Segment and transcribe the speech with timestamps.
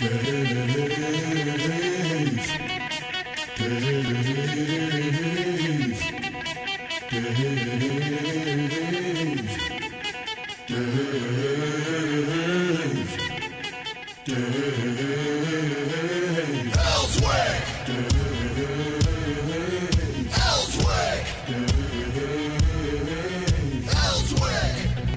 [0.00, 0.06] All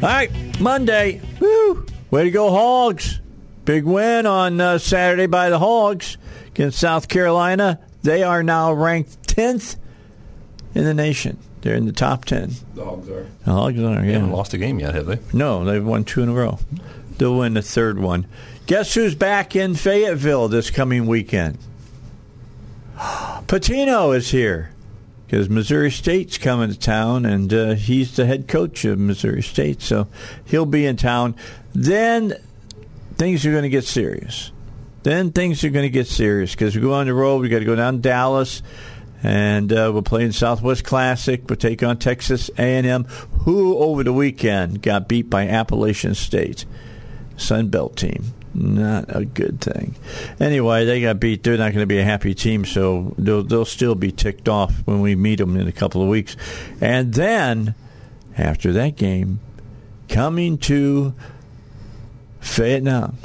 [0.10, 1.22] right, Monday.
[1.40, 1.86] Woo!
[2.10, 3.11] Way to go, Hogs.
[3.66, 6.18] Big win on uh, Saturday by the Hogs
[6.48, 7.80] against South Carolina.
[8.02, 9.78] They are now ranked 10th
[10.74, 11.38] in the nation.
[11.62, 12.54] They're in the top 10.
[12.74, 13.28] The Hogs are.
[13.46, 15.20] The Hogs are, They haven't lost a game yet, have they?
[15.32, 16.60] No, they've won two in a row.
[17.18, 18.26] They'll win the third one.
[18.66, 21.60] Guess who's back in Fayetteville this coming weekend?
[22.98, 24.72] Petrino is here
[25.28, 29.82] because Missouri State's coming to town, and uh, he's the head coach of Missouri State,
[29.84, 30.08] so
[30.46, 31.36] he'll be in town.
[31.74, 32.34] Then
[33.16, 34.52] things are going to get serious.
[35.04, 37.42] Then things are going to get serious because we go on the road.
[37.42, 38.62] We got to go down to Dallas,
[39.24, 41.42] and uh, we're playing Southwest Classic.
[41.48, 43.06] We'll take on Texas A&M,
[43.44, 46.66] who over the weekend got beat by Appalachian State,
[47.36, 48.34] Sun Belt team.
[48.54, 49.96] Not a good thing.
[50.40, 51.42] Anyway, they got beat.
[51.42, 54.74] They're not going to be a happy team, so they'll, they'll still be ticked off
[54.86, 56.36] when we meet them in a couple of weeks.
[56.82, 57.76] And then,
[58.38, 59.40] after that game,
[60.10, 61.14] coming to
[62.42, 63.18] Vietnam,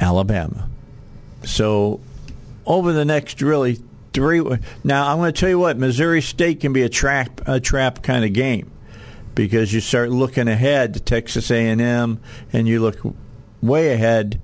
[0.00, 0.68] Alabama.
[1.44, 2.00] So
[2.66, 3.80] over the next really
[4.12, 4.40] three.
[4.82, 8.02] Now I'm going to tell you what Missouri State can be a trap a trap
[8.02, 8.70] kind of game
[9.34, 12.20] because you start looking ahead to Texas A&M
[12.52, 12.98] and you look
[13.60, 14.40] way ahead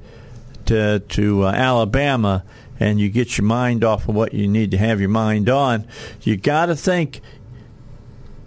[0.66, 2.44] to to uh, Alabama
[2.78, 5.86] and you get your mind off of what you need to have your mind on.
[6.22, 7.20] You got to think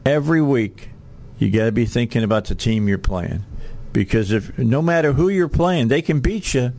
[0.05, 0.90] every week.
[1.38, 3.44] You got to be thinking about the team you're playing
[3.93, 6.73] because if no matter who you're playing, they can beat you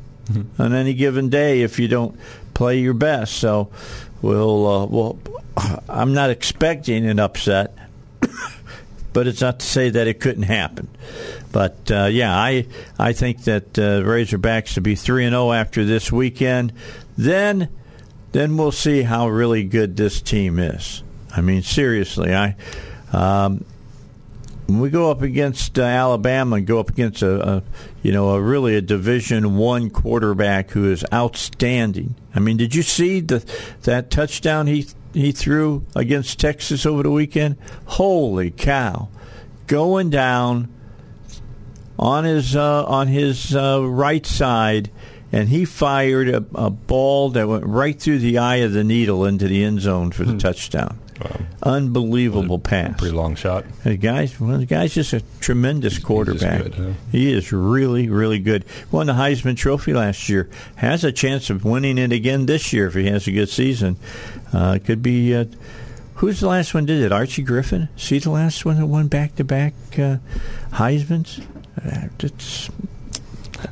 [0.58, 2.18] on any given day if you don't
[2.52, 3.34] play your best.
[3.34, 3.70] So
[4.20, 5.18] we'll uh, well,
[5.88, 7.76] I'm not expecting an upset,
[9.12, 10.88] but it's not to say that it couldn't happen.
[11.52, 12.66] But uh, yeah, I
[12.98, 16.72] I think that uh, Razorbacks to be three and zero after this weekend,
[17.16, 17.68] then
[18.32, 21.02] then we'll see how really good this team is.
[21.34, 22.56] I mean, seriously, I.
[23.12, 23.64] Um,
[24.66, 27.62] when we go up against uh, Alabama and go up against a, a
[28.02, 32.14] you know a really a Division One quarterback who is outstanding.
[32.34, 33.44] I mean, did you see the
[33.82, 37.56] that touchdown he he threw against Texas over the weekend?
[37.86, 39.08] Holy cow!
[39.66, 40.68] Going down
[41.98, 44.90] on his uh, on his uh, right side,
[45.30, 49.24] and he fired a, a ball that went right through the eye of the needle
[49.26, 50.98] into the end zone for the touchdown.
[51.62, 52.98] Unbelievable pass.
[52.98, 53.64] Pretty long shot.
[53.84, 56.62] The guy's well, the guy's just a tremendous quarterback.
[56.62, 56.92] good, huh?
[57.10, 58.64] He is really, really good.
[58.90, 60.48] Won the Heisman Trophy last year.
[60.76, 63.96] Has a chance of winning it again this year if he has a good season.
[64.52, 65.34] Uh, could be.
[65.34, 65.46] Uh,
[66.16, 67.12] who's the last one did it?
[67.12, 67.88] Archie Griffin.
[67.96, 69.74] See the last one that won back to back
[70.72, 71.40] Heisman's.
[71.82, 72.68] Uh, it's,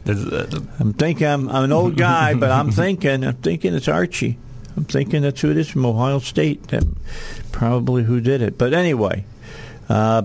[0.06, 4.38] uh, I'm thinking I'm, I'm an old guy, but I'm thinking I'm thinking it's Archie.
[4.77, 6.69] I'm thinking that's who it is from Ohio State.
[6.69, 6.84] That
[7.53, 8.59] probably who did it.
[8.59, 9.25] But anyway,
[9.88, 10.22] uh,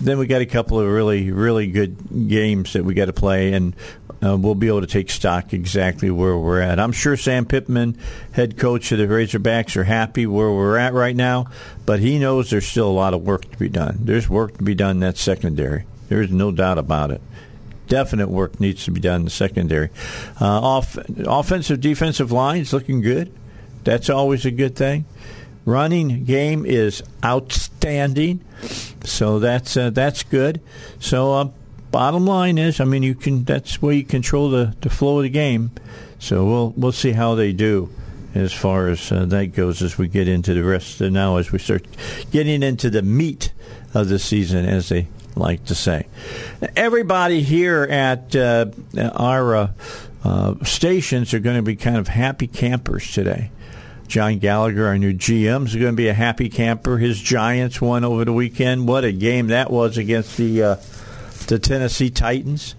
[0.00, 3.52] then we got a couple of really really good games that we got to play,
[3.52, 3.74] and
[4.24, 6.80] uh, we'll be able to take stock exactly where we're at.
[6.80, 7.98] I'm sure Sam Pittman,
[8.32, 11.46] head coach of the Razorbacks, are happy where we're at right now,
[11.86, 13.98] but he knows there's still a lot of work to be done.
[14.00, 15.84] There's work to be done in that secondary.
[16.08, 17.20] There's no doubt about it
[17.92, 19.90] definite work needs to be done in the secondary.
[20.40, 20.96] Uh, off,
[21.26, 23.30] offensive, defensive lines looking good.
[23.84, 25.04] That's always a good thing.
[25.64, 28.44] Running game is outstanding,
[29.04, 30.60] so that's uh, that's good.
[30.98, 31.50] So uh,
[31.92, 35.22] bottom line is, I mean, you can that's where you control the, the flow of
[35.22, 35.70] the game.
[36.18, 37.90] So we'll we'll see how they do
[38.34, 41.52] as far as uh, that goes as we get into the rest of now as
[41.52, 41.86] we start
[42.30, 43.52] getting into the meat
[43.94, 45.06] of the season, as they
[45.36, 46.06] like to say.
[46.76, 48.66] Everybody here at uh,
[49.14, 49.72] our uh,
[50.24, 53.50] uh, stations are going to be kind of happy campers today.
[54.12, 56.98] John Gallagher, our new GM, is going to be a happy camper.
[56.98, 58.86] His Giants won over the weekend.
[58.86, 60.76] What a game that was against the uh,
[61.46, 62.74] the Tennessee Titans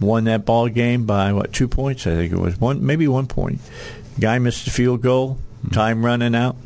[0.00, 2.04] won that ball game by what two points?
[2.04, 3.60] I think it was one, maybe one point.
[4.18, 5.38] Guy missed a field goal,
[5.70, 6.56] time running out.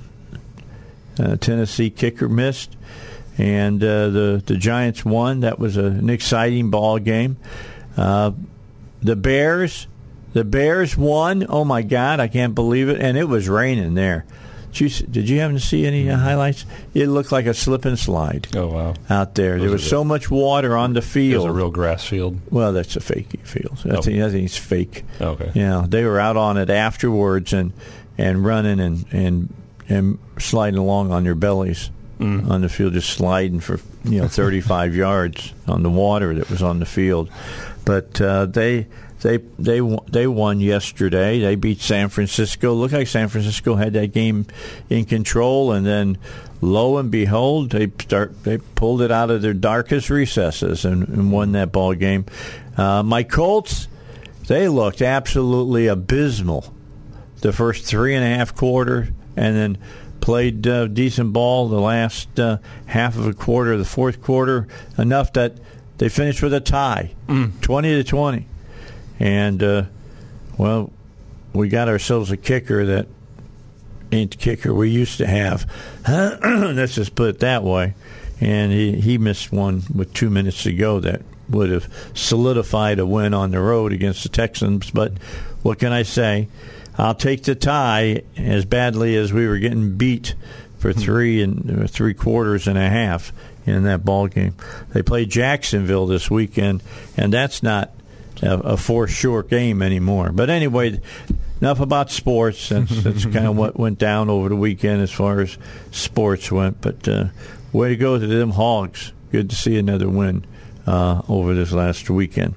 [1.19, 2.75] Uh, Tennessee kicker missed,
[3.37, 5.41] and uh, the the Giants won.
[5.41, 7.37] That was a, an exciting ball game.
[7.99, 8.31] Uh,
[9.03, 9.89] the Bears,
[10.35, 11.47] the Bears won.
[11.49, 13.01] Oh my God, I can't believe it!
[13.01, 14.27] And it was raining there.
[14.73, 16.67] Did you, did you happen to see any uh, highlights?
[16.95, 18.49] It looked like a slip and slide.
[18.57, 18.95] Oh wow!
[19.09, 21.45] Out there, there was so much water on the field.
[21.47, 22.41] It was a real grass field.
[22.51, 23.79] Well, that's a fake field.
[23.85, 24.03] I, Oh.
[24.03, 25.05] think, it's fake.
[25.21, 25.53] Okay.
[25.55, 27.73] Yeah, they were out on it afterwards and
[28.19, 29.55] and running and and
[29.89, 31.91] and sliding along on their bellies
[32.21, 36.63] on the field, just sliding for you know 35 yards on the water that was
[36.63, 37.31] on the field.
[37.85, 38.87] But uh, they
[39.25, 41.41] they they won- they won yesterday.
[41.41, 42.75] They beat San Francisco.
[42.75, 44.45] Looked like San Francisco had that game
[44.91, 46.19] in control, and then
[46.61, 51.33] lo and behold, they start they pulled it out of their darkest recesses and, and
[51.33, 52.27] won that ball game.
[52.77, 53.89] Uh, my Colts,
[54.47, 56.73] they looked absolutely abysmal
[57.41, 59.79] the first three and a half quarter, and then
[60.21, 64.69] played uh, decent ball the last uh, half of a quarter, the fourth quarter,
[64.99, 65.57] enough that
[65.97, 67.15] they finished with a tie,
[67.63, 68.47] twenty to twenty,
[69.25, 69.85] and uh,
[70.59, 70.93] well,
[71.55, 73.07] we got ourselves a kicker that
[74.13, 75.69] ain't the kicker we used to have.
[76.07, 77.95] Let's just put it that way.
[78.41, 83.07] And he, he missed one with two minutes to go that would have solidified a
[83.07, 84.91] win on the road against the Texans.
[84.91, 85.13] But
[85.63, 86.49] what can I say?
[86.99, 90.35] I'll take the tie as badly as we were getting beat
[90.79, 93.33] for three and uh, three quarters and a half
[93.65, 94.55] in that ball game.
[94.93, 96.83] They play Jacksonville this weekend,
[97.17, 97.94] and that's not
[98.45, 100.31] a, a four short game anymore.
[100.33, 101.01] But anyway,
[101.61, 102.69] enough about sports.
[102.69, 105.57] That's, that's kind of what went down over the weekend as far as
[105.91, 106.81] sports went.
[106.81, 107.27] But uh,
[107.73, 109.13] way to go to them Hogs.
[109.33, 110.47] Good to see another win
[110.87, 112.55] uh, over this last weekend.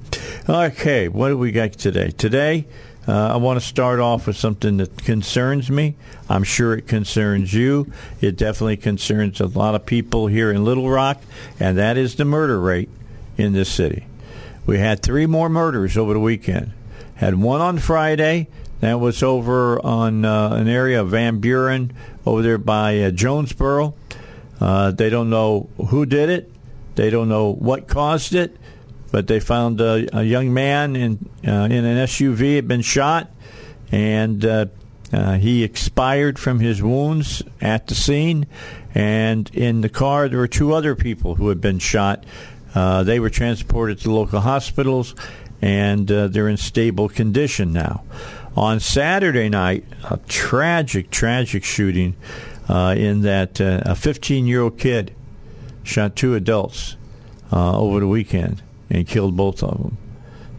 [0.47, 2.11] Okay, what do we got today?
[2.11, 2.67] Today,
[3.07, 5.95] uh, I want to start off with something that concerns me.
[6.29, 7.91] I'm sure it concerns you.
[8.19, 11.21] It definitely concerns a lot of people here in Little Rock,
[11.59, 12.89] and that is the murder rate
[13.37, 14.05] in this city.
[14.67, 16.73] We had three more murders over the weekend.
[17.15, 18.49] Had one on Friday.
[18.81, 21.93] That was over on uh, an area of Van Buren
[22.25, 23.95] over there by uh, Jonesboro.
[24.59, 26.51] Uh, they don't know who did it.
[26.95, 28.57] They don't know what caused it,
[29.09, 33.31] but they found a, a young man in uh, in an SUV had been shot,
[33.91, 34.65] and uh,
[35.13, 38.45] uh, he expired from his wounds at the scene.
[38.93, 42.25] And in the car, there were two other people who had been shot.
[42.77, 45.15] Uh, they were transported to local hospitals,
[45.63, 48.03] and uh, they're in stable condition now.
[48.55, 52.15] On Saturday night, a tragic, tragic shooting
[52.69, 55.11] uh, in that uh, a 15 year old kid
[55.81, 56.97] shot two adults
[57.51, 59.97] uh, over the weekend and killed both of them.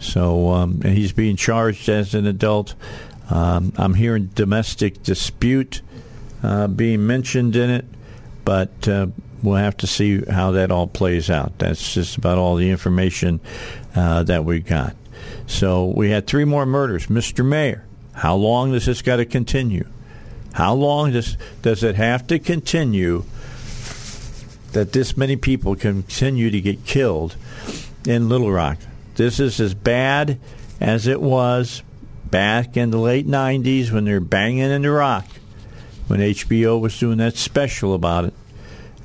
[0.00, 2.74] So um, and he's being charged as an adult.
[3.30, 5.82] Um, I'm hearing domestic dispute
[6.74, 7.84] being mentioned in it,
[8.44, 8.88] but
[9.42, 11.58] we'll have to see how that all plays out.
[11.58, 13.40] That's just about all the information
[13.94, 14.96] uh, that we got.
[15.46, 17.06] So we had three more murders.
[17.06, 17.44] Mr.
[17.44, 19.86] Mayor, how long does this got to continue?
[20.52, 23.24] How long does does it have to continue
[24.72, 27.36] that this many people continue to get killed
[28.06, 28.78] in Little Rock?
[29.14, 30.38] This is as bad
[30.80, 31.82] as it was
[32.24, 35.26] back in the late '90s when they're banging in the rock,
[36.08, 38.34] when HBO was doing that special about it,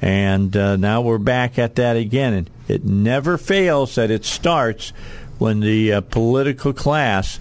[0.04, 2.34] and uh, now we're back at that again.
[2.34, 4.90] And it never fails that it starts
[5.38, 7.40] when the uh, political class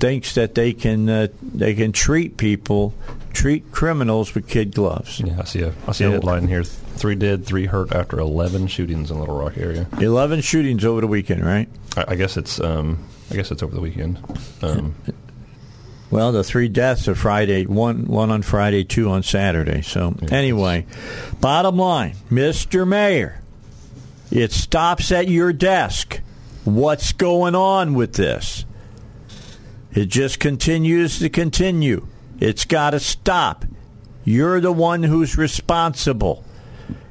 [0.00, 2.92] thinks that they can uh, they can treat people,
[3.32, 5.20] treat criminals with kid gloves.
[5.20, 8.66] Yeah, I see a I see a headline here: three dead, three hurt after eleven
[8.66, 9.86] shootings in Little Rock area.
[10.00, 11.68] Eleven shootings over the weekend, right?
[11.96, 12.98] I, I guess it's um
[13.30, 14.18] I guess it's over the weekend.
[14.60, 14.96] Um,
[16.10, 19.82] Well, the three deaths are Friday, one one on Friday, two on Saturday.
[19.82, 20.86] So anyway,
[21.40, 22.86] bottom line, Mr.
[22.86, 23.42] Mayor,
[24.30, 26.20] it stops at your desk.
[26.64, 28.64] What's going on with this?
[29.92, 32.06] It just continues to continue.
[32.38, 33.64] It's got to stop.
[34.24, 36.44] You're the one who's responsible.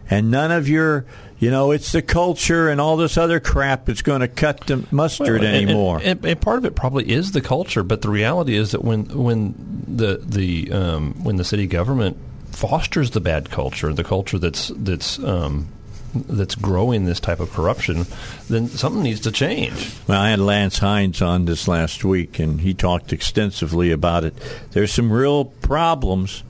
[0.10, 1.06] And none of your,
[1.38, 4.86] you know, it's the culture and all this other crap that's going to cut the
[4.92, 6.00] mustard Well, and- and- anymore.
[6.04, 9.06] And, and part of it probably is the culture, but the reality is that when
[9.06, 9.54] when
[9.88, 12.18] the the um, when the city government
[12.52, 15.68] fosters the bad culture, the culture that's that's um,
[16.14, 18.06] that's growing this type of corruption,
[18.48, 19.92] then something needs to change.
[20.08, 24.34] Well, I had Lance Hines on this last week, and he talked extensively about it.
[24.72, 26.44] There's some real problems,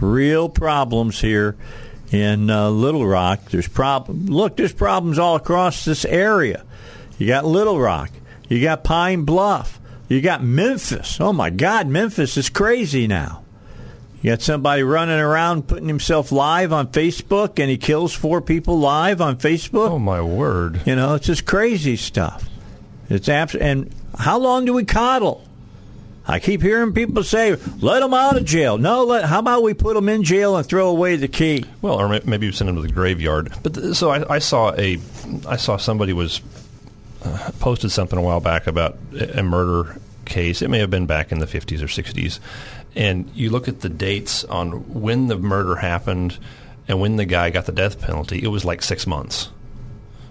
[0.00, 1.56] real problems here
[2.12, 3.50] in uh, Little Rock.
[3.50, 4.26] There's problem.
[4.26, 6.64] Look, there's problems all across this area.
[7.18, 8.10] You got Little Rock.
[8.48, 9.80] You got Pine Bluff.
[10.08, 11.20] You got Memphis.
[11.20, 13.42] Oh my God, Memphis is crazy now.
[14.22, 18.78] You got somebody running around putting himself live on Facebook, and he kills four people
[18.78, 19.90] live on Facebook.
[19.90, 20.80] Oh my word!
[20.86, 22.48] You know, it's just crazy stuff.
[23.08, 25.45] It's abs- and how long do we coddle?
[26.28, 29.24] I keep hearing people say, "Let them out of jail." No, let.
[29.26, 31.64] How about we put them in jail and throw away the key?
[31.82, 33.52] Well, or maybe you send them to the graveyard.
[33.62, 34.98] But so I, I, saw a,
[35.46, 36.40] I saw somebody was
[37.24, 38.98] uh, posted something a while back about
[39.34, 40.62] a murder case.
[40.62, 42.40] It may have been back in the 50s or 60s,
[42.94, 46.38] and you look at the dates on when the murder happened
[46.88, 48.42] and when the guy got the death penalty.
[48.42, 49.48] It was like six months.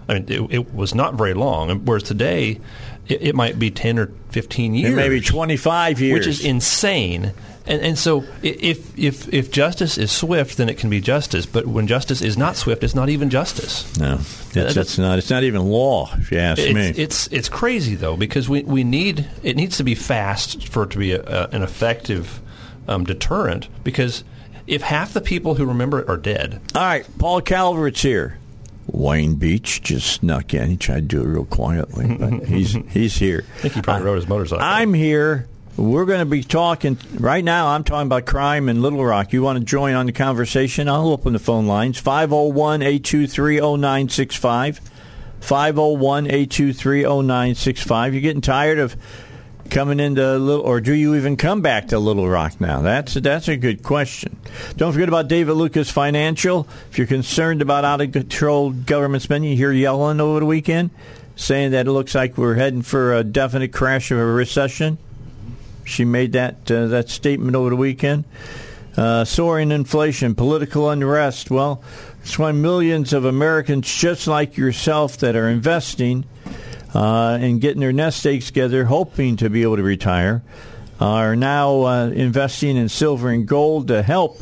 [0.08, 1.84] I mean, it, it was not very long.
[1.84, 2.60] Whereas today,
[3.08, 4.94] it, it, might be 10 or 15 years.
[4.94, 6.18] maybe 25 years.
[6.18, 7.32] Which is insane.
[7.66, 11.46] And, and so if, if, if justice is swift, then it can be justice.
[11.46, 13.98] But when justice is not swift, it's not even justice.
[13.98, 15.18] No, it's, it's not.
[15.18, 17.02] It's not even law, if you ask it's, me.
[17.02, 20.90] It's, it's crazy, though, because we, we need, it needs to be fast for it
[20.90, 22.40] to be a, a, an effective
[22.88, 24.24] um, deterrent because
[24.66, 26.60] if half the people who remember it are dead.
[26.74, 28.38] All right, Paul Calvert's here.
[28.86, 30.70] Wayne Beech just snuck in.
[30.70, 33.44] He tried to do it real quietly, but he's he's here.
[33.56, 34.64] I think he probably rode his motorcycle.
[34.64, 35.48] I'm here.
[35.76, 37.68] We're going to be talking right now.
[37.68, 39.34] I'm talking about crime in Little Rock.
[39.34, 40.88] You want to join on the conversation?
[40.88, 44.80] I'll open the phone lines 501 823 0965.
[45.40, 48.14] 501 823 0965.
[48.14, 48.96] You're getting tired of
[49.70, 52.80] coming into little, or do you even come back to Little Rock now?
[52.80, 54.36] That's that's a good question.
[54.76, 56.66] Don't forget about David Lucas Financial.
[56.90, 60.90] If you're concerned about out of control government spending, you hear Yellen over the weekend,
[61.36, 64.98] saying that it looks like we're heading for a definite crash of a recession.
[65.84, 68.24] She made that uh, that statement over the weekend.
[68.96, 71.50] Uh, soaring inflation, political unrest.
[71.50, 71.82] Well,
[72.22, 76.24] it's why millions of Americans, just like yourself, that are investing
[76.94, 80.42] uh, and getting their nest eggs together, hoping to be able to retire,
[81.00, 84.38] are now uh, investing in silver and gold to help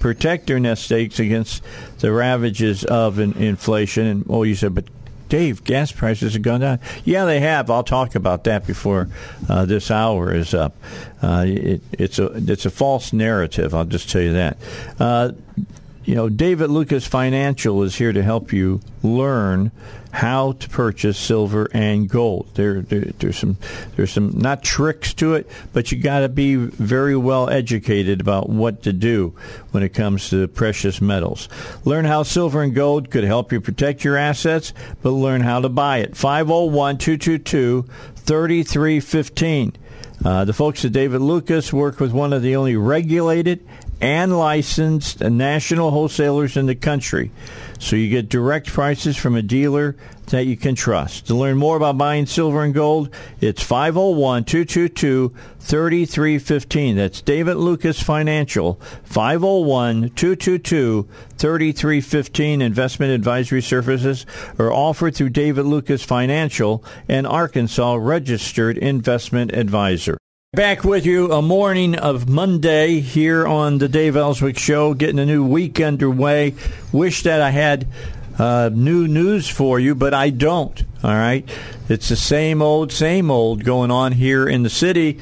[0.00, 1.62] protect their nest eggs against
[2.00, 4.06] the ravages of in- inflation.
[4.06, 4.84] And oh, you said, but
[5.28, 6.78] Dave, gas prices have gone down.
[7.04, 7.70] Yeah, they have.
[7.70, 9.08] I'll talk about that before
[9.48, 10.76] uh, this hour is up.
[11.22, 13.74] Uh, it, it's a it's a false narrative.
[13.74, 14.58] I'll just tell you that.
[15.00, 15.32] Uh,
[16.04, 19.72] you know, David Lucas Financial is here to help you learn
[20.12, 22.48] how to purchase silver and gold.
[22.54, 23.56] There, there there's some
[23.96, 28.48] there's some not tricks to it, but you got to be very well educated about
[28.48, 29.34] what to do
[29.72, 31.48] when it comes to precious metals.
[31.84, 35.68] Learn how silver and gold could help you protect your assets, but learn how to
[35.68, 36.16] buy it.
[36.16, 37.82] 501 222
[38.16, 39.72] 3315.
[40.24, 43.66] Uh, the folks at David Lucas work with one of the only regulated
[44.00, 47.30] and licensed national wholesalers in the country.
[47.78, 49.96] So you get direct prices from a dealer
[50.26, 51.26] that you can trust.
[51.26, 53.10] To learn more about buying silver and gold,
[53.40, 56.96] it's 501 222 3315.
[56.96, 62.62] That's David Lucas Financial, 501 222 3315.
[62.62, 64.24] Investment advisory services
[64.58, 70.16] are offered through David Lucas Financial, an Arkansas registered investment advisor.
[70.54, 75.26] Back with you a morning of Monday here on the Dave Elswick Show, getting a
[75.26, 76.54] new week underway.
[76.92, 77.88] Wish that I had
[78.38, 80.80] uh, new news for you, but I don't.
[81.02, 81.48] All right.
[81.88, 85.18] It's the same old, same old going on here in the city.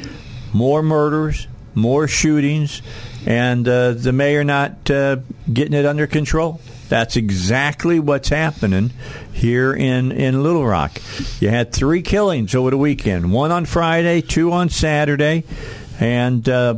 [0.52, 2.82] More murders, more shootings,
[3.24, 5.16] and uh, the mayor not uh,
[5.50, 6.60] getting it under control.
[6.92, 8.90] That's exactly what's happening
[9.32, 11.00] here in, in Little Rock.
[11.40, 15.44] You had three killings over the weekend one on Friday, two on Saturday,
[15.98, 16.74] and uh,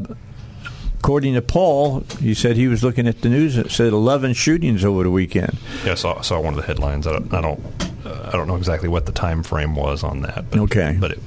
[1.01, 3.57] according to Paul, he said he was looking at the news.
[3.57, 5.59] It said 11 shootings over the weekend.
[5.85, 7.09] Yeah, I saw, saw one of the headlines.
[7.09, 7.61] I don't, I don't,
[8.07, 10.49] uh, I don't know exactly what the time frame was on that.
[10.49, 11.19] But, okay, but it,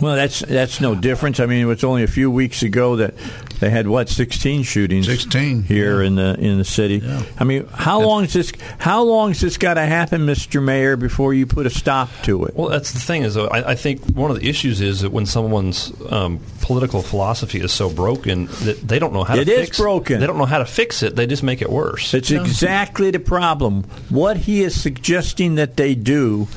[0.00, 1.40] well, that's that's no difference.
[1.40, 3.14] I mean, it was only a few weeks ago that
[3.60, 6.06] they had what sixteen shootings, sixteen here yeah.
[6.06, 6.98] in the in the city.
[6.98, 7.22] Yeah.
[7.38, 8.52] I mean, how that's, long is this?
[8.78, 12.44] How long has this got to happen, Mister Mayor, before you put a stop to
[12.44, 12.54] it?
[12.56, 15.26] Well, that's the thing is, I, I think one of the issues is that when
[15.26, 19.52] someone's um, political philosophy is so broken that they don't know how it to.
[19.52, 20.20] It is broken.
[20.20, 21.14] They don't know how to fix it.
[21.16, 22.14] They just make it worse.
[22.14, 23.84] It's exactly the problem.
[24.08, 26.48] What he is suggesting that they do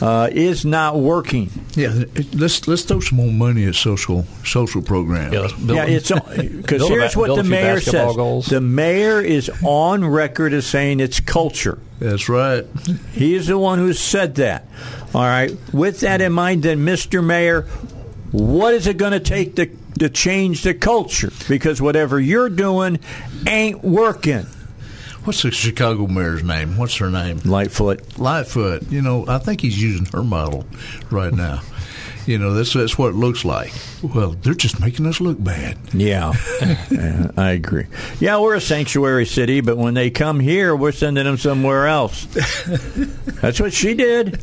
[0.00, 1.50] uh, is not working.
[1.74, 5.32] Yeah, let's let's throw some more money at social social programs.
[5.32, 8.16] Yeah, yeah it's because here's what the mayor says.
[8.16, 8.46] Goals.
[8.46, 11.78] The mayor is on record as saying it's culture.
[11.98, 12.66] That's right.
[13.12, 14.66] He's the one who said that.
[15.14, 15.52] All right.
[15.72, 17.24] With that in mind, then, Mr.
[17.24, 17.62] Mayor,
[18.32, 19.66] what is it going to take to
[19.98, 21.32] to change the culture?
[21.48, 22.98] Because whatever you're doing
[23.46, 24.46] ain't working.
[25.24, 26.76] What's the Chicago mayor's name?
[26.76, 27.40] What's her name?
[27.44, 28.18] Lightfoot.
[28.18, 28.90] Lightfoot.
[28.90, 30.64] You know, I think he's using her model
[31.10, 31.60] right now.
[32.26, 33.72] You know, that's that's what it looks like.
[34.12, 35.78] Well, they're just making us look bad.
[35.94, 36.34] Yeah.
[36.90, 37.86] yeah, I agree.
[38.20, 42.26] Yeah, we're a sanctuary city, but when they come here, we're sending them somewhere else.
[43.40, 44.42] That's what she did.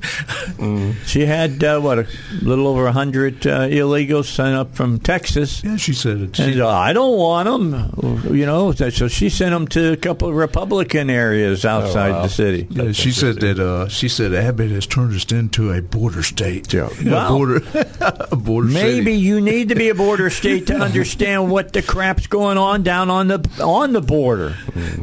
[1.06, 2.08] She had uh, what a
[2.42, 5.64] little over a hundred uh, illegals sign up from Texas.
[5.64, 6.40] Yeah, she said it.
[6.40, 8.72] And uh, I don't want them, you know.
[8.72, 12.24] So she sent them to a couple of Republican areas outside wow.
[12.24, 12.68] the city.
[12.70, 13.60] Yeah, she said that.
[13.60, 16.74] Uh, she said Abbott has turned us into a border state.
[16.74, 16.90] Yeah.
[17.00, 17.62] a border,
[18.32, 18.68] a border.
[18.68, 19.18] Maybe city.
[19.18, 23.10] you need to be a border state to understand what the crap's going on down
[23.10, 24.56] on the on the border.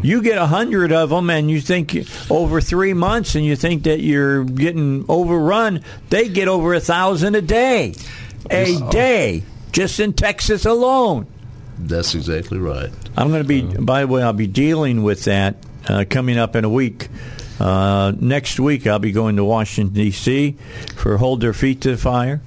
[0.03, 1.97] You get a hundred of them, and you think
[2.31, 5.83] over three months, and you think that you're getting overrun.
[6.11, 7.95] They get over a thousand a day,
[8.51, 11.27] a day, just in Texas alone.
[11.79, 12.91] That's exactly right.
[13.17, 13.63] I'm going to be.
[13.63, 15.57] By the way, I'll be dealing with that
[15.89, 17.09] uh, coming up in a week.
[17.61, 20.57] Uh, next week, I'll be going to Washington D.C.
[20.95, 22.41] for Hold Their Feet to the Fire.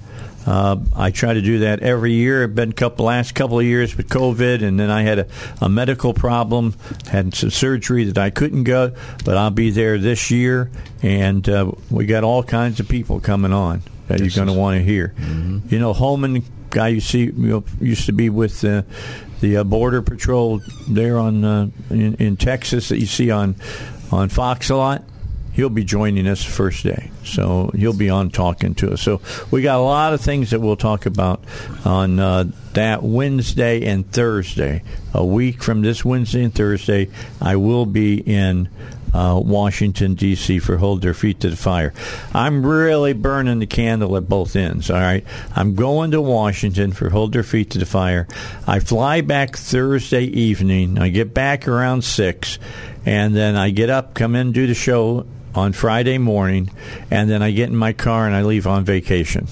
[0.45, 2.43] Uh, I try to do that every year.
[2.43, 5.27] I've been couple last couple of years with COVID, and then I had a,
[5.61, 6.75] a medical problem,
[7.07, 8.93] had some surgery that I couldn't go,
[9.23, 10.71] but I'll be there this year,
[11.03, 14.77] and uh, we got all kinds of people coming on that you're going to want
[14.77, 15.13] to hear.
[15.69, 18.81] You know, Homan guy you see you know, used to be with uh,
[19.41, 23.55] the uh, border patrol there on uh, in, in Texas that you see on
[24.11, 25.03] on Fox a lot.
[25.53, 29.01] He'll be joining us first day, so he'll be on talking to us.
[29.01, 31.43] So we got a lot of things that we'll talk about
[31.83, 34.83] on uh, that Wednesday and Thursday.
[35.13, 37.09] A week from this Wednesday and Thursday,
[37.41, 38.69] I will be in
[39.13, 40.59] uh, Washington D.C.
[40.59, 41.93] for Hold Their Feet to the Fire.
[42.33, 44.89] I'm really burning the candle at both ends.
[44.89, 48.27] All right, I'm going to Washington for Hold Their Feet to the Fire.
[48.65, 50.97] I fly back Thursday evening.
[50.97, 52.57] I get back around six,
[53.05, 56.69] and then I get up, come in, do the show on Friday morning,
[57.09, 59.47] and then I get in my car and I leave on vacation.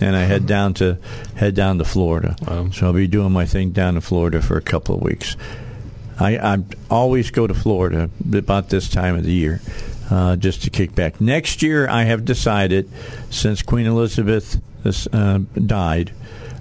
[0.00, 0.98] And I head down to
[1.36, 2.36] head down to Florida.
[2.72, 5.36] So I'll be doing my thing down in Florida for a couple of weeks.
[6.18, 6.58] I, I
[6.90, 9.60] always go to Florida about this time of the year
[10.10, 11.20] uh, just to kick back.
[11.20, 12.88] Next year, I have decided,
[13.30, 14.60] since Queen Elizabeth
[15.12, 16.12] uh, died,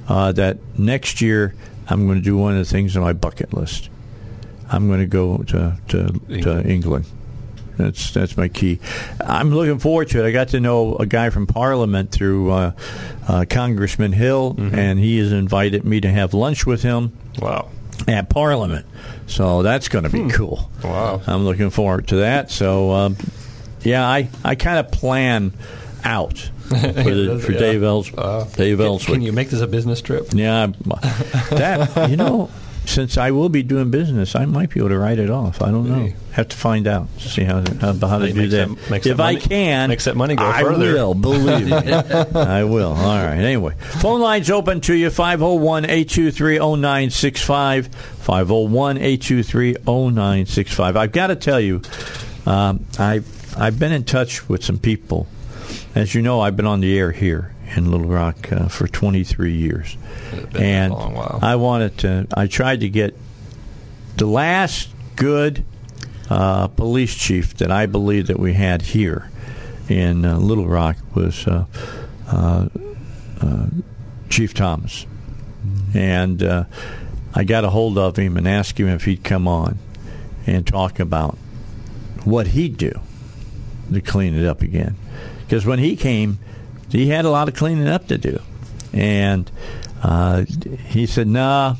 [0.08, 1.54] uh, that next year
[1.88, 3.90] I'm going to do one of the things on my bucket list.
[4.72, 6.44] I'm going to go to to England.
[6.44, 7.06] To England.
[7.82, 8.80] That's that's my key.
[9.20, 10.28] I'm looking forward to it.
[10.28, 12.72] I got to know a guy from Parliament through uh,
[13.28, 14.76] uh, Congressman Hill, Mm-hmm.
[14.76, 17.70] and he has invited me to have lunch with him Wow.
[18.08, 18.86] at Parliament.
[19.28, 20.70] So that's going to be cool.
[20.84, 21.22] Wow.
[21.28, 22.52] I'm looking forward to that.
[22.52, 23.17] So, um,
[23.82, 25.54] yeah, I, I kind of plan
[26.04, 27.60] out for, the, for Yeah.
[27.60, 29.13] Dave, Els- Uh, Dave can, Elswick.
[29.15, 30.28] can you make this a business trip?
[30.34, 30.67] Yeah,
[31.52, 32.50] that you know,
[32.86, 35.62] since I will be doing business, I might be able to write it off.
[35.62, 36.10] I don't know.
[36.32, 37.08] Have to find out.
[37.20, 38.70] See how how, how to do that.
[38.89, 40.94] that- if that I can, makes that money go I further.
[40.94, 41.13] will.
[41.13, 42.94] Believe me, I will.
[42.94, 43.38] All right.
[43.38, 47.89] Anyway, phone lines open to you 501-823-0965.
[48.22, 50.96] 501-823-0965.
[50.96, 51.82] I've got to tell you,
[52.46, 53.22] um, I
[53.58, 55.28] I've been in touch with some people.
[55.96, 59.54] As you know, I've been on the air here in Little Rock uh, for 23
[59.54, 59.98] years,
[60.32, 60.94] It's been a and.
[61.44, 62.28] I wanted to.
[62.36, 63.16] I tried to get
[64.18, 65.64] the last good
[66.30, 69.30] uh, police chief that I believe that we had here
[69.90, 71.66] in uh, Little Rock was uh,
[72.28, 72.68] uh,
[73.42, 73.66] uh,
[74.30, 75.06] Chief Thomas,
[75.94, 76.64] and uh,
[77.34, 79.78] I got a hold of him and asked him if he'd come on
[80.48, 81.38] and talk about
[82.24, 82.94] what he'd do
[83.92, 84.96] to clean it up again.
[85.42, 86.40] Because when he came,
[86.92, 88.40] he had a lot of cleaning up to do,
[88.94, 89.50] and
[90.04, 90.46] uh,
[90.88, 91.76] he said, "Nah,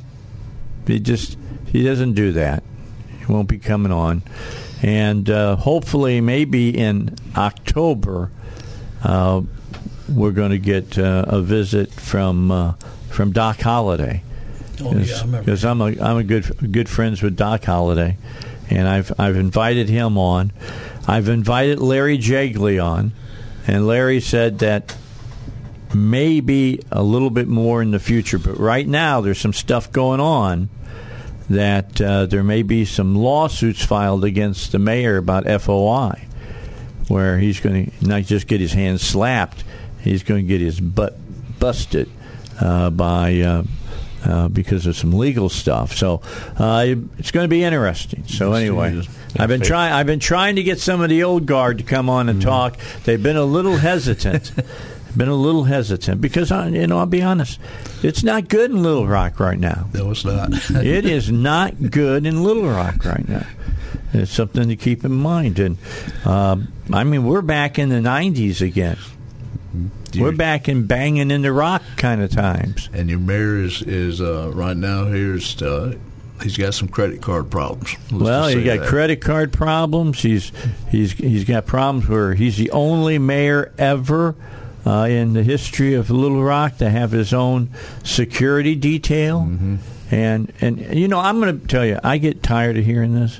[0.88, 2.64] he just he doesn't do that.
[3.20, 4.24] He won't be coming on."
[4.82, 8.32] And uh, hopefully, maybe in October,
[9.04, 9.42] uh,
[10.10, 12.74] we're going to get uh, a visit from uh,
[13.10, 14.22] from Doc Holladay
[14.84, 18.16] Oh, yeah, because I'm a I'm a good good friends with Doc Holladay,
[18.70, 20.52] and I've I've invited him on.
[21.08, 23.12] I've invited Larry Jegley on,
[23.68, 24.96] and Larry said that
[25.94, 30.20] maybe a little bit more in the future, but right now there's some stuff going
[30.20, 30.70] on
[31.50, 36.26] that uh, there may be some lawsuits filed against the mayor about FOI,
[37.08, 39.64] where he's going to not just get his hands slapped,
[40.02, 41.18] he's going to get his butt
[41.60, 42.10] busted
[42.62, 43.64] uh, by uh,
[44.24, 45.94] uh, because of some legal stuff.
[45.96, 46.22] So
[46.58, 46.86] uh,
[47.18, 48.26] it's going to be interesting.
[48.28, 49.04] So anyway.
[49.40, 49.94] I've been trying.
[49.94, 52.50] I've been trying to get some of the old guard to come on and Mm-hmm.
[52.50, 52.78] talk.
[53.06, 54.52] They've been a little hesitant.
[55.18, 57.60] been a little hesitant because I, you know I'll be honest,
[58.04, 59.88] it's not good in Little Rock right now.
[59.94, 60.52] No, it's not.
[60.72, 63.46] It is not good in Little Rock right now.
[64.14, 65.60] It's something to keep in mind.
[65.60, 65.78] And
[66.26, 68.98] um, I mean, we're back in the '90s again.
[70.18, 72.90] We're back in banging in the rock kind of times.
[72.94, 75.96] And your mayor is is uh, right now here's uh,
[76.44, 77.96] he's got some credit card problems.
[78.12, 78.88] Well, he got that.
[78.88, 80.22] credit card problems.
[80.22, 80.52] He's
[80.90, 84.36] he's he's got problems where he's the only mayor ever
[84.86, 87.70] uh, in the history of Little Rock to have his own
[88.04, 89.42] security detail.
[89.42, 89.76] Mm-hmm.
[90.14, 93.40] And and you know, I'm going to tell you, I get tired of hearing this.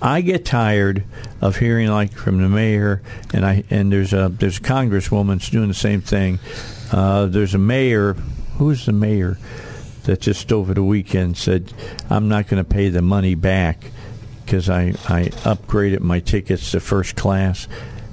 [0.00, 1.04] I get tired
[1.40, 3.02] of hearing like from the mayor,
[3.32, 6.38] and I and there's a there's a congresswoman that's doing the same thing.
[6.92, 8.14] Uh, there's a mayor.
[8.58, 9.38] Who's the mayor
[10.04, 11.72] that just over the weekend said,
[12.10, 13.90] "I'm not going to pay the money back
[14.44, 17.66] because I I upgraded my tickets to first class."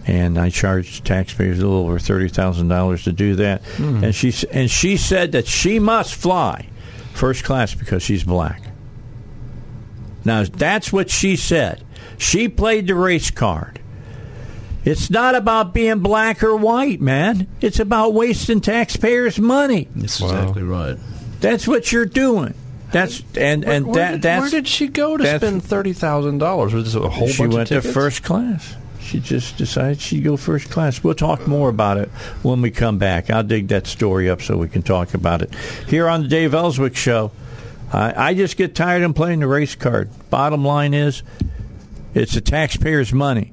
[0.06, 4.04] And I charged taxpayers a little over thirty thousand dollars to do that, hmm.
[4.04, 6.68] and she and she said that she must fly
[7.14, 8.64] first class because she's black.
[10.26, 11.84] Now, that's what she said.
[12.18, 13.80] She played the race card.
[14.84, 17.48] It's not about being black or white, man.
[17.62, 19.88] It's about wasting taxpayers' money.
[19.96, 20.30] That's Wow.
[20.30, 20.98] exactly right.
[21.42, 22.54] That's what you're doing.
[22.92, 26.40] That's and and where, that did, that's where did she go to spend thirty thousand
[26.40, 26.74] dollars?
[26.74, 27.94] Was it a whole she bunch went of to tickets?
[27.94, 28.76] first class.
[29.10, 31.04] She just decided she'd go first class.
[31.04, 32.10] We'll talk more about it
[32.44, 33.32] when we come back.
[33.32, 35.52] I'll dig that story up so we can talk about it
[35.88, 37.32] here on the Dave Elswick Show.
[37.92, 40.12] I, I just get tired of playing the race card.
[40.30, 41.24] Bottom line is,
[42.14, 43.52] it's the taxpayers' money.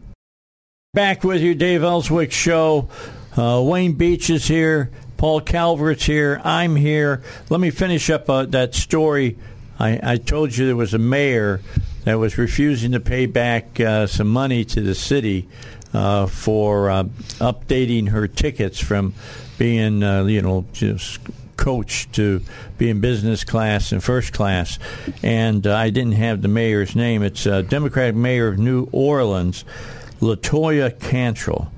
[0.92, 2.90] Back with you, Dave Elswick Show.
[3.34, 4.90] Uh, Wayne Beech is here.
[5.16, 6.38] Paul Calvert's here.
[6.44, 7.22] I'm here.
[7.48, 9.38] Let me finish up uh, that story.
[9.78, 11.62] I, I told you there was a mayor
[12.06, 15.48] that was refusing to pay back uh, some money to the city
[15.92, 17.02] uh, for uh,
[17.40, 19.12] updating her tickets from
[19.58, 21.18] being, uh, you know, just
[21.56, 22.40] coach to
[22.78, 24.78] being business class and first class.
[25.24, 27.24] And uh, I didn't have the mayor's name.
[27.24, 29.64] It's uh, Democratic Mayor of New Orleans,
[30.20, 31.72] Latoya Cantrell.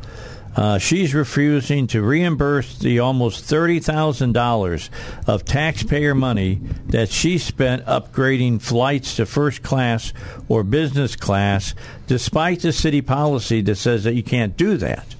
[0.59, 4.91] Uh, she's refusing to reimburse the almost $30,000
[5.29, 10.13] of taxpayer money that she spent upgrading flights to first class
[10.49, 11.77] or business class,
[12.09, 15.15] despite the city policy that says that you can't do that.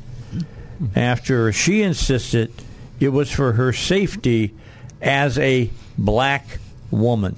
[0.97, 2.53] After she insisted
[2.99, 4.53] it was for her safety
[5.01, 6.59] as a black
[6.91, 7.37] woman.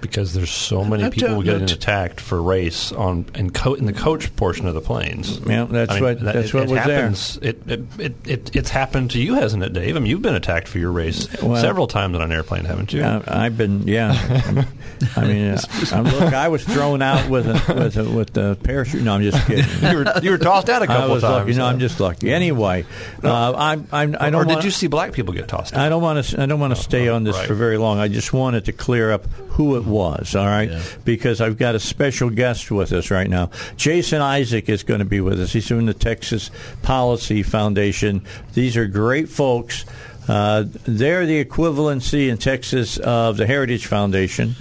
[0.00, 3.92] Because there's so many I people getting attacked for race on in, co- in the
[3.92, 5.38] coach portion of the planes.
[5.40, 7.00] Yeah, that's I mean, what that- that's it, what it was there.
[7.00, 7.36] happens.
[7.42, 9.96] It, it, it, it, it's happened to you, hasn't it, Dave?
[9.96, 12.92] I mean, you've been attacked for your race Well- several times on an airplane, haven't
[12.92, 13.02] you?
[13.02, 14.12] Uh, I've been, yeah.
[15.16, 19.02] I mean, uh, look, I was thrown out with a with a with a parachute.
[19.02, 19.64] No, I'm just kidding.
[19.90, 21.32] you, were, you were tossed out a couple was times.
[21.32, 21.50] lucky.
[21.52, 21.64] No, so.
[21.66, 22.32] I'm just lucky.
[22.32, 22.84] Anyway,
[23.22, 24.46] uh, I'm, I'm I or don't.
[24.46, 25.80] did wanna- you see black people get tossed out?
[25.80, 26.42] I don't want to.
[26.42, 27.46] I don't want to stay oh, on this right.
[27.46, 27.98] for very long.
[27.98, 30.36] I just wanted to clear up who it was.
[30.36, 30.82] All right, Yeah.
[31.04, 33.50] because I've got a special guest with us right now.
[33.76, 35.52] Jason Isaac is going to be with us.
[35.52, 36.50] He's from the Texas
[36.82, 38.22] Policy Foundation.
[38.54, 39.84] These are great folks.
[40.28, 44.54] Uh, they're the equivalency in Texas of the Heritage Foundation,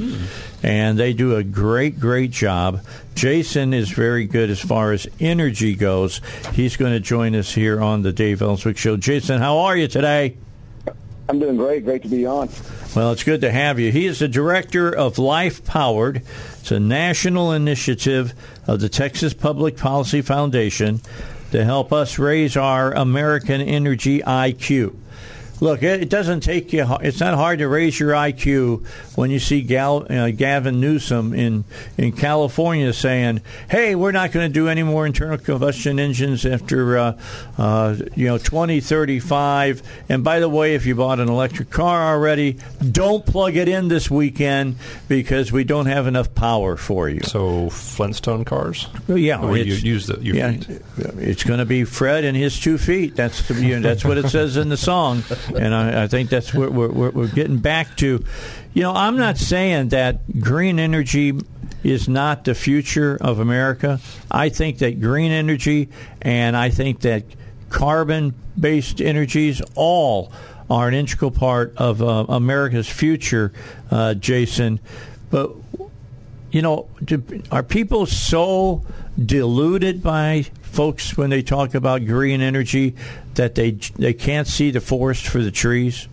[0.63, 2.79] and they do a great, great job.
[3.15, 6.21] Jason is very good as far as energy goes.
[6.53, 8.95] He's going to join us here on the Dave Elswick Show.
[8.95, 10.37] Jason, how are you today?
[11.29, 11.83] I'm doing great.
[11.83, 12.49] Great to be on.
[12.95, 13.91] Well, it's good to have you.
[13.91, 16.21] He is the director of Life Powered.
[16.59, 18.33] It's a national initiative
[18.65, 21.01] of the Texas Public Policy Foundation
[21.51, 24.95] to help us raise our American energy IQ.
[25.59, 26.85] Look, it doesn't take you.
[27.01, 31.63] It's not hard to raise your IQ when you see Gal, uh, Gavin Newsom in
[31.97, 36.97] in California saying, "Hey, we're not going to do any more internal combustion engines after
[36.97, 37.19] uh,
[37.57, 42.57] uh, you know 2035." And by the way, if you bought an electric car already,
[42.91, 44.75] don't plug it in this weekend
[45.07, 47.21] because we don't have enough power for you.
[47.23, 48.87] So Flintstone cars?
[49.07, 50.81] Well, yeah, Where you it's- use the, yeah, feet.
[51.17, 53.15] it's going to be Fred and his two feet.
[53.15, 55.23] That's the, you know, that's what it says in the song,
[55.55, 58.23] and I, I think that's what we're, we're, we're getting back to.
[58.73, 61.33] You know, I'm not saying that green energy
[61.83, 63.99] is not the future of America.
[64.29, 65.89] I think that green energy
[66.21, 67.23] and I think that
[67.69, 70.31] carbon-based energies all
[70.69, 73.53] are an integral part of uh, America's future,
[73.89, 74.79] uh, Jason.
[75.29, 75.51] But
[76.51, 78.83] you know, do, are people so
[79.23, 80.45] deluded by
[80.77, 82.93] folks when they talk about green energy
[83.33, 86.07] that they they can't see the forest for the trees?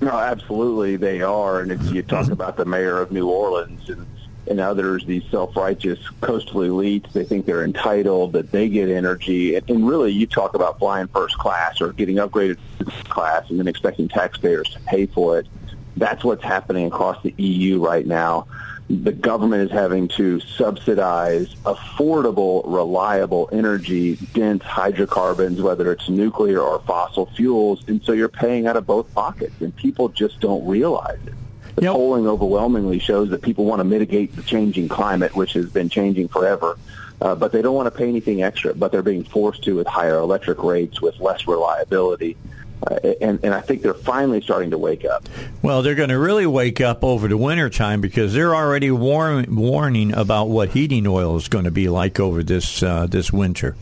[0.00, 1.60] No, absolutely they are.
[1.60, 2.32] And if you talk mm-hmm.
[2.32, 4.04] about the mayor of New Orleans and,
[4.50, 9.54] and others, these self-righteous coastal elites, they think they're entitled, that they get energy.
[9.54, 13.48] And, and really, you talk about flying first class or getting upgraded to first class
[13.48, 15.46] and then expecting taxpayers to pay for it.
[15.96, 18.48] That's what's happening across the EU right now.
[18.92, 26.78] The government is having to subsidize affordable, reliable energy, dense hydrocarbons, whether it's nuclear or
[26.80, 31.18] fossil fuels, and so you're paying out of both pockets, and people just don't realize
[31.26, 31.32] it.
[31.76, 31.94] The yep.
[31.94, 36.28] polling overwhelmingly shows that people want to mitigate the changing climate, which has been changing
[36.28, 36.78] forever.
[37.22, 39.86] Uh, but they don't want to pay anything extra, but they're being forced to with
[39.86, 42.36] higher electric rates, with less reliability.
[42.86, 45.28] Uh, and, and I think they're finally starting to wake up.
[45.62, 49.44] Well, they're going to really wake up over the winter time because they're already war-
[49.48, 53.76] warning about what heating oil is going to be like over this uh, this winter.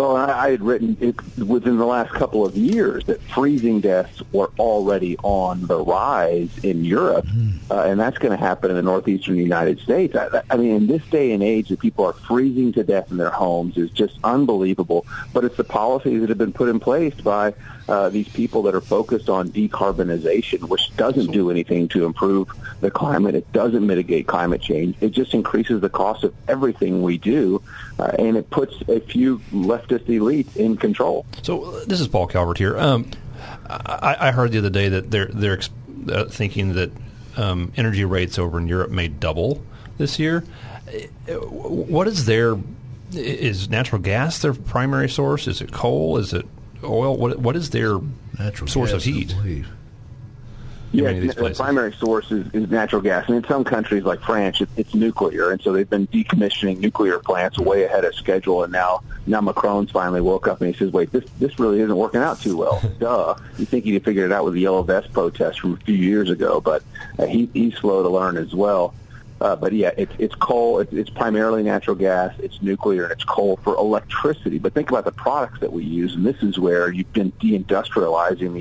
[0.00, 4.22] Well, I, I had written it, within the last couple of years that freezing deaths
[4.32, 7.58] were already on the rise in Europe, mm.
[7.70, 10.16] uh, and that's going to happen in the northeastern United States.
[10.16, 13.18] I, I mean, in this day and age, that people are freezing to death in
[13.18, 15.04] their homes is just unbelievable.
[15.34, 17.52] But it's the policies that have been put in place by
[17.90, 22.48] uh, these people that are focused on decarbonization, which doesn't do anything to improve
[22.80, 23.34] the climate.
[23.34, 24.96] It doesn't mitigate climate change.
[25.00, 27.60] It just increases the cost of everything we do,
[27.98, 31.26] uh, and it puts a few leftist elites in control.
[31.42, 32.78] So this is Paul Calvert here.
[32.78, 33.10] Um,
[33.68, 35.60] I, I, heard the other day that they're they're
[36.12, 36.92] uh, thinking that
[37.36, 39.64] um, energy rates over in Europe may double
[39.98, 40.44] this year.
[41.28, 42.56] Uh, what is their
[43.12, 45.48] is natural gas their primary source?
[45.48, 46.16] Is it coal?
[46.18, 46.46] Is it
[46.84, 47.16] oil?
[47.16, 47.98] What what is their
[48.38, 49.34] natural source of heat?
[50.92, 54.68] Yeah, the primary source is, is, natural gas, and in some countries like France, it,
[54.76, 58.64] it's nuclear, and so they've been decommissioning nuclear plants way ahead of schedule.
[58.64, 61.94] And now, now Macron's finally woke up and he says, "Wait, this this really isn't
[61.94, 63.36] working out too well." Duh!
[63.56, 65.94] You think he'd have figured it out with the yellow vest protest from a few
[65.94, 66.82] years ago, but
[67.20, 68.92] uh, he he's slow to learn as well.
[69.40, 70.80] Uh, but yeah, it's it's coal.
[70.80, 72.34] It's, it's primarily natural gas.
[72.38, 74.58] It's nuclear and it's coal for electricity.
[74.58, 78.52] But think about the products that we use, and this is where you've been deindustrializing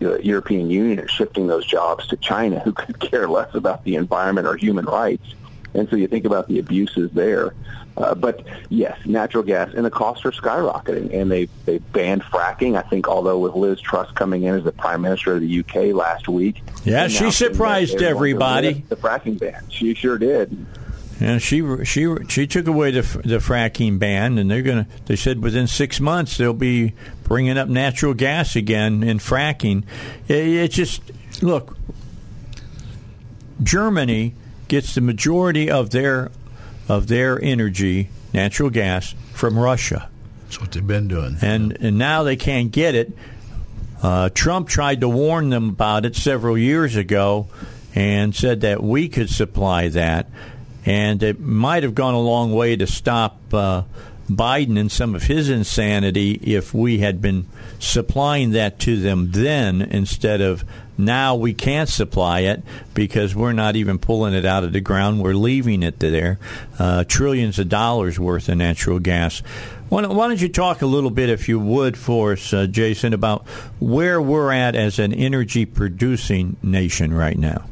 [0.00, 3.84] the uh, European Union and shifting those jobs to China, who could care less about
[3.84, 5.34] the environment or human rights.
[5.74, 7.54] And so you think about the abuses there.
[7.96, 12.76] Uh, but yes, natural gas and the costs are skyrocketing, and they they banned fracking.
[12.76, 15.94] I think, although with Liz Truss coming in as the Prime Minister of the UK
[15.94, 18.84] last week, yeah, she surprised everybody.
[18.88, 20.66] The fracking ban, she sure did.
[21.20, 24.88] Yeah, she she she took away the the fracking ban, and they're gonna.
[25.06, 29.84] They said within six months they'll be bringing up natural gas again in fracking.
[30.28, 31.02] It, it just
[31.42, 31.76] look.
[33.62, 34.34] Germany
[34.66, 36.30] gets the majority of their
[36.88, 40.08] of their energy, natural gas, from Russia.
[40.44, 41.36] That's what they've been doing.
[41.40, 43.12] And and now they can't get it.
[44.02, 47.46] Uh, Trump tried to warn them about it several years ago
[47.94, 50.26] and said that we could supply that.
[50.84, 53.82] And it might have gone a long way to stop uh,
[54.30, 57.46] Biden and some of his insanity if we had been
[57.78, 60.64] supplying that to them then instead of
[60.98, 62.62] now we can't supply it
[62.94, 65.22] because we're not even pulling it out of the ground.
[65.22, 66.38] We're leaving it there.
[66.78, 69.42] Uh, trillions of dollars worth of natural gas.
[69.88, 73.46] Why don't, you talk a little bit, if you would, for us, uh, Jason, about
[73.78, 77.66] where we're at as an energy producing nation right now?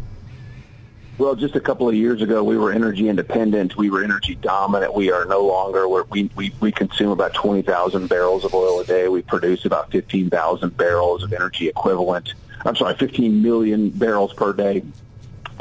[1.20, 3.76] Well, just a couple of years ago, we were energy independent.
[3.76, 4.94] We were energy dominant.
[4.94, 5.87] We are no longer.
[5.87, 9.06] We we we consume about twenty thousand barrels of oil a day.
[9.06, 12.33] We produce about fifteen thousand barrels of energy equivalent.
[12.64, 14.83] I'm sorry, 15 million barrels per day.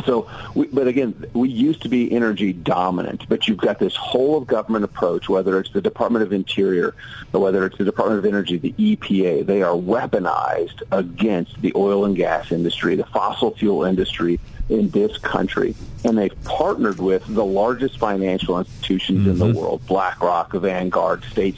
[0.06, 4.38] So, we, but again, we used to be energy dominant, but you've got this whole
[4.38, 6.95] of government approach, whether it's the Department of Interior
[7.34, 12.06] or whether it's the Department of Energy, the EPA, they are weaponized against the oil
[12.06, 15.75] and gas industry, the fossil fuel industry in this country.
[16.05, 19.29] And they've partnered with the largest financial institutions mm-hmm.
[19.29, 19.58] in the mm-hmm.
[19.58, 21.58] world, BlackRock, Vanguard, State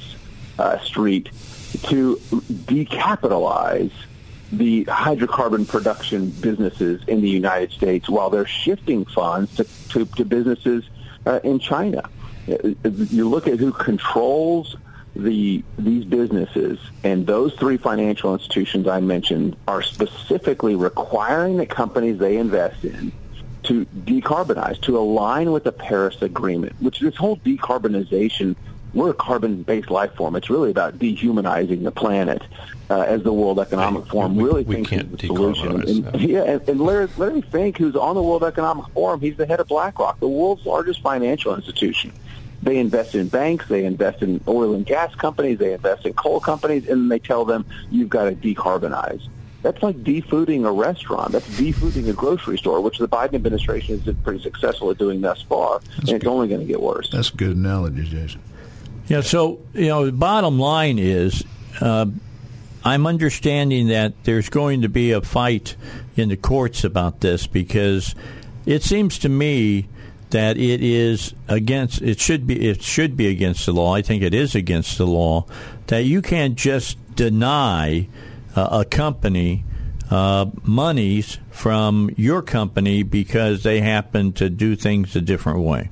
[0.58, 1.30] uh, Street,
[1.84, 2.18] to
[2.66, 3.92] decapitalize
[4.52, 10.26] the hydrocarbon production businesses in the United States while they're shifting funds to, to, to
[10.26, 10.84] businesses
[11.26, 12.04] uh, in China.
[12.50, 14.76] Uh, you look at who controls
[15.16, 22.18] the these businesses and those three financial institutions I mentioned are specifically requiring the companies
[22.18, 23.12] they invest in
[23.64, 28.56] to decarbonize, to align with the Paris Agreement, which this whole decarbonization
[28.94, 30.36] we're a carbon-based life form.
[30.36, 32.42] It's really about dehumanizing the planet
[32.90, 36.08] uh, as the World Economic Forum we, really we thinks is the solution.
[36.08, 39.46] And, yeah, and, and Larry, Larry Fink, who's on the World Economic Forum, he's the
[39.46, 42.12] head of BlackRock, the world's largest financial institution.
[42.64, 46.40] They invest in banks, they invest in oil and gas companies, they invest in coal
[46.40, 49.28] companies, and they tell them you've got to decarbonize.
[49.64, 51.32] That's like defooding a restaurant.
[51.32, 55.22] That's defooding a grocery store, which the Biden administration has been pretty successful at doing
[55.22, 57.10] thus far, That's and it's only going to get worse.
[57.12, 58.42] That's a good analogy, Jason.
[59.08, 61.44] Yeah, so, you know, the bottom line is
[61.80, 62.06] uh,
[62.84, 65.76] I'm understanding that there's going to be a fight
[66.16, 68.16] in the courts about this because
[68.66, 69.88] it seems to me
[70.32, 73.94] that it is against it should be it should be against the law.
[73.94, 75.46] I think it is against the law
[75.88, 78.08] that you can't just deny
[78.56, 79.64] uh, a company
[80.10, 85.90] uh, monies from your company because they happen to do things a different way.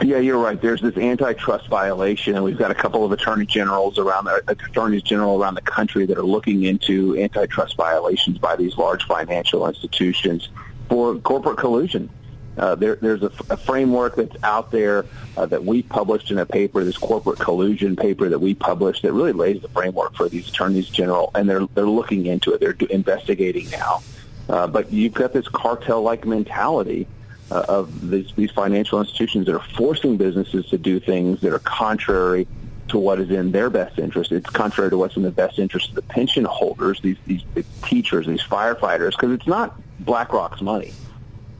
[0.00, 0.60] Yeah, you're right.
[0.60, 5.02] There's this antitrust violation, and we've got a couple of attorney generals around the attorneys
[5.02, 10.48] general around the country that are looking into antitrust violations by these large financial institutions
[10.88, 12.10] for corporate collusion.
[12.56, 15.06] Uh, there, there's a, a, framework that's out there
[15.38, 19.12] uh, that we published in a paper, this corporate collusion paper that we published, that
[19.12, 22.60] really lays the framework for these attorneys general, and they're they're looking into it.
[22.60, 24.02] They're do, investigating now.
[24.50, 27.06] Uh, but you've got this cartel-like mentality
[27.50, 31.60] uh, of these, these financial institutions that are forcing businesses to do things that are
[31.60, 32.46] contrary
[32.88, 34.30] to what is in their best interest.
[34.30, 37.44] It's contrary to what's in the best interest of the pension holders, these these
[37.82, 40.92] teachers, these firefighters, because it's not BlackRock's money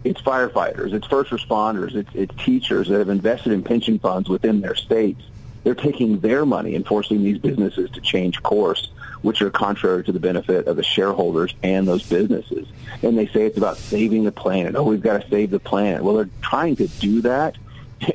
[0.05, 4.61] it's firefighters, it's first responders, it's, it's teachers that have invested in pension funds within
[4.61, 5.23] their states.
[5.65, 8.91] They're taking their money and forcing these businesses to change course,
[9.23, 12.67] which are contrary to the benefit of the shareholders and those businesses.
[13.03, 14.75] And they say it's about saving the planet.
[14.75, 16.03] Oh, we've got to save the planet.
[16.03, 17.57] Well, they're trying to do that,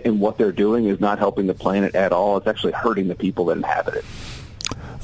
[0.04, 2.36] and what they're doing is not helping the planet at all.
[2.36, 4.06] It's actually hurting the people that inhabit it.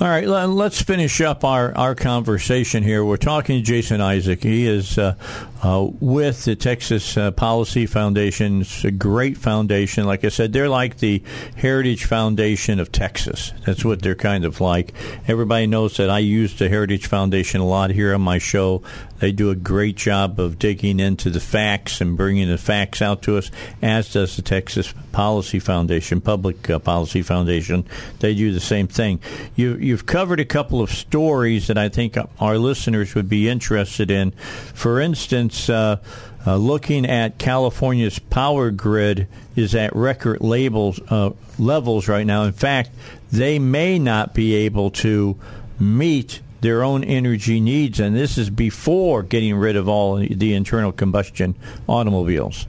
[0.01, 3.05] All right, let's finish up our, our conversation here.
[3.05, 4.43] We're talking to Jason Isaac.
[4.43, 5.15] He is uh,
[5.63, 8.61] uh, with the Texas uh, Policy Foundation.
[8.61, 10.05] It's a great foundation.
[10.05, 11.23] Like I said, they're like the
[11.55, 13.53] Heritage Foundation of Texas.
[13.65, 14.93] That's what they're kind of like.
[15.25, 18.83] Everybody knows that I use the Heritage Foundation a lot here on my show.
[19.19, 23.21] They do a great job of digging into the facts and bringing the facts out
[23.21, 23.49] to us,
[23.81, 27.85] as does the Texas Policy Foundation, Public uh, Policy Foundation.
[28.19, 29.21] They do the same thing.
[29.55, 34.11] You, you've covered a couple of stories that I think our listeners would be interested
[34.11, 34.31] in.
[34.73, 35.97] For instance, uh,
[36.45, 42.43] uh, looking at California's power grid is at record labels, uh, levels right now.
[42.43, 42.89] In fact,
[43.31, 45.37] they may not be able to
[45.79, 50.91] meet their own energy needs, and this is before getting rid of all the internal
[50.91, 51.55] combustion
[51.87, 52.67] automobiles.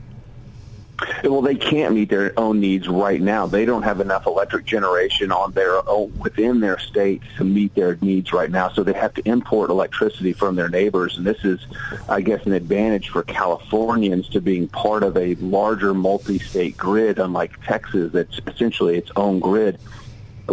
[1.23, 3.47] Well, they can't meet their own needs right now.
[3.47, 7.97] They don't have enough electric generation on their own within their state to meet their
[8.01, 8.69] needs right now.
[8.69, 11.59] So they have to import electricity from their neighbors, and this is,
[12.07, 17.61] I guess, an advantage for Californians to being part of a larger multi-state grid, unlike
[17.65, 19.79] Texas, that's essentially its own grid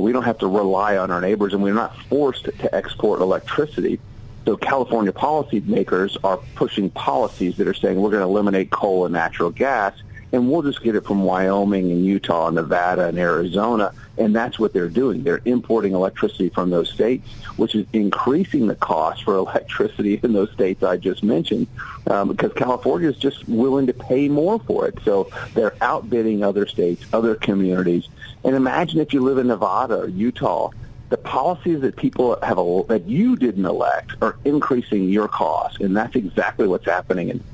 [0.01, 4.01] we don't have to rely on our neighbors, and we're not forced to export electricity.
[4.45, 9.13] So California policymakers are pushing policies that are saying we're going to eliminate coal and
[9.13, 9.95] natural gas,
[10.33, 14.59] and we'll just get it from Wyoming and Utah, and Nevada and Arizona, and that's
[14.59, 15.23] what they're doing.
[15.23, 20.51] They're importing electricity from those states, which is increasing the cost for electricity in those
[20.53, 21.67] states I just mentioned,
[22.07, 24.99] um, because California is just willing to pay more for it.
[25.05, 28.09] So they're outbidding other states, other communities,
[28.45, 30.71] and imagine if you live in Nevada or Utah,
[31.11, 32.57] the policies that people have
[32.89, 37.31] that you didn't elect are increasing your costs, and that's exactly what's happening.
[37.31, 37.45] And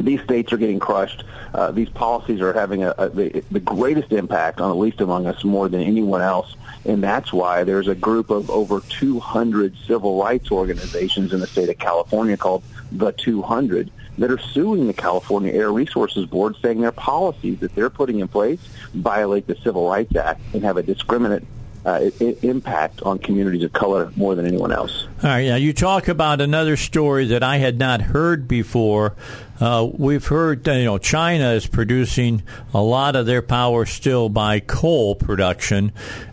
[0.00, 1.24] these states are getting crushed.
[1.54, 5.26] Uh, these policies are having a, a, the, the greatest impact on the least among
[5.26, 6.54] us more than anyone else.
[6.84, 11.68] And that's why there's a group of over 200 civil rights organizations in the state
[11.68, 16.92] of California called the 200 that are suing the California Air Resources Board saying their
[16.92, 18.60] policies that they're putting in place
[18.94, 21.44] violate the Civil Rights Act and have a discriminate
[21.86, 22.10] uh,
[22.42, 25.06] impact on communities of color more than anyone else.
[25.22, 25.56] All right, yeah.
[25.56, 29.14] You talk about another story that I had not heard before.
[29.60, 32.42] Uh, we've heard, you know, China is producing
[32.74, 35.92] a lot of their power still by coal production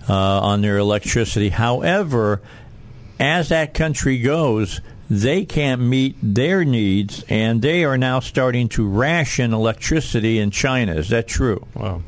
[0.09, 1.49] uh, on their electricity.
[1.49, 2.41] However,
[3.19, 8.87] as that country goes, they can't meet their needs, and they are now starting to
[8.87, 10.95] ration electricity in China.
[10.95, 11.67] Is that true?
[11.75, 12.01] Wow.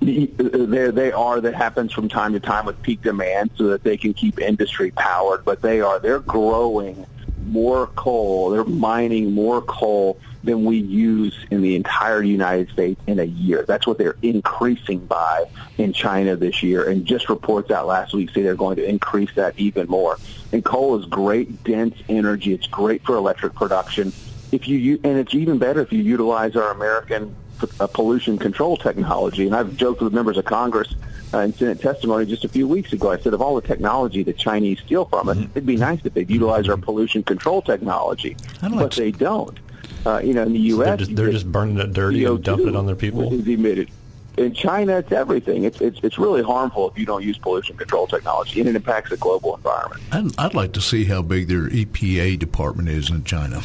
[0.38, 1.40] There they are.
[1.40, 4.90] That happens from time to time with peak demand, so that they can keep industry
[4.92, 5.44] powered.
[5.44, 7.06] But they are they're growing
[7.48, 8.50] more coal.
[8.50, 13.64] They're mining more coal than we use in the entire United States in a year.
[13.66, 15.46] That's what they're increasing by
[15.78, 16.88] in China this year.
[16.88, 20.18] And just reports out last week say they're going to increase that even more.
[20.52, 22.52] And coal is great, dense energy.
[22.52, 24.12] It's great for electric production.
[24.52, 27.34] If you and it's even better if you utilize our American
[27.80, 29.46] uh, pollution control technology.
[29.46, 30.94] And I've joked with members of Congress
[31.32, 33.10] uh, in Senate testimony just a few weeks ago.
[33.10, 35.50] I said, of all the technology the Chinese steal from us, mm-hmm.
[35.50, 38.36] it'd be nice if they'd utilize our pollution control technology.
[38.60, 39.58] But they don't.
[40.06, 42.34] Uh, you know, in the U.S., so they're, just, they're just, burning it dirty CO2
[42.36, 43.32] and dumping it on their people.
[43.32, 43.90] Is emitted.
[44.38, 45.64] In China, it's everything.
[45.64, 49.10] It's, it's it's really harmful if you don't use pollution control technology, and it impacts
[49.10, 50.00] the global environment.
[50.12, 53.56] I'd, I'd like to see how big their EPA department is in China.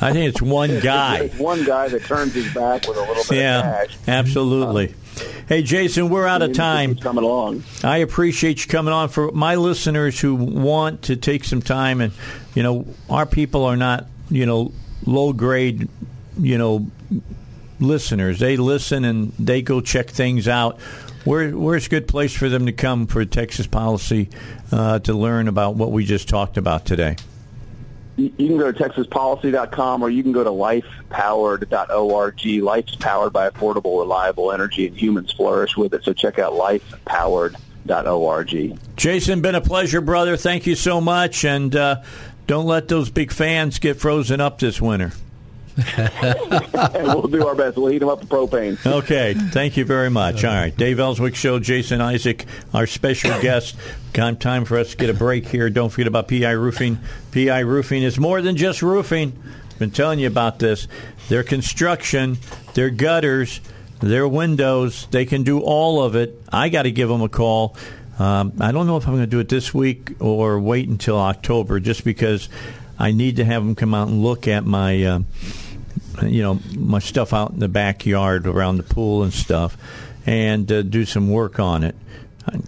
[0.00, 1.24] I think it's one guy.
[1.24, 3.98] It's one guy that turns his back with a little bit yeah, of cash.
[4.08, 4.88] absolutely.
[4.88, 6.96] Uh, hey, Jason, we're out of time.
[6.96, 7.62] Coming along.
[7.84, 9.10] I appreciate you coming on.
[9.10, 12.14] For my listeners who want to take some time, and
[12.54, 14.72] you know, our people are not, you know,
[15.04, 15.90] low grade,
[16.38, 16.86] you know,
[17.80, 18.38] listeners.
[18.38, 20.80] They listen and they go check things out.
[21.24, 24.28] Where, where's a good place for them to come for Texas policy
[24.70, 27.16] uh, to learn about what we just talked about today?
[28.16, 32.46] You can go to texaspolicy.com or you can go to lifepowered.org.
[32.62, 36.02] Life's powered by affordable, reliable energy, and humans flourish with it.
[36.04, 38.78] So check out lifepowered.org.
[38.96, 40.36] Jason, been a pleasure, brother.
[40.36, 42.02] Thank you so much, and uh,
[42.46, 45.12] don't let those big fans get frozen up this winter.
[45.96, 47.76] and we'll do our best.
[47.76, 48.84] We'll heat them up with propane.
[48.86, 50.44] Okay, thank you very much.
[50.44, 53.76] All right, Dave Elswick Show, Jason Isaac, our special guest.
[54.14, 55.68] Time time for us to get a break here.
[55.68, 56.98] Don't forget about PI Roofing.
[57.32, 59.38] PI Roofing is more than just roofing.
[59.78, 60.88] Been telling you about this.
[61.28, 62.38] Their construction,
[62.72, 63.60] their gutters,
[64.00, 66.42] their windows, they can do all of it.
[66.50, 67.76] I got to give them a call.
[68.18, 71.18] Um, I don't know if I'm going to do it this week or wait until
[71.18, 72.48] October, just because
[72.98, 75.04] I need to have them come out and look at my.
[75.04, 75.20] Uh,
[76.22, 79.76] you know my stuff out in the backyard around the pool and stuff,
[80.26, 81.94] and uh, do some work on it.
[82.46, 82.58] I,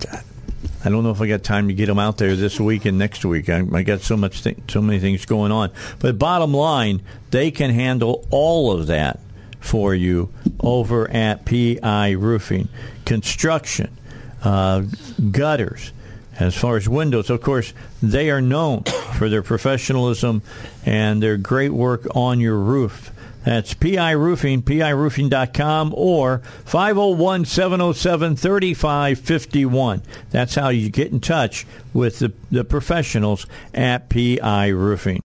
[0.84, 2.98] I don't know if I got time to get them out there this week and
[2.98, 3.48] next week.
[3.48, 5.70] I, I got so much, th- so many things going on.
[5.98, 9.18] But bottom line, they can handle all of that
[9.60, 12.68] for you over at PI Roofing,
[13.04, 13.96] construction,
[14.42, 14.82] uh,
[15.30, 15.92] gutters.
[16.38, 18.84] As far as windows, of course, they are known
[19.18, 20.42] for their professionalism
[20.86, 23.10] and their great work on your roof.
[23.44, 30.02] That's PI Roofing, PIRoofing.com, or 501 707 3551.
[30.30, 35.22] That's how you get in touch with the, the professionals at PI Roofing.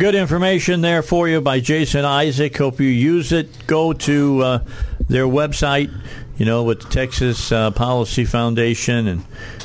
[0.00, 2.56] Good information there for you by Jason Isaac.
[2.56, 3.66] Hope you use it.
[3.66, 4.64] Go to uh,
[5.08, 5.92] their website,
[6.36, 9.24] you know, with the Texas uh, Policy Foundation, and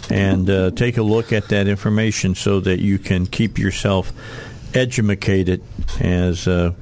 [0.10, 4.12] and uh, take a look at that information so that you can keep yourself
[4.74, 5.64] educated
[6.00, 6.74] as uh,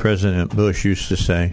[0.00, 1.52] President Bush used to say,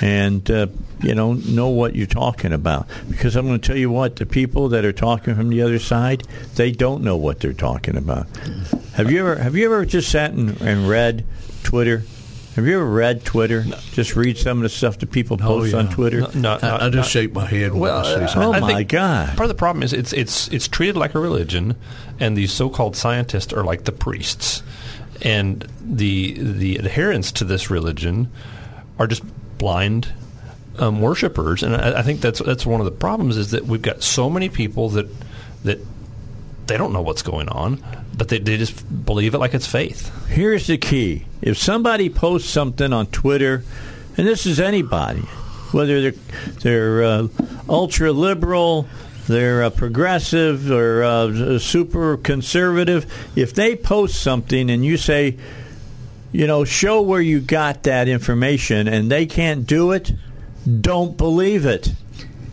[0.00, 0.68] and uh,
[1.02, 2.86] you know know what you're talking about.
[3.10, 5.80] Because I'm going to tell you what the people that are talking from the other
[5.80, 6.22] side,
[6.54, 8.28] they don't know what they're talking about.
[8.94, 11.26] Have you ever have you ever just sat and, and read
[11.64, 12.04] Twitter?
[12.54, 13.64] Have you ever read Twitter?
[13.92, 15.78] Just read some of the stuff that people post yeah.
[15.78, 16.20] on Twitter.
[16.20, 18.42] No, no, I, I not- just shake my head when Well, I see something.
[18.42, 19.28] Oh I my God!
[19.36, 21.76] Part of the problem is it's it's it's treated like a religion,
[22.18, 24.62] and these so-called scientists are like the priests,
[25.22, 28.30] and the the adherents to this religion
[28.98, 29.22] are just
[29.58, 30.12] blind
[30.78, 33.82] um, worshippers, and I, I think that's that's one of the problems is that we've
[33.82, 35.08] got so many people that
[35.64, 35.80] that
[36.66, 37.82] they don't know what's going on,
[38.16, 40.12] but they, they just believe it like it's faith.
[40.28, 43.64] Here's the key: if somebody posts something on Twitter,
[44.16, 45.22] and this is anybody,
[45.72, 46.20] whether they're
[46.60, 47.28] they're uh,
[47.68, 48.86] ultra liberal,
[49.28, 53.06] they're uh, progressive, or uh, super conservative,
[53.36, 55.36] if they post something and you say,
[56.32, 60.12] you know, show where you got that information, and they can't do it,
[60.80, 61.92] don't believe it.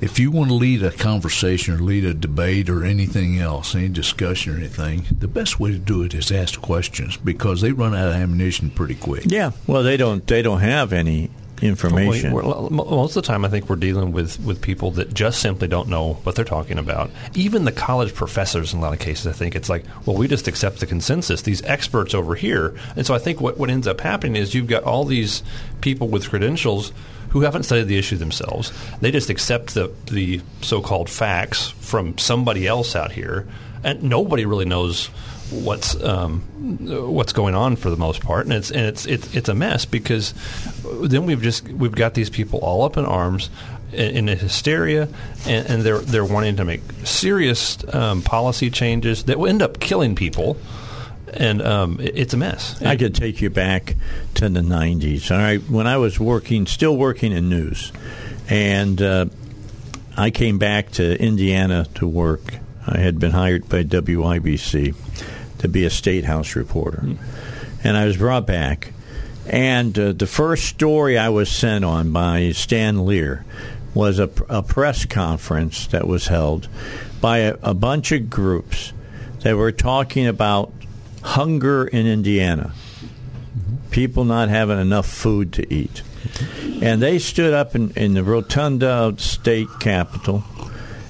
[0.01, 3.89] if you want to lead a conversation or lead a debate or anything else, any
[3.89, 7.95] discussion or anything, the best way to do it is ask questions because they run
[7.95, 9.23] out of ammunition pretty quick.
[9.25, 11.31] Yeah, well, they don't they don't have any
[11.67, 12.31] information.
[12.33, 15.89] Most of the time, I think we're dealing with, with people that just simply don't
[15.89, 17.11] know what they're talking about.
[17.33, 20.27] Even the college professors, in a lot of cases, I think it's like, well, we
[20.27, 21.41] just accept the consensus.
[21.41, 24.67] These experts over here, and so I think what, what ends up happening is you've
[24.67, 25.43] got all these
[25.81, 26.91] people with credentials
[27.29, 28.71] who haven't studied the issue themselves.
[29.01, 33.47] They just accept the the so-called facts from somebody else out here,
[33.83, 35.09] and nobody really knows
[35.51, 36.41] what's um,
[37.11, 39.85] what's going on for the most part, and it's and it's it's it's a mess
[39.85, 40.33] because
[41.03, 43.49] then we've just we've got these people all up in arms
[43.93, 45.07] in, in a hysteria,
[45.47, 49.79] and, and they're they're wanting to make serious um, policy changes that will end up
[49.79, 50.57] killing people,
[51.33, 52.81] and um, it- it's a mess.
[52.81, 53.95] I could take you back
[54.35, 55.29] to the 90s.
[55.31, 57.91] All right, when I was working, still working in news,
[58.49, 59.25] and uh,
[60.17, 62.55] I came back to Indiana to work.
[62.87, 64.93] I had been hired by WIBC
[65.65, 67.03] to be a state house reporter,
[67.83, 68.93] and I was brought back.
[69.47, 73.45] And uh, the first story I was sent on by Stan Lear
[73.93, 76.67] was a, a press conference that was held
[77.21, 78.93] by a, a bunch of groups
[79.39, 80.71] that were talking about
[81.23, 82.73] hunger in Indiana,
[83.91, 86.01] people not having enough food to eat.
[86.81, 90.43] And they stood up in, in the rotunda of the state capitol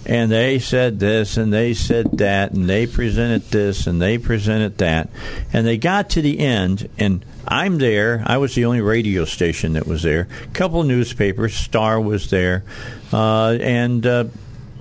[0.05, 4.77] and they said this and they said that and they presented this and they presented
[4.77, 5.09] that
[5.51, 8.23] and they got to the end and I'm there.
[8.25, 10.27] I was the only radio station that was there.
[10.43, 12.63] A couple newspapers, Star was there,
[13.13, 14.25] uh, and uh,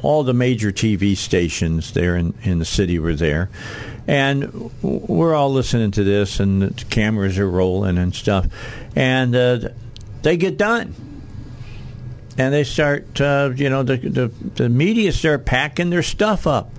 [0.02, 3.50] all the major TV stations there in, in the city were there.
[4.06, 8.46] And we're all listening to this, and the cameras are rolling and stuff.
[8.96, 9.68] And uh,
[10.22, 11.13] they get done
[12.36, 16.70] and they start, uh, you know, the, the, the media start packing their stuff up.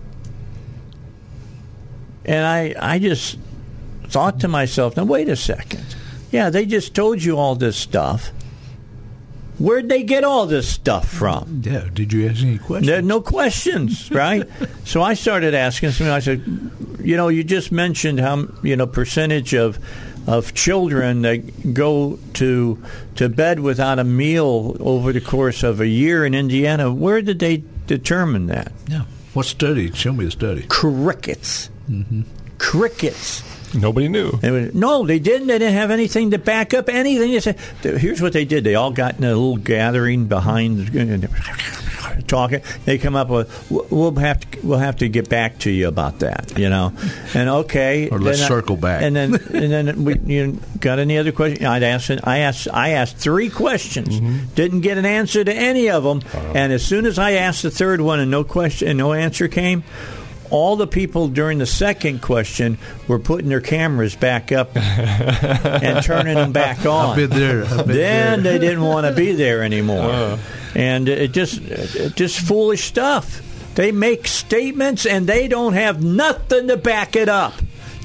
[2.25, 3.37] And I, I just
[4.07, 5.95] thought to myself, now wait a second.
[6.31, 8.31] Yeah, they just told you all this stuff.
[9.57, 11.61] Where'd they get all this stuff from?
[11.63, 12.87] Yeah, did you ask any questions?
[12.87, 14.45] There, no questions, right?
[14.83, 16.07] so I started asking some.
[16.07, 16.43] I said,
[16.99, 19.79] you know, you just mentioned how you know percentage of
[20.27, 22.81] of children that go to
[23.15, 26.91] to bed without a meal over the course of a year in Indiana.
[26.91, 28.71] Where did they determine that?
[28.87, 29.03] Yeah.
[29.33, 29.91] What study?
[29.91, 30.65] Show me the study.
[30.67, 31.69] Crickets.
[31.89, 32.21] Mm-hmm.
[32.57, 33.43] Crickets.
[33.73, 34.31] Nobody knew.
[34.31, 35.47] They no, they didn't.
[35.47, 37.31] They didn't have anything to back up anything.
[37.31, 38.63] They said, here's what they did.
[38.63, 40.91] They all got in a little gathering behind
[42.27, 42.61] talking.
[42.85, 46.19] They come up with, we'll have to, we'll have to get back to you about
[46.19, 46.93] that, you know.
[47.33, 49.01] And okay, or let's circle back.
[49.01, 51.65] And then and then we you got any other questions?
[51.65, 52.09] I'd ask.
[52.23, 52.67] I asked.
[52.71, 54.19] I asked three questions.
[54.19, 54.53] Mm-hmm.
[54.55, 56.19] Didn't get an answer to any of them.
[56.19, 56.53] Uh-huh.
[56.55, 59.47] And as soon as I asked the third one and no question and no answer
[59.47, 59.83] came,
[60.49, 62.77] all the people during the second question
[63.07, 67.11] were putting their cameras back up and turning them back on.
[67.11, 67.63] I've been there.
[67.65, 68.53] Then there.
[68.53, 70.37] they didn't want to be there anymore, uh.
[70.75, 73.41] and it just it just foolish stuff.
[73.75, 77.53] They make statements and they don't have nothing to back it up.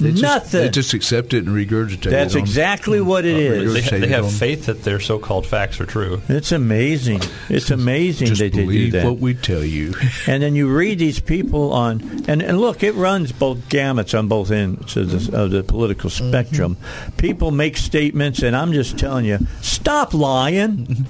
[0.01, 0.61] They just, Nothing.
[0.61, 2.11] They just accept it and regurgitate That's it.
[2.11, 3.89] That's exactly on, what it is.
[3.89, 4.31] They, they have on.
[4.31, 6.21] faith that their so-called facts are true.
[6.27, 7.21] It's amazing.
[7.49, 9.05] It's amazing just that they do that.
[9.05, 9.93] what we tell you.
[10.27, 14.27] and then you read these people on, and, and look, it runs both gamuts on
[14.27, 16.29] both ends of the, of the political mm-hmm.
[16.29, 16.75] spectrum.
[16.75, 17.17] Mm-hmm.
[17.17, 21.05] People make statements, and I'm just telling you, stop lying.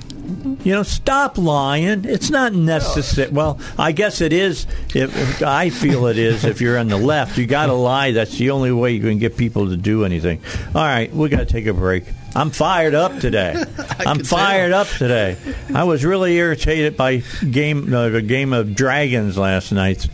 [0.63, 2.05] You know, stop lying.
[2.05, 3.31] It's not necessary.
[3.31, 4.65] Well, I guess it is.
[4.93, 6.45] If, if I feel it is.
[6.45, 8.11] If you're on the left, you got to lie.
[8.11, 10.41] That's the only way you can get people to do anything.
[10.75, 12.05] All right, we got to take a break.
[12.35, 13.61] I'm fired up today.
[13.99, 14.81] I'm fired tell.
[14.81, 15.37] up today.
[15.73, 20.07] I was really irritated by game uh, the game of dragons last night.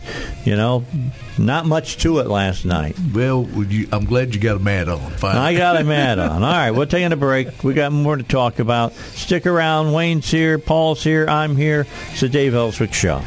[0.44, 0.84] You know,
[1.38, 2.96] not much to it last night.
[3.14, 5.10] Well, you, I'm glad you got a mad on.
[5.12, 5.46] Finally.
[5.46, 6.42] I got a mad on.
[6.42, 7.62] All right, we're taking a break.
[7.62, 8.92] We got more to talk about.
[8.94, 9.92] Stick around.
[9.92, 10.58] Wayne's here.
[10.58, 11.26] Paul's here.
[11.28, 11.86] I'm here.
[12.10, 13.22] It's the Dave Elswick Show.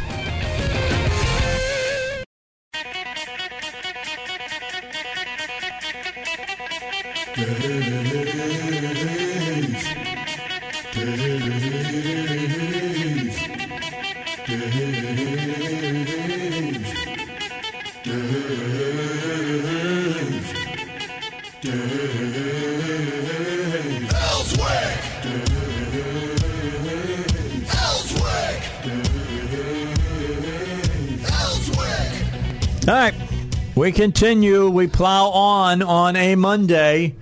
[34.01, 34.67] Continue.
[34.67, 37.15] We plow on on a Monday.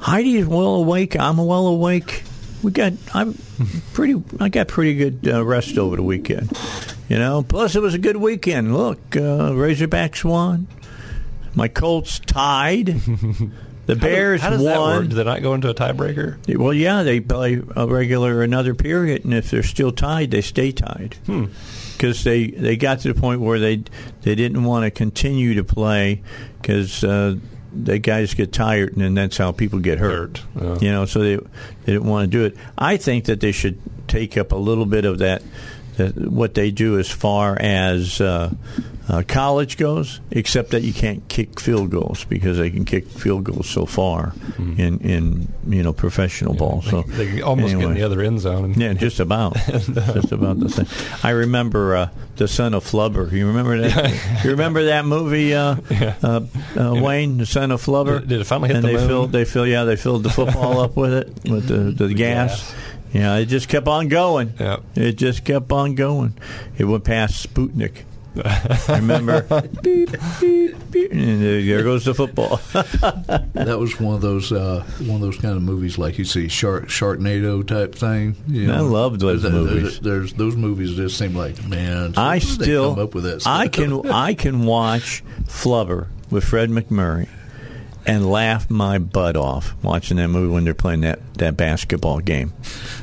[0.00, 1.16] Heidi is well awake.
[1.16, 2.24] I'm well awake.
[2.60, 2.94] We got.
[3.14, 3.38] I'm
[3.92, 4.20] pretty.
[4.40, 6.50] I got pretty good uh, rest over the weekend.
[7.08, 7.44] You know.
[7.44, 8.76] Plus, it was a good weekend.
[8.76, 10.66] Look, uh, Razorbacks won.
[11.54, 13.00] My Colts tied.
[13.88, 14.90] The Bears how, do, how does won.
[14.90, 15.08] That work?
[15.08, 16.58] Do they not go into a tiebreaker?
[16.58, 20.72] Well, yeah, they play a regular another period, and if they're still tied, they stay
[20.72, 21.14] tied.
[21.24, 21.46] Hmm
[21.98, 23.82] because they, they got to the point where they
[24.22, 26.22] they didn't want to continue to play
[26.62, 27.34] because uh,
[27.72, 30.38] the guys get tired and then that's how people get hurt.
[30.58, 30.80] hurt.
[30.80, 32.56] You know, so they they didn't want to do it.
[32.78, 35.42] I think that they should take up a little bit of that,
[35.96, 38.54] that what they do as far as uh,
[39.08, 43.44] uh, college goes, except that you can't kick field goals because they can kick field
[43.44, 44.78] goals so far mm-hmm.
[44.78, 46.82] in in you know professional yeah, ball.
[46.82, 47.82] So they, they almost anyway.
[47.82, 48.74] get in the other end zone.
[48.74, 50.86] yeah, just about, just about the same.
[51.22, 53.32] I remember uh, the son of Flubber.
[53.32, 54.44] You remember that?
[54.44, 56.14] you remember that movie, uh, yeah.
[56.22, 56.40] Uh,
[56.76, 58.20] uh, Wayne, the son of Flubber?
[58.20, 59.08] Did, did it finally hit and the they moon?
[59.08, 62.14] filled they fill yeah they filled the football up with it with the, the, the
[62.14, 62.60] gas.
[62.60, 62.74] gas.
[63.12, 64.52] Yeah, it just kept on going.
[64.60, 64.80] Yeah.
[64.94, 66.34] It just kept on going.
[66.76, 68.02] It went past Sputnik.
[68.88, 69.42] Remember?
[69.82, 70.10] beep,
[70.40, 72.56] beep, beep, and there goes the football.
[72.72, 76.48] that was one of those uh, one of those kind of movies like you see
[76.48, 78.36] Shark Sharknado type thing.
[78.46, 79.82] You know, I love those there's, movies.
[79.82, 82.14] There's, there's, those movies just seem like man.
[82.16, 83.42] I still come up with that.
[83.42, 83.52] Stuff?
[83.52, 87.28] I can I can watch Flubber with Fred MacMurray
[88.06, 92.50] and laugh my butt off watching that movie when they're playing that, that basketball game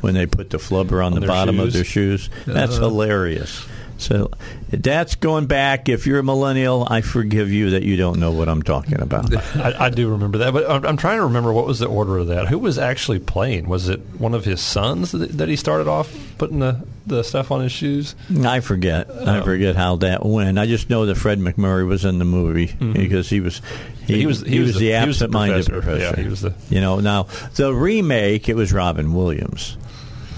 [0.01, 1.67] when they put the flubber on, on the bottom shoes.
[1.67, 2.29] of their shoes.
[2.45, 3.65] That's uh hilarious.
[3.97, 4.29] So
[4.69, 5.87] that's going back.
[5.87, 9.33] If you're a millennial, I forgive you that you don't know what I'm talking about.
[9.55, 12.17] I, I do remember that, but I'm, I'm trying to remember what was the order
[12.17, 12.47] of that.
[12.49, 13.69] Who was actually playing?
[13.69, 17.51] Was it one of his sons that, that he started off putting the, the stuff
[17.51, 18.15] on his shoes?
[18.43, 19.09] I forget.
[19.09, 20.59] I forget how that went.
[20.59, 23.61] I just know that Fred MacMurray was in the movie because he was
[24.07, 25.81] he, He was- he was the, the- the absent-minded professor.
[25.81, 26.17] professor.
[26.17, 29.77] Yeah, he was the- You know, now the remake it was Robin Williams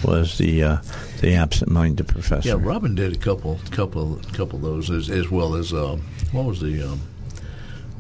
[0.03, 0.77] was the uh,
[1.21, 2.49] the absent-minded professor.
[2.49, 6.01] Yeah, Robin did a couple, couple, couple of those as, as well as um,
[6.31, 7.01] what was the um,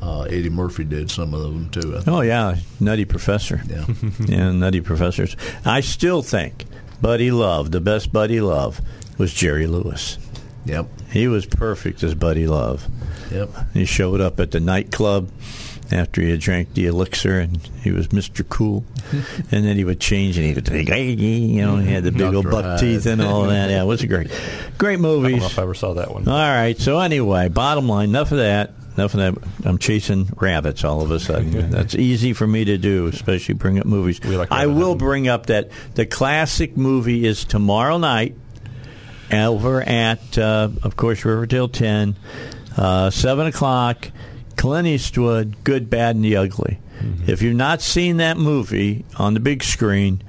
[0.01, 1.99] uh, Eddie Murphy did some of them too.
[2.07, 3.61] Oh yeah, Nutty Professor.
[3.67, 3.85] Yeah,
[4.25, 5.35] yeah, Nutty Professors.
[5.65, 6.65] I still think
[7.01, 8.79] Buddy Love, the best Buddy Love,
[9.17, 10.17] was Jerry Lewis.
[10.65, 12.87] yep, He was perfect as Buddy Love.
[13.31, 13.49] yep.
[13.73, 15.29] He showed up at the nightclub
[15.91, 18.47] after he had drank the elixir, and he was Mr.
[18.47, 18.83] Cool.
[19.11, 22.11] and then he would change, and he would take, hey, you know, he had the
[22.11, 22.49] big old Dr.
[22.51, 23.57] buck teeth and all that.
[23.67, 24.31] Yeah, it was a great,
[24.77, 26.27] great I don't know if I ever saw that one.
[26.27, 26.77] All right.
[26.79, 28.71] So anyway, bottom line, enough of that.
[28.95, 29.67] Enough of that.
[29.67, 31.69] I'm chasing rabbits all of a sudden.
[31.71, 34.23] That's easy for me to do, especially bring up movies.
[34.23, 38.35] Like I will bring up that the classic movie is tomorrow night
[39.31, 42.15] over at, uh, of course, Riverdale 10,
[42.77, 44.09] uh, 7 o'clock.
[44.57, 46.79] Clint Eastwood, Good, Bad, and the Ugly.
[46.99, 47.29] Mm-hmm.
[47.29, 50.23] If you've not seen that movie on the big screen,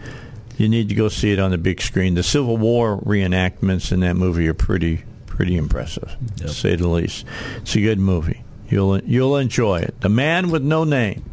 [0.59, 2.15] you need to go see it on the big screen.
[2.15, 7.25] The Civil War reenactments in that movie are pretty pretty impressive, to say the least.
[7.59, 8.43] It's a good movie.
[8.69, 10.01] You'll you'll enjoy it.
[10.01, 11.25] The Man with No Name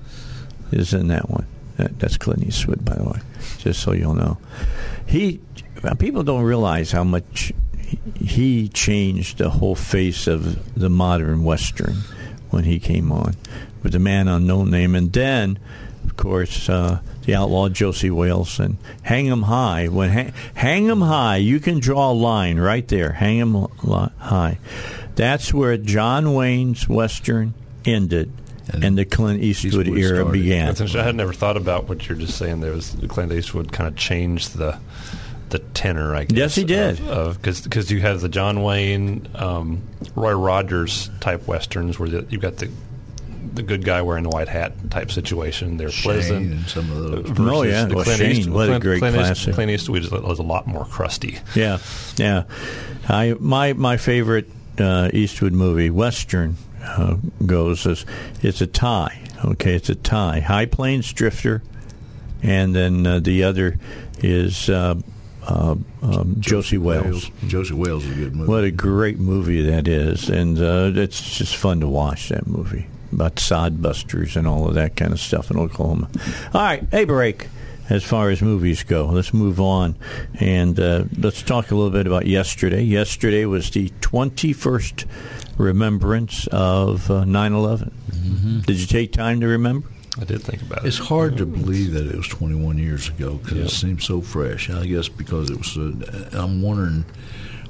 [0.71, 1.47] is in that one.
[1.77, 3.19] That, that's Clint Eastwood, by the way,
[3.57, 4.37] just so you'll know.
[5.05, 5.41] He
[5.99, 7.51] people don't realize how much
[8.15, 11.95] he changed the whole face of the modern western
[12.55, 13.35] when he came on
[13.83, 15.59] with the Man on No Name, and then,
[16.05, 19.87] of course, uh, the outlaw Josey Wales and Hang 'em High.
[19.89, 23.11] When hang, hang 'em High, you can draw a line right there.
[23.11, 23.53] Hang 'em
[23.83, 24.57] li- High.
[25.15, 27.53] That's where John Wayne's western
[27.85, 28.31] ended.
[28.67, 30.31] And, And the Clint Eastwood, Eastwood era started.
[30.33, 30.73] began.
[30.73, 30.95] That's.
[30.95, 32.61] I had never thought about what you're just saying.
[32.61, 34.77] There was Clint Eastwood kind of changed the
[35.57, 36.15] the tenor.
[36.15, 36.37] I guess.
[36.37, 36.97] Yes, he did.
[37.41, 39.81] Because you have the John Wayne, um,
[40.15, 42.69] Roy Rogers type westerns where the, you've got the
[43.53, 45.77] the good guy wearing the white hat type situation.
[45.77, 46.51] They're Shane pleasant.
[46.51, 47.29] and some of those.
[47.29, 47.85] versus Oh, yeah.
[47.85, 48.69] the Well, Clint Shane, Eastwood.
[48.69, 49.53] what a great Clint East- classic.
[49.53, 51.39] Clint Eastwood is, was a lot more crusty.
[51.55, 51.77] Yeah,
[52.17, 52.43] yeah.
[53.07, 58.05] I my my favorite uh, Eastwood movie, Western, uh, goes as
[58.41, 59.21] it's a tie.
[59.45, 60.39] Okay, it's a tie.
[60.41, 61.61] High Plains Drifter,
[62.43, 63.77] and then uh, the other
[64.19, 64.69] is
[65.47, 67.29] uh, uh, um, Josey Wales.
[67.47, 68.49] Josey Wales is a good movie.
[68.49, 72.87] What a great movie that is, and uh, it's just fun to watch that movie
[73.11, 76.09] about sod busters and all of that kind of stuff in Oklahoma.
[76.53, 77.47] All right, a break.
[77.87, 79.95] As far as movies go, let's move on
[80.39, 82.81] and uh, let's talk a little bit about yesterday.
[82.81, 85.05] Yesterday was the 21st
[85.59, 88.65] remembrance of uh, 9/11.
[88.65, 89.87] Did you take time to remember?
[90.19, 90.87] I did think about it.
[90.87, 93.65] It's hard to believe that it was 21 years ago because Yep.
[93.67, 94.69] it seems so fresh.
[94.69, 95.75] I guess because it was.
[96.33, 97.03] I'm wondering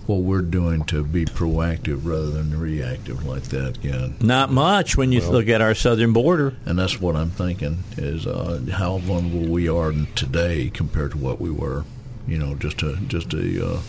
[0.05, 4.13] what we're doing to be proactive rather than reactive like that again.
[4.21, 6.53] Not much when you Well- look at our southern border.
[6.67, 11.41] And that's what I'm thinking is uh, how vulnerable we are today compared to what
[11.41, 11.85] we were,
[12.27, 13.79] you know, just a just a uh,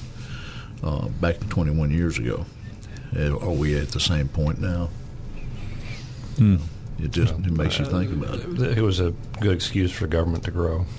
[0.82, 2.46] uh, back 21 years ago.
[3.14, 4.88] Uh, Are we at the same point now?
[6.98, 8.78] It just it makes you uh, think about it.
[8.78, 10.86] It was a good excuse for government to grow.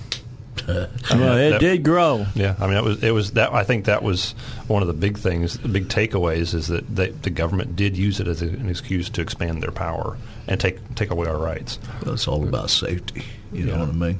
[0.68, 2.26] Well, it that- did grow.
[2.36, 3.54] Yeah, I mean, it was it was that.
[3.54, 4.32] I think that was
[4.68, 8.20] one of the big things, the big takeaways, is that they, the government did use
[8.20, 10.18] it as a, an excuse to expand their power
[10.48, 11.80] and take take away our rights.
[12.04, 13.24] Well, It's all about safety.
[13.54, 14.20] You know what I mean?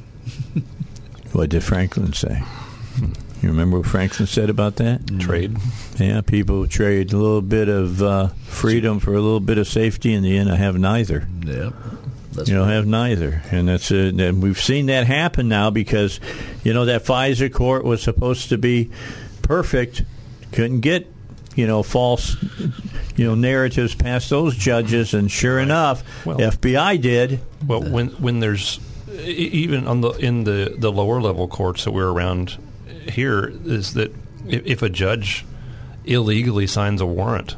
[1.34, 2.42] What did Franklin say?
[3.42, 5.02] You remember what Franklin said about that?
[5.20, 5.56] Trade.
[5.98, 10.14] Yeah, people trade a little bit of uh, freedom for a little bit of safety.
[10.14, 11.28] In the end, I have neither.
[11.46, 11.70] Yeah.
[12.34, 12.74] That's You don't right.
[12.76, 16.20] have neither, and that's uh, and we've seen that happen now because
[16.64, 18.92] you know that FISA court was supposed to be
[19.42, 20.04] perfect,
[20.52, 21.08] couldn't get
[21.56, 22.38] you know false
[23.16, 27.40] you know narratives past those judges, and sure enough, Well- FBI did.
[27.66, 28.80] Well, when when there's
[29.24, 32.58] even on the in the the lower level courts that we're around
[33.12, 34.14] here is that
[34.48, 35.46] if, if a judge
[36.06, 37.56] illegally signs a warrant,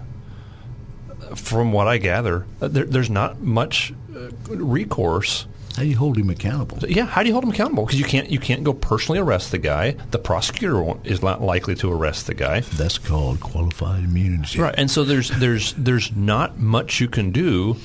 [1.36, 5.45] from what I gather, uh, there, there's not much uh, recourse.
[5.76, 6.80] How do you hold him accountable?
[6.89, 7.86] Yeah, how do you hold him accountable?
[7.86, 9.91] Because you can't you can't go personally arrest the guy.
[10.12, 12.62] The prosecutor won't, is not likely to arrest the guy.
[12.62, 14.60] That's called qualified immunity.
[14.60, 17.78] Right, and so there's there's there's not much you can do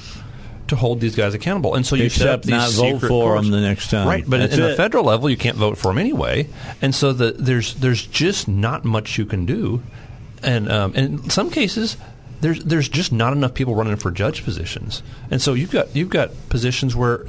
[0.69, 3.01] to hold these guys accountable, and so you set up Except these not vote secret
[3.01, 3.43] for courts.
[3.43, 4.07] them the next time.
[4.09, 4.69] Right, but That's in it.
[4.69, 6.49] the federal level, you can't vote for them anyway,
[6.81, 9.83] and so the, there's there's just not much you can do.
[10.43, 11.97] and um, and in some cases.
[12.41, 16.11] There's, there's just not enough people running for judge positions, and so you've got you've
[16.11, 17.25] got positions where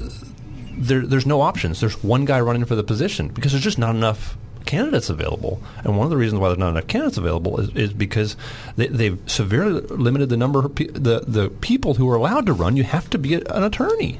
[0.77, 1.79] there, there's no options.
[1.79, 5.61] There's one guy running for the position because there's just not enough candidates available.
[5.83, 8.35] And one of the reasons why there's not enough candidates available is, is because
[8.75, 12.53] they, they've severely limited the number of pe- the the people who are allowed to
[12.53, 12.75] run.
[12.75, 14.13] You have to be a, an attorney,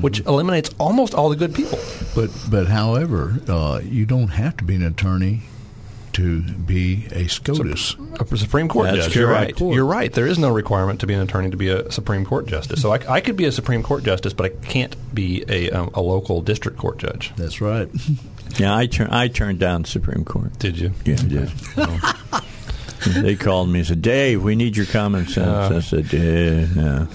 [0.00, 1.78] which eliminates almost all the good people.
[2.14, 5.42] But but however, uh, you don't have to be an attorney
[6.16, 7.96] to be a SCOTUS.
[8.18, 9.16] A Supreme Court That's judge.
[9.16, 9.60] You're correct.
[9.60, 9.74] right.
[9.74, 10.10] You're right.
[10.10, 12.80] There is no requirement to be an attorney to be a Supreme Court justice.
[12.80, 15.90] So I, I could be a Supreme Court justice, but I can't be a, um,
[15.92, 17.34] a local district court judge.
[17.36, 17.90] That's right.
[18.58, 20.58] Yeah, I turn I turned down Supreme Court.
[20.58, 20.92] Did you?
[21.04, 21.48] Yeah, I did.
[23.22, 27.08] they called me and said, "Dave, we need your common sense." I said, "Yeah, no,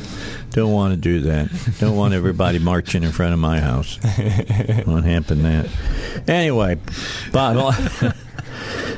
[0.51, 1.49] don't want to do that.
[1.79, 3.99] Don't want everybody marching in front of my house.
[4.85, 5.69] Won't happen that."
[6.27, 6.77] Anyway.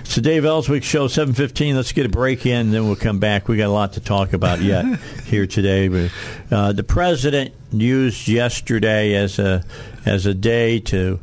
[0.05, 1.75] So Dave Elswick show seven fifteen.
[1.75, 3.47] Let's get a break in, then we'll come back.
[3.47, 5.87] We got a lot to talk about yet here today.
[5.87, 6.11] But
[6.51, 9.63] uh, the president used yesterday as a
[10.05, 11.19] as a day to.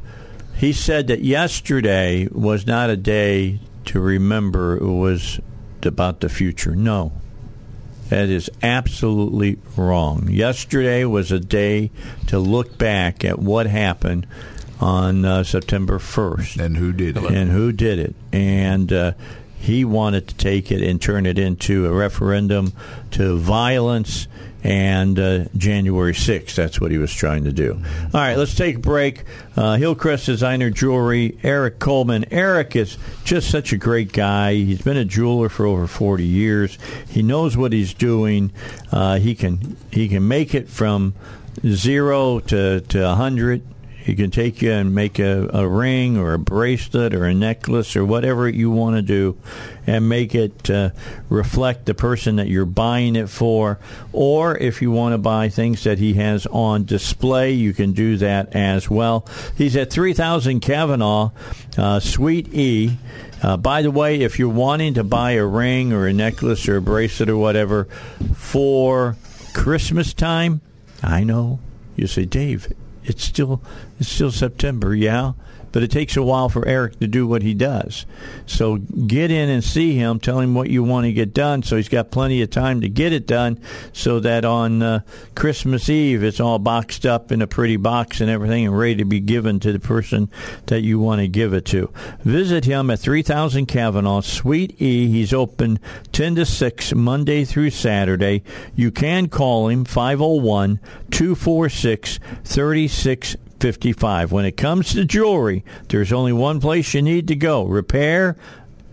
[0.60, 4.76] He said that yesterday was not a day to remember.
[4.76, 5.40] It was
[5.82, 6.76] about the future.
[6.76, 7.12] No,
[8.10, 10.28] that is absolutely wrong.
[10.28, 11.90] Yesterday was a day
[12.26, 14.26] to look back at what happened
[14.80, 17.24] on uh, September 1st And who did it?
[17.24, 18.14] and who did it.
[18.30, 19.12] And uh,
[19.60, 22.72] he wanted to take it and turn it into a referendum
[23.10, 24.26] to violence
[24.64, 26.54] and uh, January 6th.
[26.54, 27.74] That's what he was trying to do.
[27.74, 29.24] All right, let's take a break.
[29.56, 32.24] Uh, Hillcrest Designer Jewelry, Eric Coleman.
[32.30, 34.54] Eric is just such a great guy.
[34.54, 36.78] He's been a jeweler for over 40 years.
[37.10, 38.52] He knows what he's doing.
[38.90, 41.14] Uh, he can he can make it from
[41.66, 43.62] zero to, to 100
[44.10, 47.94] he can take you and make a, a ring or a bracelet or a necklace
[47.94, 49.38] or whatever you want to do
[49.86, 50.90] and make it uh,
[51.28, 53.78] reflect the person that you're buying it for.
[54.12, 58.16] Or if you want to buy things that he has on display, you can do
[58.16, 59.28] that as well.
[59.56, 61.30] He's at 3000 Kavanaugh,
[61.78, 62.98] uh, Suite E.
[63.44, 66.78] Uh, by the way, if you're wanting to buy a ring or a necklace or
[66.78, 67.84] a bracelet or whatever
[68.34, 69.16] for
[69.54, 70.62] Christmas time,
[71.00, 71.60] I know
[71.94, 72.72] you say, Dave,
[73.04, 73.62] it's still
[73.98, 75.32] it's still September, yeah,
[75.72, 78.06] but it takes a while for Eric to do what he does.
[78.46, 80.20] So get in and see him.
[80.20, 82.88] Tell him what you want to get done, so he's got plenty of time to
[82.88, 83.60] get it done,
[83.92, 85.00] so that on uh,
[85.34, 89.04] Christmas Eve it's all boxed up in a pretty box and everything, and ready to
[89.04, 90.30] be given to the person
[90.66, 91.92] that you want to give it to.
[92.24, 95.08] Visit him at 3000 Kavanaugh Suite E.
[95.08, 95.78] He's open
[96.12, 98.42] 10 to 6 Monday through Saturday.
[98.74, 102.18] You can call him 501 246
[103.60, 104.32] 3655.
[104.32, 108.36] When it comes to jewelry, there's only one place you need to go repair,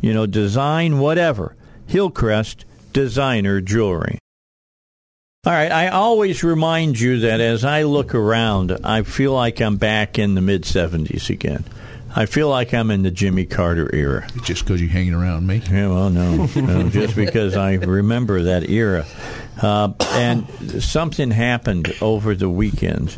[0.01, 1.55] you know, design, whatever.
[1.87, 4.19] Hillcrest Designer Jewelry.
[5.45, 9.77] All right, I always remind you that as I look around, I feel like I'm
[9.77, 11.63] back in the mid 70s again.
[12.15, 14.27] I feel like I'm in the Jimmy Carter era.
[14.43, 15.61] Just because you're hanging around me.
[15.69, 19.05] Yeah, well, no, no just because I remember that era.
[19.61, 20.47] Uh, and
[20.83, 23.17] something happened over the weekend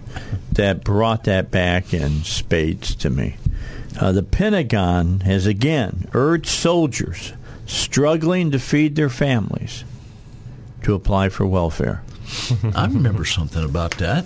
[0.54, 3.38] that brought that back in spades to me.
[4.00, 7.34] Uh, the Pentagon has again urged soldiers
[7.66, 9.84] struggling to feed their families
[10.84, 12.04] to apply for welfare.
[12.76, 14.26] I remember something about that.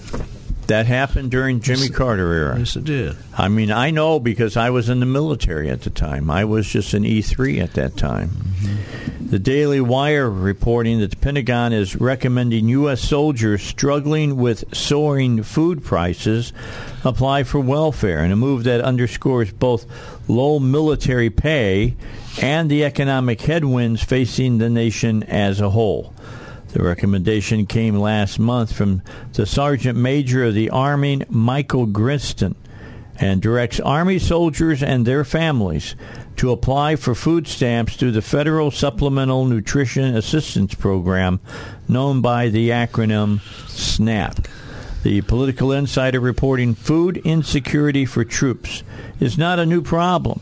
[0.67, 2.59] That happened during Jimmy Carter era.
[2.59, 3.17] Yes, it did.
[3.37, 6.29] I mean, I know because I was in the military at the time.
[6.29, 8.29] I was just an E3 at that time.
[8.29, 9.27] Mm-hmm.
[9.29, 13.01] The Daily Wire reporting that the Pentagon is recommending U.S.
[13.01, 16.53] soldiers struggling with soaring food prices
[17.03, 19.87] apply for welfare in a move that underscores both
[20.29, 21.95] low military pay
[22.41, 26.13] and the economic headwinds facing the nation as a whole.
[26.73, 29.03] The recommendation came last month from
[29.33, 32.55] the Sergeant Major of the Army, Michael Grinston,
[33.19, 35.95] and directs Army soldiers and their families
[36.37, 41.39] to apply for food stamps through the Federal Supplemental Nutrition Assistance Program,
[41.87, 44.47] known by the acronym SNAP.
[45.03, 48.81] The Political Insider reporting food insecurity for troops
[49.19, 50.41] is not a new problem,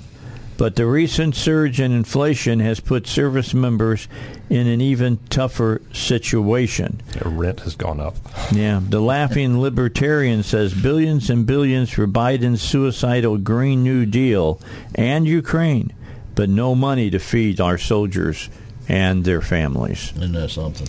[0.62, 4.08] but the recent surge in inflation has put service members
[4.48, 7.02] in an even tougher situation.
[7.14, 8.16] The rent has gone up.
[8.52, 14.62] Yeah, the laughing libertarian says billions and billions for Biden's suicidal Green New Deal
[14.94, 15.94] and Ukraine,
[16.36, 18.48] but no money to feed our soldiers
[18.88, 20.12] and their families.
[20.16, 20.88] Isn't that something?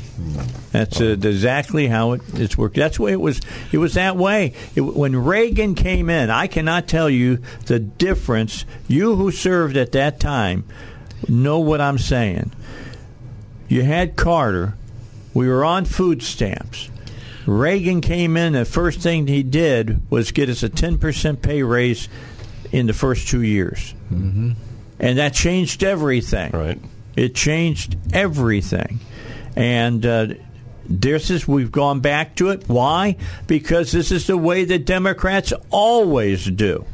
[0.73, 2.77] That's uh, exactly how it, it's worked.
[2.77, 3.41] That's the way it was.
[3.71, 6.31] It was that way it, when Reagan came in.
[6.31, 8.65] I cannot tell you the difference.
[8.89, 10.65] You who served at that time
[11.29, 12.53] know what I'm saying.
[13.69, 14.77] You had Carter.
[15.35, 16.91] We were on food stamps.
[17.47, 18.53] Reagan came in.
[18.53, 22.09] The first thing he did was get us a 10% pay raise
[22.71, 23.95] in the first two years.
[24.13, 24.53] Mm-hmm.
[25.01, 26.53] And that changed everything.
[26.53, 26.79] Right.
[27.17, 29.01] It changed everything.
[29.57, 30.27] And uh,
[30.85, 32.69] this is, we've gone back to it.
[32.69, 33.17] Why?
[33.47, 36.87] Because this is the way the Democrats always do.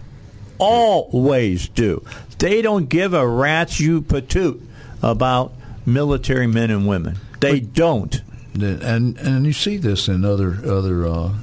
[0.58, 2.04] Always do.
[2.38, 4.60] They don't give a rat's you patoot
[5.02, 5.52] about
[5.86, 7.18] military men and women.
[7.40, 8.20] They don't.
[8.54, 11.34] and and you see this in other other uh,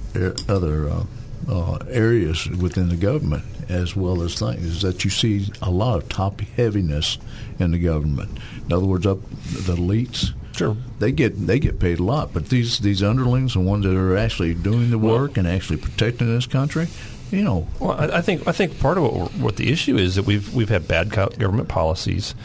[0.49, 1.03] other uh,
[1.49, 5.97] uh, areas within the government as well as things is that you see a lot
[5.97, 7.17] of top heaviness
[7.59, 8.37] in the government.
[8.65, 10.33] In other words, up the elites.
[10.55, 10.77] Sure.
[10.99, 14.15] They get they get paid a lot, but these these underlings, the ones that are
[14.15, 16.87] actually doing the work well, and actually protecting this country,
[17.29, 17.67] you know.
[17.79, 20.53] Well, I, I think I think part of what, what the issue is that we've
[20.53, 22.35] we've had bad government policies,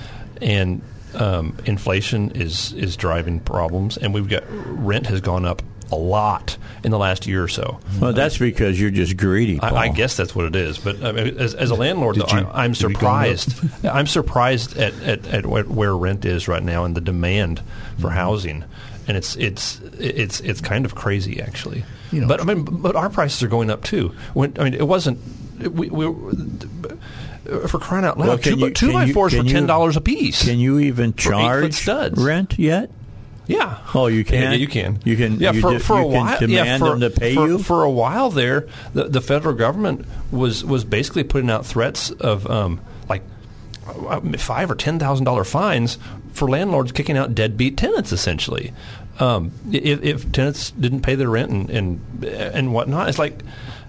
[0.43, 0.83] and
[1.15, 5.63] um, inflation is is driving problems, and we've got rent has gone up
[5.93, 7.81] a lot in the last year or so.
[8.01, 9.61] Well, that's because you're just greedy.
[9.61, 10.79] I, I, guess that's what it is.
[10.79, 13.55] But I mean, as, as, a landlord, though, you, I, am surprised.
[13.85, 17.61] I'm surprised at, at, at, where rent is right now and the demand
[17.99, 18.17] for mm-hmm.
[18.17, 18.65] housing,
[19.09, 21.85] and it's it's it's it's kind of crazy actually.
[22.13, 24.15] You know, but I mean, but our prices are going up too.
[24.35, 25.19] When I mean, it wasn't.
[25.61, 26.07] We, we
[27.69, 30.01] for crying out loud, well, two, you, two by you, fours for ten dollars a
[30.01, 30.45] piece.
[30.45, 32.91] Can you even charge rent yet?
[33.51, 33.79] Yeah.
[33.95, 34.43] Oh, you can.
[34.43, 35.01] Yeah, you can.
[35.05, 35.41] You can.
[35.41, 36.39] Yeah, you for, for a while.
[36.39, 37.59] demand yeah, for, them to pay for, you.
[37.59, 42.49] For a while there, the, the federal government was was basically putting out threats of
[42.49, 43.23] um, like
[43.87, 45.99] uh, five or ten thousand dollar fines
[46.33, 48.73] for landlords kicking out deadbeat tenants, essentially.
[49.19, 53.43] Um, if, if, tenants didn't pay their rent and and, and whatnot, it's like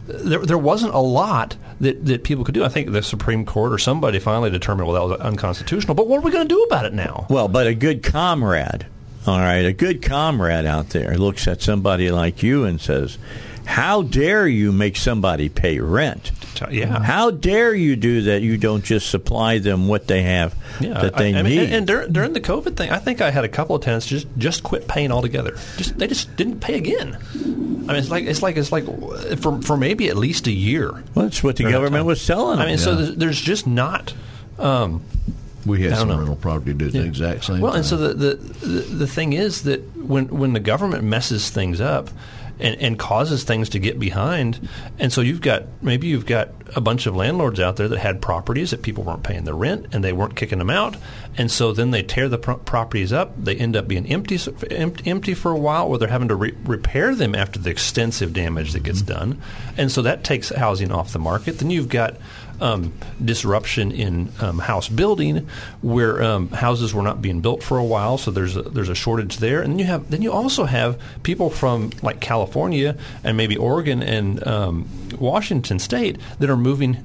[0.08, 2.64] there, there wasn't a lot that, that people could do.
[2.64, 5.96] I think the Supreme Court or somebody finally determined, well, that was unconstitutional.
[5.96, 7.28] But what are we going to do about it now?
[7.30, 8.86] Well, but a good comrade,
[9.28, 13.18] all right, a good comrade out there looks at somebody like you and says,
[13.66, 16.32] how dare you make somebody pay rent?
[16.70, 17.02] Yeah.
[17.02, 18.42] How dare you do that?
[18.42, 21.60] You don't just supply them what they have yeah, that they I, need.
[21.60, 24.06] and, and during, during, the COVID thing, I think I had a couple of tenants
[24.06, 25.58] just just quit paying altogether.
[25.78, 27.18] Just they just didn't pay again.
[27.34, 28.86] I mean, it's like it's like it's like
[29.40, 30.92] for for maybe at least a year.
[31.16, 32.58] Well, that's what the government was telling.
[32.58, 32.68] Them.
[32.68, 32.84] I mean, yeah.
[32.84, 34.14] so there's, there's, just not.
[34.60, 35.04] Um,
[35.66, 36.18] we had some know.
[36.18, 37.56] rental property do the exact same.
[37.56, 37.62] Thing.
[37.64, 37.80] Well, time.
[37.80, 41.80] and so the, the the the thing is that when when the government messes things
[41.82, 42.10] up
[42.62, 44.68] and, and causes things to get behind.
[45.00, 48.22] And so you've got maybe you've got a bunch of landlords out there that had
[48.22, 50.96] properties that people weren't paying the rent and they weren't kicking them out,
[51.38, 53.34] and so then they tear the pro- properties up.
[53.44, 54.40] They end up being empty
[54.70, 58.74] empty for a while, or they're having to re- repair them after the extensive damage
[58.74, 59.20] that gets mm-hmm.
[59.20, 59.42] done,
[59.78, 61.60] and so that takes housing off the market.
[61.60, 62.18] Then you've got
[62.62, 62.94] um,
[63.24, 65.48] disruption in um, house building,
[65.82, 68.96] where um, houses were not being built for a while, so there's a, there's a
[68.96, 69.62] shortage there.
[69.62, 74.02] And then you have then you also have people from like California and maybe Oregon
[74.02, 74.88] and um,
[75.20, 76.98] Washington State that are moving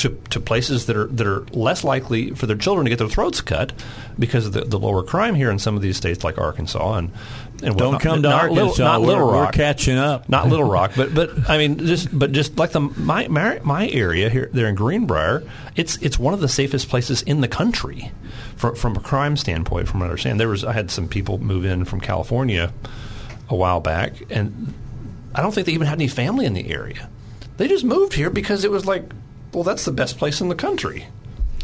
[0.00, 3.08] to, to places that are that are less likely for their children to get their
[3.08, 3.72] throats cut
[4.18, 7.10] because of the, the lower crime here in some of these states like Arkansas and
[7.62, 8.64] and don't come to not Arkansas.
[8.64, 9.48] Little, not Little we're, Rock.
[9.48, 10.28] We're catching up.
[10.28, 13.88] Not Little Rock, but but I mean just but just like the my my, my
[13.88, 15.42] area here there in Greenbrier,
[15.76, 18.12] it's it's one of the safest places in the country
[18.56, 19.88] from from a crime standpoint.
[19.88, 22.72] From what I understand, there was I had some people move in from California
[23.48, 24.72] a while back, and
[25.34, 27.08] I don't think they even had any family in the area.
[27.56, 29.04] They just moved here because it was like
[29.52, 31.06] well, that's the best place in the country.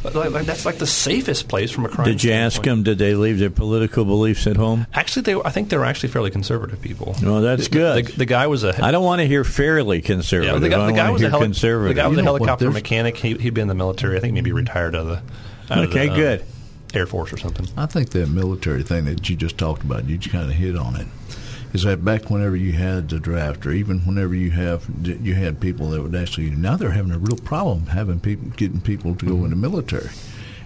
[0.04, 2.06] Like, that's like the safest place from a crime.
[2.06, 2.46] Did you standpoint.
[2.46, 2.82] ask them?
[2.84, 4.86] Did they leave their political beliefs at home?
[4.94, 5.34] Actually, they.
[5.34, 7.16] I think they were actually fairly conservative people.
[7.22, 8.06] Well, that's the, good.
[8.06, 8.84] The, the, guy was a.
[8.84, 10.54] I don't want to hear fairly conservative.
[10.54, 11.96] Yeah, the guy, the guy was a heli- conservative.
[11.96, 13.16] The guy was a helicopter mechanic.
[13.16, 14.16] He, had been in the military.
[14.16, 15.22] I think maybe retired out of the.
[15.74, 16.44] Out okay, of the, uh, good.
[16.94, 17.66] Air Force or something.
[17.76, 20.76] I think that military thing that you just talked about, you just kind of hit
[20.76, 21.06] on it
[21.76, 25.60] is that back whenever you had the draft, or even whenever you have you had
[25.60, 29.26] people that would actually now they're having a real problem having people getting people to
[29.26, 29.44] go mm-hmm.
[29.44, 30.08] in the military.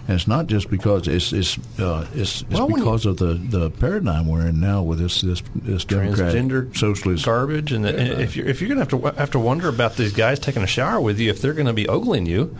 [0.07, 3.33] And it's not just because it's it's uh, it's, it's well, because you, of the,
[3.33, 8.21] the paradigm we're in now with this this this transgender socialist garbage, and, the, and
[8.21, 10.63] if you're if you're going to have to have to wonder about these guys taking
[10.63, 12.55] a shower with you, if they're going to be ogling you,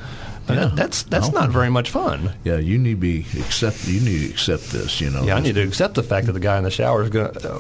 [0.54, 0.66] yeah.
[0.66, 2.34] That, that's that's not very much fun.
[2.44, 3.88] Yeah, you need to be accept.
[3.88, 5.02] You need to accept this.
[5.02, 5.24] You know.
[5.24, 7.34] Yeah, I need to accept the fact that the guy in the shower is going.
[7.34, 7.54] to...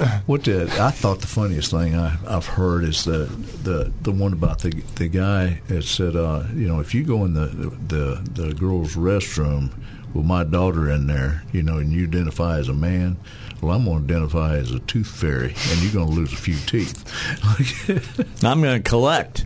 [0.00, 3.26] Uh, what the, I thought the funniest thing I, have heard is the
[3.62, 7.24] the the one about the the guy that said, uh, you know, if you go
[7.24, 9.70] in the the the girl's restroom
[10.14, 13.16] with my daughter in there, you know, and you identify as a man,
[13.60, 16.36] well, I'm going to identify as a tooth fairy, and you're going to lose a
[16.36, 17.04] few teeth.
[18.44, 19.44] I'm going to collect.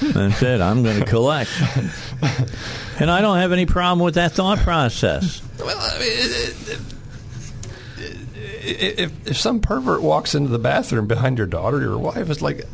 [0.00, 0.60] That's it.
[0.60, 1.50] I'm going to collect.
[3.00, 5.42] And I don't have any problem with that thought process.
[5.58, 6.18] Well, I mean,
[8.66, 12.42] if if some pervert walks into the bathroom behind your daughter, or your wife, it's
[12.42, 12.64] like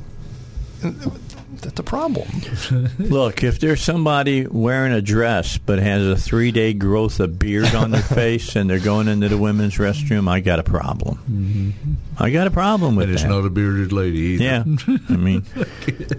[1.60, 2.28] that's a problem.
[2.98, 7.74] Look, if there's somebody wearing a dress but has a three day growth of beard
[7.74, 11.18] on their face and they're going into the women's restroom, I got a problem.
[11.30, 12.22] Mm-hmm.
[12.22, 13.28] I got a problem with and it's that.
[13.28, 14.44] not a bearded lady either.
[14.44, 14.64] Yeah,
[15.08, 15.44] I mean,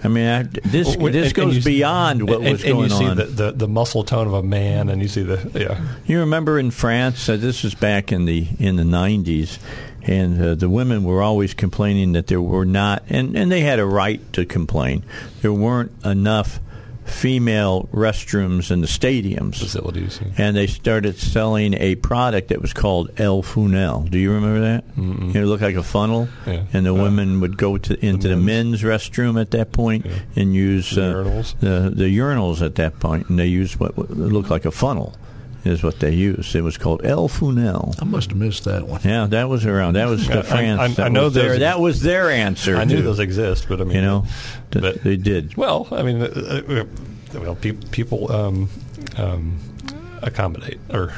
[0.04, 2.74] I mean, I, this Well, this and- goes and you- beyond what and, was and
[2.74, 3.18] going you see on.
[3.18, 5.80] the, the the muscle tone of a man, and you see the yeah.
[6.06, 9.60] You remember in France, uh, this was back in the in the nineties,
[10.04, 13.80] and uh, the women were always complaining that there were not, and and they had
[13.80, 15.04] a right to complain.
[15.42, 16.60] There weren't enough
[17.06, 20.20] female restrooms in the stadiums, facilities.
[20.38, 24.10] and they started selling a product that was called El Funel.
[24.10, 24.96] Do you remember that?
[24.96, 25.36] Mm-mm.
[25.36, 26.64] It looked like a funnel, Yeah.
[26.74, 27.02] and the Yeah.
[27.02, 31.24] women would go to into the men's, restroom at that point and use The uh,
[31.24, 31.54] urinals.
[31.60, 35.14] the the urinals at that point, and they used what, what looked like a funnel.
[35.64, 36.56] Is what they used.
[36.56, 37.94] It was called El Funel.
[38.02, 39.00] I must have missed that one.
[39.04, 39.94] Yeah, that was around.
[39.94, 40.80] That was the France.
[40.80, 42.76] I- I that know was their, that was their answer.
[42.78, 44.26] I knew to- those exist, but I mean, You know,
[44.72, 45.56] th- but- they did.
[45.56, 46.26] Well, I mean, uh,
[47.36, 48.70] uh, well, pe- people um,
[49.18, 49.60] um,
[50.24, 51.14] accommodate or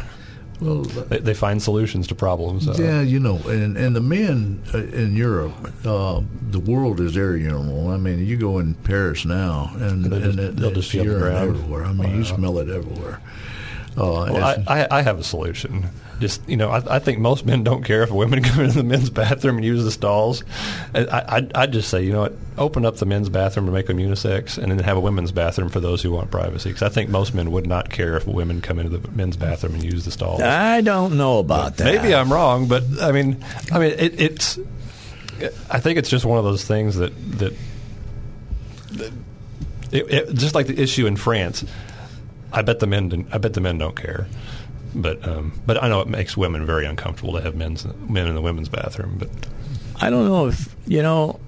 [0.60, 2.68] Well, they, they find solutions to problems.
[2.68, 5.54] Uh, yeah, you know, and and the men uh, in Europe,
[5.86, 6.22] uh,
[6.52, 7.90] the world is their urinal.
[7.92, 11.00] I mean, you go in Paris now, and, They'll and it, they'll it's just be
[11.00, 11.86] the urine everywhere.
[11.86, 13.20] I mean, you smell it everywhere.
[13.98, 15.88] Uh, Well, I, I, I have a solution.
[16.20, 18.84] Just you know, I, I think most men don't care if women come into the
[18.84, 20.44] men's bathroom and use the stalls.
[20.94, 23.88] I, I, I'd just say, you know what, open up the men's bathroom and make
[23.88, 26.70] them unisex, and then have a women's bathroom for those who want privacy.
[26.70, 29.74] Because I think most men would not care if women come into the men's bathroom
[29.76, 30.42] and use the stalls.
[30.42, 31.86] I don't know about that.
[31.86, 34.60] Maybe I'm wrong, but I mean, I mean, it, it's.
[35.70, 37.54] I think it's just one of those things that that,
[38.92, 39.14] that
[39.92, 41.66] it, it, just like the issue in France.
[42.54, 43.28] I bet the men.
[43.32, 44.28] I bet the men don't care,
[44.96, 48.36] but um, but I know it makes women very uncomfortable to have men's men in
[48.36, 49.18] the women's bathroom.
[49.18, 49.30] But
[50.00, 51.40] I don't know if you know.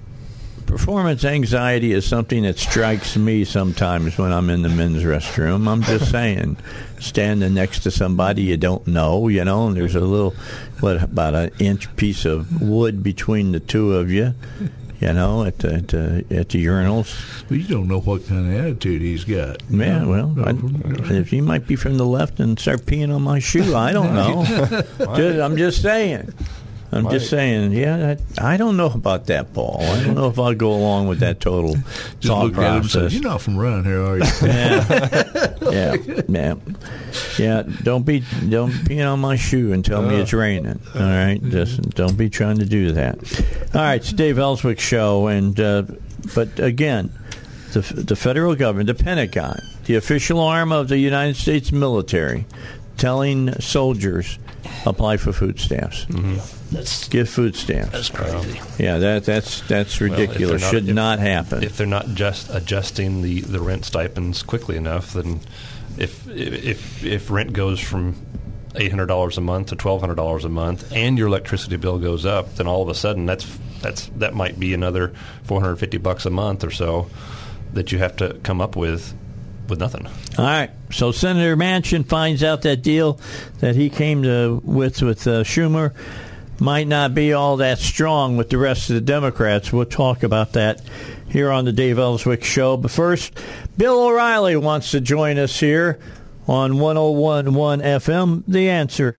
[0.66, 5.68] Performance anxiety is something that strikes me sometimes when I'm in the men's restroom.
[5.68, 6.58] I'm just saying,
[7.00, 10.32] standing next to somebody you don't know, you know, and there's a little,
[10.80, 14.34] what about an inch piece of wood between the two of you,
[15.00, 17.44] you know, at the at the, at the urinals.
[17.48, 19.62] but you don't know what kind of attitude he's got.
[19.70, 20.54] Yeah, well, I,
[21.14, 24.14] if he might be from the left and start peeing on my shoe, I don't
[24.16, 24.44] know.
[25.16, 26.34] Just- I'm just saying.
[26.92, 27.72] I'm just saying.
[27.74, 29.80] Yeah, I, I don't know about that, Paul.
[29.82, 31.76] I don't know if I'll go along with that total
[32.20, 33.14] just thought look at him and say, process.
[33.14, 34.24] "You're not from around here, are you?"
[35.72, 35.96] yeah,
[36.30, 36.56] yeah,
[37.38, 37.64] yeah.
[37.84, 40.80] Don't be don't pee on my shoe and tell me it's raining.
[40.94, 43.18] All right, just don't be trying to do that.
[43.74, 45.84] All right, it's Dave Elswick show, and uh,
[46.34, 47.12] but again,
[47.74, 52.46] the the federal government, the Pentagon, the official arm of the United States military,
[52.98, 54.40] telling soldiers
[54.86, 56.06] apply for food stamps.
[56.06, 56.76] Mm-hmm.
[56.76, 57.92] That's Give food stamps.
[57.92, 58.60] that's crazy.
[58.78, 60.62] Yeah, that that's that's Well, ridiculous.
[60.62, 61.64] not- Should if- not happen.
[61.64, 65.40] if they're not just adjusting the, the rent stipends quickly enough, then
[65.98, 68.16] if if if rent goes from
[68.76, 71.98] eight hundred dollars a month to twelve hundred dollars a month, and your electricity bill
[72.00, 73.46] goes up, then all of a sudden that's
[73.82, 75.14] that's that might be another
[75.44, 77.08] four hundred fifty bucks a month or so
[77.74, 79.14] that you have to come up with
[79.70, 80.08] with nothing.
[80.38, 80.72] All right.
[80.92, 83.20] So Senator Manchin finds out that deal
[83.60, 85.94] that he came to with with uh, Schumer
[86.60, 89.74] might not be all that strong with the rest of the Democrats.
[89.74, 90.82] We'll talk about that
[91.28, 92.78] here on the Dave Elswick Show.
[92.78, 93.38] But first,
[93.78, 96.00] Bill O'Reilly wants to join us here
[96.48, 98.44] on 101.1 FM.
[98.48, 99.18] The answer.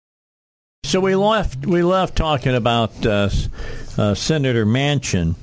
[0.85, 3.29] So we left we left talking about uh,
[3.99, 5.35] uh, Senator Manchin.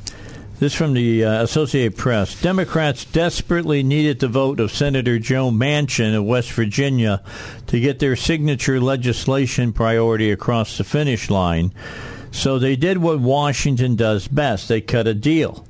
[0.60, 2.40] This from the uh, Associated Press.
[2.42, 7.22] Democrats desperately needed the vote of Senator Joe Manchin of West Virginia
[7.68, 11.74] to get their signature legislation priority across the finish line.
[12.32, 14.68] So they did what Washington does best.
[14.68, 15.66] They cut a deal.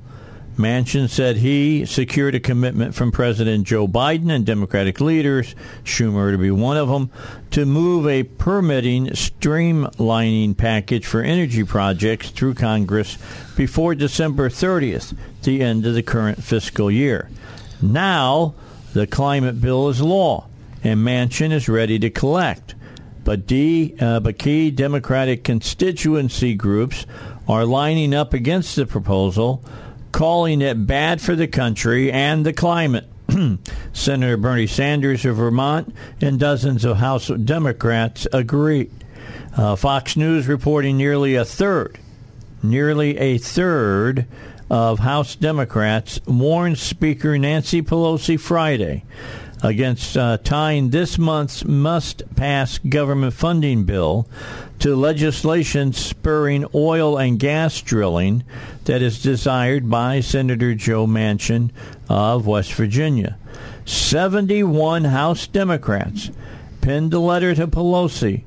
[0.56, 6.38] Manchin said he secured a commitment from President Joe Biden and Democratic leaders, Schumer to
[6.38, 7.10] be one of them,
[7.50, 13.18] to move a permitting streamlining package for energy projects through Congress
[13.56, 17.28] before December 30th, the end of the current fiscal year.
[17.82, 18.54] Now,
[18.92, 20.46] the climate bill is law,
[20.84, 22.76] and Manchin is ready to collect.
[23.24, 27.06] But, D, uh, but key Democratic constituency groups
[27.48, 29.64] are lining up against the proposal,
[30.14, 33.08] calling it bad for the country and the climate.
[33.92, 38.90] Senator Bernie Sanders of Vermont and dozens of House Democrats agree.
[39.56, 41.98] Uh, Fox News reporting nearly a third,
[42.62, 44.26] nearly a third
[44.70, 49.02] of House Democrats warned Speaker Nancy Pelosi Friday
[49.62, 54.28] against uh, tying this month's must pass government funding bill
[54.78, 58.44] to legislation spurring oil and gas drilling
[58.84, 61.70] that is desired by Senator Joe Manchin
[62.08, 63.38] of West Virginia.
[63.86, 66.30] 71 House Democrats
[66.80, 68.44] penned a letter to Pelosi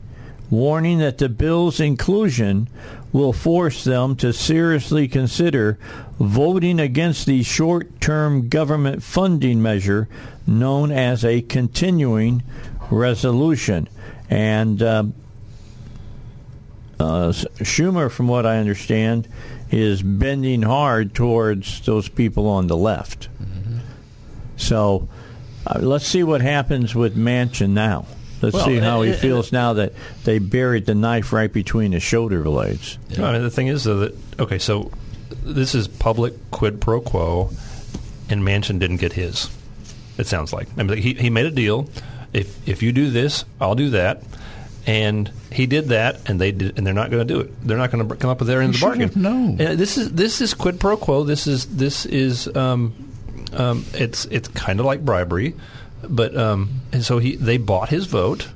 [0.49, 2.69] warning that the bill's inclusion
[3.11, 5.77] will force them to seriously consider
[6.19, 10.07] voting against the short term government funding measure
[10.45, 12.43] known as a continuing
[12.89, 13.87] resolution.
[14.29, 15.03] And uh,
[16.99, 19.27] uh, Schumer, from what I understand,
[19.71, 23.29] is bending hard towards those people on the left.
[23.41, 23.79] Mm-hmm.
[24.57, 25.07] So
[25.65, 28.05] uh, let's see what happens with Manchin now.
[28.41, 32.03] Let's well, see how he feels now that they buried the knife right between his
[32.03, 32.97] shoulder blades.
[33.09, 33.25] Yeah.
[33.25, 34.91] I mean, the thing is, though, that okay, so
[35.43, 37.49] this is public quid pro quo,
[38.29, 39.49] and Manchin didn't get his.
[40.17, 41.89] It sounds like I mean, he he made a deal.
[42.33, 44.21] If if you do this, I'll do that,
[44.85, 47.67] and he did that, and they did, and they're not going to do it.
[47.67, 49.11] They're not going to come up with their end of the bargain.
[49.15, 51.23] No, this is this is quid pro quo.
[51.23, 52.93] This is this is um,
[53.53, 55.55] um, it's it's kind of like bribery.
[56.07, 58.49] But um, and so he they bought his vote,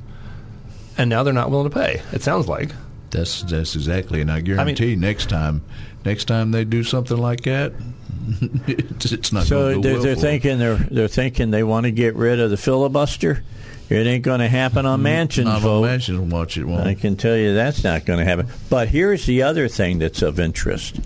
[0.98, 2.02] and now they're not willing to pay.
[2.12, 2.72] It sounds like
[3.10, 4.22] that's that's exactly.
[4.22, 5.64] And I guarantee I mean, next time,
[6.06, 7.74] next time they do something like that,
[8.68, 9.46] it's, it's not.
[9.46, 12.58] So they're, well they're thinking they're they're thinking they want to get rid of the
[12.58, 13.44] filibuster.
[13.90, 15.84] It ain't going to happen on Manchin's not vote.
[16.10, 16.88] On watch it won't.
[16.88, 18.48] I can tell you that's not going to happen.
[18.70, 21.02] But here's the other thing that's of interest.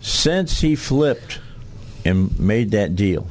[0.00, 1.40] Since he flipped
[2.06, 3.26] and made that deal,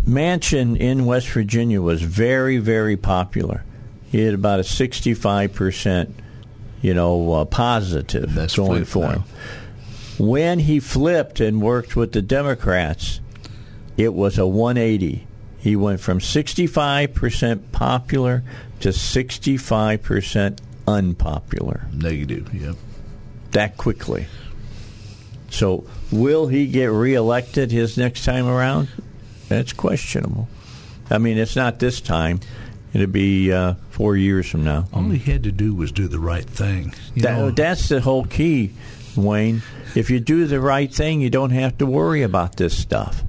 [0.00, 3.64] Manchin in West Virginia was very, very popular.
[4.10, 6.12] He had about a 65%,
[6.82, 9.24] you know, uh, positive That's going for him.
[10.18, 13.20] When he flipped and worked with the Democrats,
[13.96, 15.26] it was a 180.
[15.58, 18.42] He went from 65% popular
[18.80, 21.86] to 65% unpopular.
[21.92, 22.72] Negative, yeah.
[23.52, 24.26] That quickly.
[25.50, 28.88] So, will he get reelected his next time around?
[29.52, 30.48] That's questionable.
[31.10, 32.40] I mean, it's not this time.
[32.94, 34.86] It'd be uh, four years from now.
[34.94, 36.94] All he had to do was do the right thing.
[37.16, 38.72] That, that's the whole key,
[39.14, 39.62] Wayne.
[39.94, 43.24] If you do the right thing, you don't have to worry about this stuff.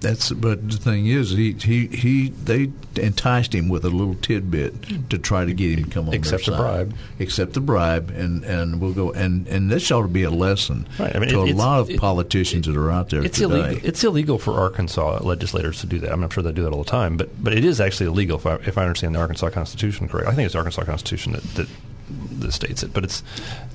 [0.00, 5.10] That's but the thing is, he he he they enticed him with a little tidbit
[5.10, 6.94] to try to get him to come on Accept the bribe.
[7.18, 9.10] Accept the bribe, and and we'll go.
[9.12, 11.16] And and this ought to be a lesson right.
[11.16, 13.60] I mean, to it, a lot of politicians it, that are out there it's today.
[13.60, 13.88] Illegal.
[13.88, 16.12] It's illegal for Arkansas legislators to do that.
[16.12, 18.38] I'm not sure they do that all the time, but but it is actually illegal
[18.38, 20.32] if I, if I understand the Arkansas Constitution correctly.
[20.32, 21.68] I think it's the Arkansas Constitution that, that
[22.40, 23.22] that states it, but it's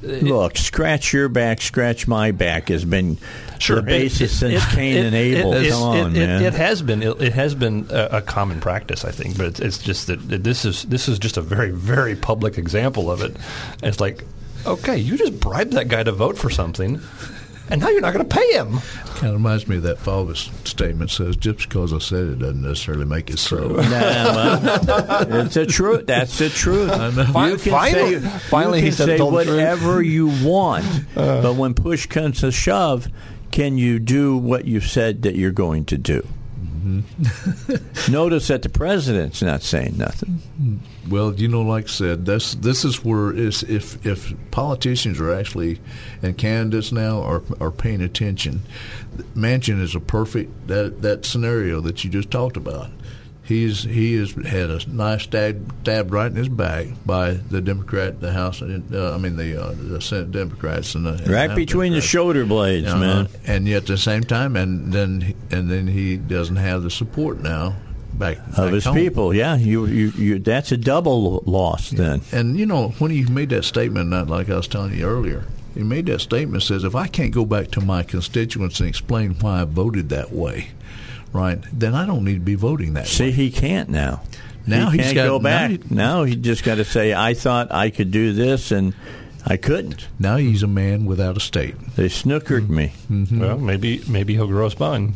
[0.02, 3.18] it, look, scratch your back, scratch my back has been
[3.60, 3.78] sure.
[3.78, 5.54] the basis it, since it, Cain and Abel.
[5.54, 6.44] Come on, man.
[6.44, 9.78] It, has been it, has been a, a, common practice, I think, but it's, it's
[9.78, 13.32] just that this is this is just a very very public example of it.
[13.32, 14.24] And it's like,
[14.66, 17.02] okay, you just bribed that guy to vote for something
[17.74, 18.78] and now you're not going to pay him.
[19.16, 22.62] Kind of reminds me of that Faubus statement says, just because I said it doesn't
[22.62, 23.68] necessarily make it so.
[23.68, 26.06] nah, well, it's the truth.
[26.06, 26.92] That's the truth.
[26.92, 30.86] You can finally, say, finally you can say whatever you want,
[31.18, 33.08] uh, but when push comes to shove,
[33.50, 36.28] can you do what you said that you're going to do?
[36.84, 38.12] Mm-hmm.
[38.12, 40.82] Notice that the president's not saying nothing.
[41.10, 45.34] Well, you know, like I said, this this is where is if if politicians are
[45.34, 45.80] actually
[46.22, 48.62] and candidates now are are paying attention,
[49.36, 52.90] Manchin is a perfect that that scenario that you just talked about
[53.44, 58.20] he's he has had a nice stab stabbed right in his back by the Democrat,
[58.20, 61.92] the House, uh, I mean the uh, the Senate Democrats, and the, right and between
[61.92, 62.06] Democrats.
[62.06, 63.00] the shoulder blades, uh-huh.
[63.00, 63.30] man.
[63.46, 67.40] And yet at the same time, and then and then he doesn't have the support
[67.40, 67.76] now.
[68.16, 68.94] Back, of his home.
[68.94, 72.22] people, yeah, you, you, you, that's a double loss then.
[72.32, 75.46] And you know when he made that statement, not like I was telling you earlier,
[75.74, 79.34] he made that statement says, if I can't go back to my constituents and explain
[79.40, 80.70] why I voted that way,
[81.34, 83.32] right, then I don't need to be voting that See, way.
[83.32, 84.22] he can't now.
[84.66, 85.72] Now he can't got, go back.
[85.72, 88.94] Now he, now he just got to say, I thought I could do this, and
[89.46, 90.08] I couldn't.
[90.20, 91.76] Now he's a man without a state.
[91.96, 92.76] They snookered mm-hmm.
[92.76, 92.94] me.
[93.12, 93.40] Mm-hmm.
[93.40, 95.16] Well, maybe maybe he'll grow a spine.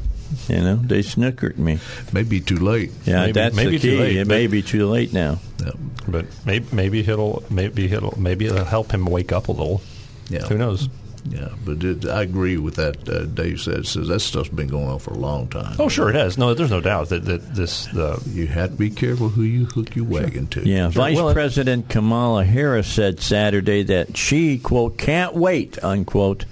[0.49, 1.80] You know, they snookered me.
[2.11, 2.91] Maybe too late.
[3.06, 3.98] Yeah, maybe, that's maybe the key.
[3.98, 5.39] Late, it may be too late now.
[5.64, 5.72] Yeah.
[6.07, 9.81] But maybe maybe he'll maybe he'll maybe it'll help him wake up a little.
[10.30, 10.45] Yeah.
[10.48, 10.89] Who knows?
[11.30, 13.08] Yeah, but it, I agree with that.
[13.08, 15.76] Uh, Dave said says that stuff's been going on for a long time.
[15.80, 16.38] Oh, sure, it has.
[16.38, 17.86] No, there's no doubt that, that this.
[17.88, 20.68] The you have to be careful who you hook your wagon to.
[20.68, 21.04] Yeah, sure.
[21.04, 26.45] Vice well, President Kamala Harris said Saturday that she quote can't wait unquote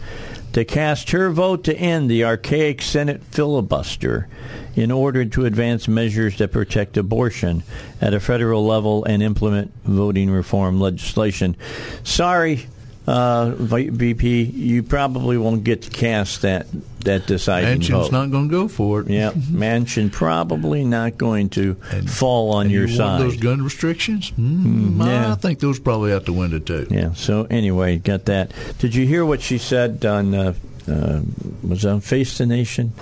[0.53, 4.29] to cast her vote to end the archaic Senate filibuster
[4.75, 7.61] in order to advance measures that protect abortion
[7.99, 11.57] at a federal level and implement voting reform legislation.
[12.05, 12.67] Sorry,
[13.07, 16.67] uh, VP, you probably won't get to cast that
[17.01, 18.11] that deciding Manchin's vote.
[18.11, 19.09] not going to go for it.
[19.09, 23.21] yeah, Manchin probably not going to And- fall on your you side.
[23.21, 24.31] those gun restrictions?
[24.31, 25.31] Mm, yeah.
[25.33, 26.87] I think those probably out the window too.
[26.89, 27.13] Yeah.
[27.13, 28.53] So anyway, got that.
[28.79, 30.53] Did you hear what she said on uh,
[30.87, 31.21] uh,
[31.61, 32.93] was on Face the Nation?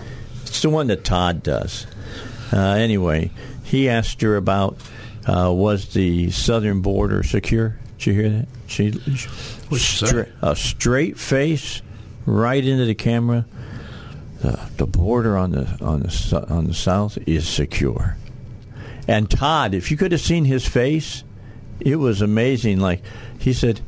[0.41, 1.87] It's the one that Todd does.
[2.51, 3.31] Uh, anyway,
[3.63, 4.75] he asked her about
[5.25, 7.77] uh, was the southern border secure?
[7.99, 8.47] Did you hear that?
[8.67, 8.91] She,
[9.73, 10.29] What'd she say?
[10.41, 11.81] a straight face
[12.25, 13.45] right into the camera.
[14.41, 18.17] The, the border on the on the on the south is secure.
[19.07, 21.23] And Todd, if you could have seen his face,
[21.79, 22.79] it was amazing.
[22.79, 23.01] Like
[23.39, 23.81] he said,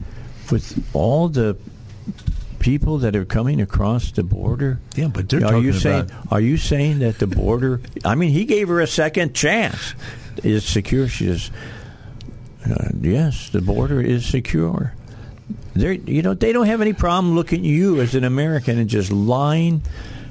[0.51, 1.57] with all the
[2.59, 4.79] people that are coming across the border.
[4.95, 7.79] Yeah, but they're are you saying about- are you saying that the border?
[8.03, 9.93] I mean, he gave her a second chance.
[10.43, 11.07] Is secure?
[11.07, 11.51] She says,
[12.69, 14.93] uh, yes, the border is secure.
[15.75, 18.89] They, you know, they don't have any problem looking at you as an American and
[18.89, 19.81] just lying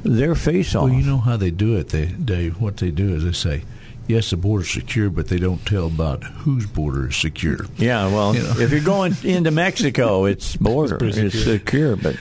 [0.02, 0.84] their face off.
[0.84, 1.88] Well, you know how they do it.
[1.90, 3.62] They, they, what they do is they say,
[4.08, 7.66] "Yes, the border's secure," but they don't tell about whose border is secure.
[7.76, 8.58] Yeah, well, You know.
[8.58, 11.94] if you're going into Mexico, it's border, it's, pretty secure.
[11.96, 12.16] but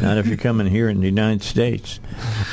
[0.00, 2.00] not if you're coming here in the United States.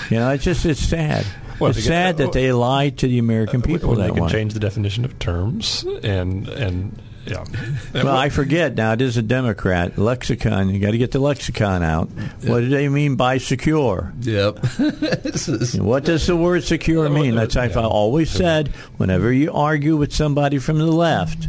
[0.10, 1.26] You know, it's just it's sad.
[1.60, 4.14] Well, it's they sad get- that they lie to the American people Well, they that
[4.16, 4.30] can way.
[4.30, 7.44] change the definition of terms and and yeah.
[7.94, 8.94] Well, I forget now.
[8.94, 10.70] It is a Democrat lexicon.
[10.70, 12.10] You got to get the lexicon out.
[12.44, 14.14] What do they mean by secure?
[14.22, 14.60] Yep.
[15.76, 17.36] What does the word secure mean?
[17.36, 18.70] That's I've always said.
[18.98, 21.48] Whenever you argue with somebody from the left,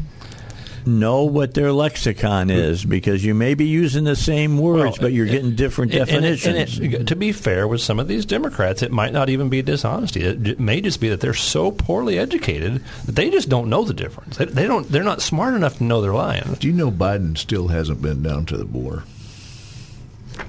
[0.86, 5.12] know what their lexicon is because you may be using the same words, Well, but
[5.12, 6.78] you're getting different And- and it- definitions.
[6.78, 9.62] And it, to be fair with some of these Democrats, it might not even be
[9.62, 10.20] dishonesty.
[10.22, 13.84] It, it may just be that they're so poorly educated that they just don't know
[13.84, 14.36] the difference.
[14.36, 14.90] They, they don't.
[14.90, 16.44] They're not smart enough to know they're lying.
[16.60, 19.02] do you know Biden still hasn't been down to the border?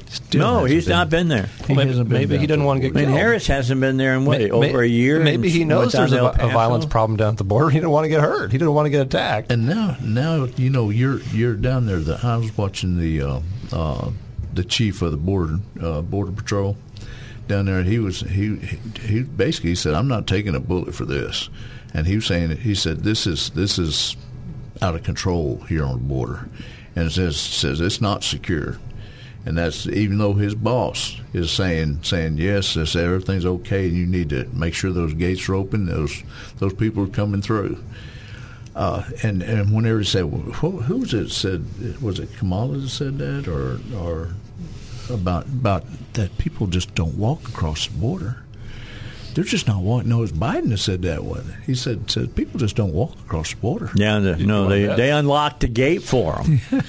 [0.10, 0.92] Still no, hasn't he's been.
[0.92, 1.50] not been there.
[1.68, 3.18] He maybe hasn't been maybe down he doesn't want to get I mean, killed.
[3.18, 5.20] Harris hasn't been there in what May- over may- a year.
[5.20, 7.70] Maybe he knows there's a, a violence problem down at the border.
[7.70, 8.52] He didn't want to get hurt.
[8.52, 9.52] He didn't want to get attacked.
[9.52, 12.00] And now, now you know you're you're down there.
[12.00, 13.40] The, I was watching the uh,
[13.74, 14.12] uh,
[14.54, 16.78] the chief of the border uh, border patrol
[17.50, 17.84] down there.
[17.84, 18.56] He was he
[19.02, 21.50] he basically said, "I'm not taking a bullet for this,"
[21.94, 24.16] and he was saying he said, "This is this is
[24.82, 26.48] out of control here on the border,"
[26.96, 28.78] and it says says it's not secure.
[29.48, 34.06] And that's even though his boss is saying saying yes, this everything's okay, and you
[34.06, 35.86] need to make sure those gates are open.
[35.86, 36.22] Those
[36.58, 37.82] those people are coming through.
[38.76, 41.66] Uh, and and whenever he said, well, who, who was it said?
[42.02, 44.34] Was it Kamala that said that, or or
[45.10, 48.44] about about that people just don't walk across the border?
[49.34, 50.10] They're just not walking.
[50.10, 51.56] No, it was Biden that said that one.
[51.66, 53.92] He said said people just don't walk across the border.
[53.96, 54.98] Yeah, the, no, they that?
[54.98, 56.60] they unlocked the gate for him.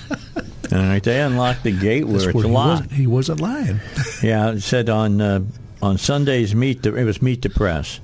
[0.72, 2.70] All right, they unlocked the gate where That's it's where he locked.
[2.82, 3.80] wasn't, he wasn't lying.
[4.22, 5.40] Yeah, it said on uh,
[5.80, 8.00] on Sunday's meet the it was meet the press.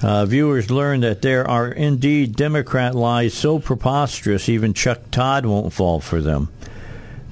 [0.00, 5.72] Uh, viewers learned that there are indeed Democrat lies so preposterous even Chuck Todd won't
[5.72, 6.48] fall for them.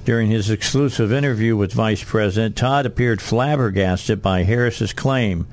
[0.05, 5.47] During his exclusive interview with Vice President, Todd appeared flabbergasted by Harris's claim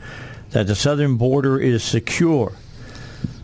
[0.52, 2.54] that the southern border is secure.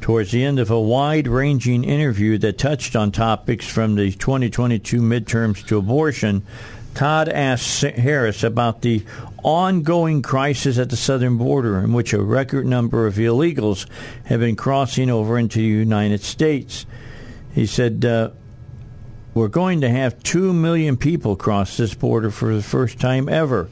[0.10, 5.64] Towards the end of a wide-ranging interview that touched on topics from the 2022 midterms
[5.68, 6.42] to abortion,
[6.96, 9.06] Todd asked Harris about the
[9.44, 13.88] ongoing crisis at the southern border in which a record number of illegals
[14.24, 16.88] have been crossing over into the United States.
[17.54, 18.32] He said, uh,
[19.36, 23.70] We're going to have 2 million people cross this border for the first time ever.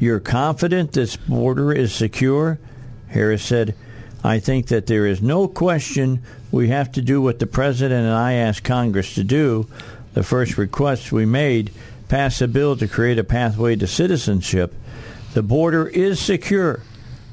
[0.00, 2.58] You're confident this border is secure?
[3.06, 3.76] Harris said,
[4.24, 6.22] I think that there is no question
[6.52, 9.66] we have to do what the President and I asked Congress to do.
[10.14, 11.72] The first request we made
[12.08, 14.74] pass a bill to create a pathway to citizenship.
[15.34, 16.82] The border is secure,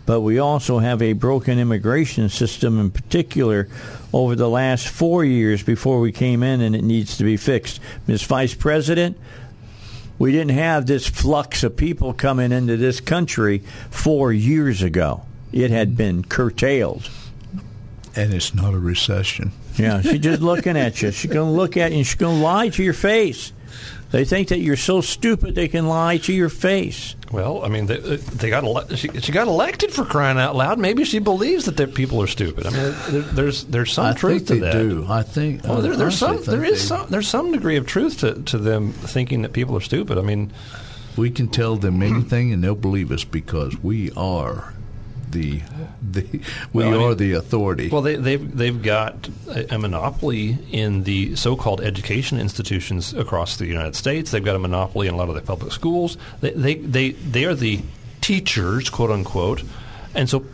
[0.05, 3.67] but we also have a broken immigration system in particular
[4.13, 7.81] over the last four years before we came in, and it needs to be fixed.
[8.07, 8.23] Ms.
[8.23, 9.17] Vice President,
[10.17, 13.59] we didn't have this flux of people coming into this country
[13.91, 15.25] four years ago.
[15.51, 17.09] It had been curtailed.
[18.15, 19.51] And it's not a recession.
[19.77, 21.11] Yeah, she's just looking at you.
[21.11, 23.53] She's going to look at you and she's going to lie to your face.
[24.11, 27.15] They think that you're so stupid they can lie to your face.
[27.31, 30.55] Well, I mean, they, uh, they got ele- she, she got elected for crying out
[30.55, 30.79] loud.
[30.79, 32.65] Maybe she believes that the people are stupid.
[32.65, 34.73] I mean, there, there's there's some I truth think to they that.
[34.73, 35.05] do.
[35.07, 35.63] I think.
[35.63, 38.57] Well, there, uh, there's some there is some there's some degree of truth to, to
[38.57, 40.17] them thinking that people are stupid.
[40.17, 40.51] I mean,
[41.15, 44.73] we can tell them anything and they'll believe us because we are
[45.31, 45.61] the
[46.11, 47.89] the we Well, I are mean- the authority.
[47.89, 53.65] Well, they, they've they've got a, a monopoly in the so-called education institutions across the
[53.67, 54.31] United States.
[54.31, 56.17] They've got a monopoly in a lot of the public schools.
[56.41, 57.81] They they they, they are the
[58.21, 59.63] teachers, quote unquote,
[60.13, 60.45] and so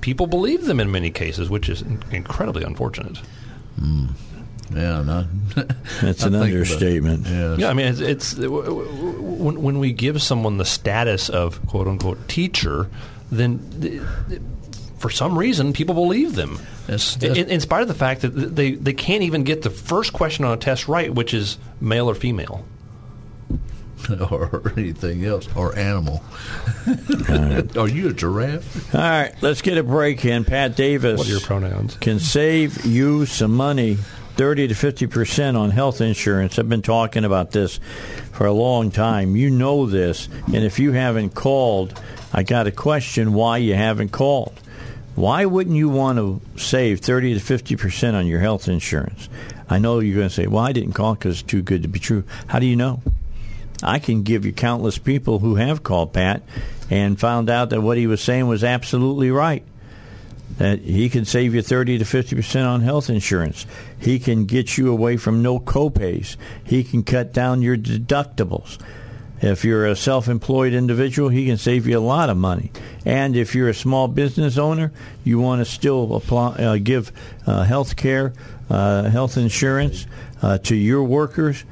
[0.00, 3.18] people believe them in many cases, which is incredibly unfortunate.
[3.78, 4.06] Hmm.
[4.74, 5.26] yeah, not,
[6.00, 7.26] That's I an understatement.
[7.26, 7.58] Yes.
[7.58, 11.28] Yeah, I mean, it's, it's w- w- w- when, when we give someone the status
[11.28, 12.88] of quote unquote teacher,
[13.30, 14.40] then th- th-
[14.98, 16.58] for some reason people believe them.
[16.86, 19.70] That's- in, that's- in spite of the fact that they, they can't even get the
[19.70, 22.64] first question on a test right, which is male or female.
[24.30, 26.22] or anything else, or animal.
[27.76, 28.94] are you a giraffe?
[28.94, 30.44] All right, let's get a break in.
[30.44, 31.96] Pat Davis What are your pronouns?
[31.96, 33.96] can save you some money,
[34.36, 36.58] 30 to 50% on health insurance.
[36.58, 37.78] I've been talking about this
[38.32, 39.36] for a long time.
[39.36, 40.28] You know this.
[40.46, 42.00] And if you haven't called,
[42.32, 44.58] I got a question why you haven't called.
[45.16, 49.28] Why wouldn't you want to save 30 to 50% on your health insurance?
[49.68, 51.88] I know you're going to say, well, I didn't call because it's too good to
[51.88, 52.24] be true.
[52.46, 53.02] How do you know?
[53.82, 56.42] I can give you countless people who have called Pat
[56.90, 59.64] and found out that what he was saying was absolutely right.
[60.58, 63.66] That he can save you 30 to 50% on health insurance.
[63.98, 66.36] He can get you away from no copays.
[66.64, 68.78] He can cut down your deductibles.
[69.40, 72.72] If you're a self employed individual, he can save you a lot of money.
[73.04, 74.92] And if you're a small business owner,
[75.24, 77.12] you want to still apply, uh, give
[77.46, 78.34] uh, health care,
[78.68, 80.06] uh, health insurance
[80.42, 81.64] uh, to your workers,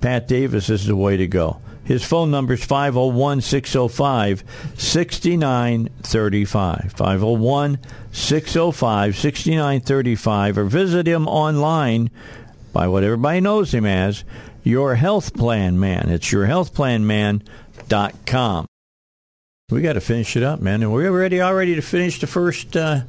[0.00, 1.60] Pat Davis is the way to go.
[1.84, 4.44] His phone number is 501 605
[4.76, 6.92] 6935.
[6.92, 7.78] 501
[8.12, 10.58] 605 6935.
[10.58, 12.10] Or visit him online
[12.72, 14.22] by what everybody knows him as,
[14.62, 16.10] Your Health Plan Man.
[16.10, 18.66] It's yourhealthplanman.com.
[19.70, 20.82] We got to finish it up, man.
[20.82, 23.02] And we're ready already to finish the first uh,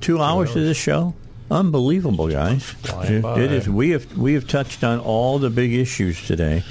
[0.00, 1.14] two hours of this show.
[1.50, 2.74] Unbelievable, guys!
[3.10, 3.68] It- it is.
[3.68, 6.62] We have we have touched on all the big issues today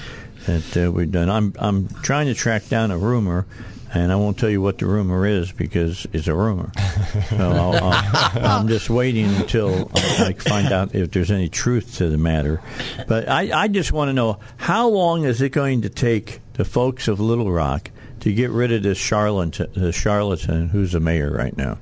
[0.47, 1.29] that uh, we've done.
[1.29, 3.45] I'm I'm trying to track down a rumor,
[3.93, 6.71] and I won't tell you what the rumor is because it's a rumor.
[7.29, 12.09] So I'll, I'll, I'm just waiting until I find out if there's any truth to
[12.09, 12.61] the matter.
[13.07, 16.63] But I, I just want to know how long is it going to take the
[16.65, 17.91] folks of Little Rock
[18.21, 21.77] to get rid of this charlatan, the charlatan who's the mayor right now?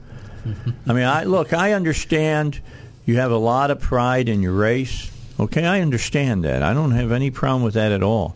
[0.88, 1.54] I mean, I look.
[1.54, 2.60] I understand
[3.06, 5.12] you have a lot of pride in your race.
[5.40, 6.64] Okay, I understand that.
[6.64, 8.36] I don't have any problem with that at all.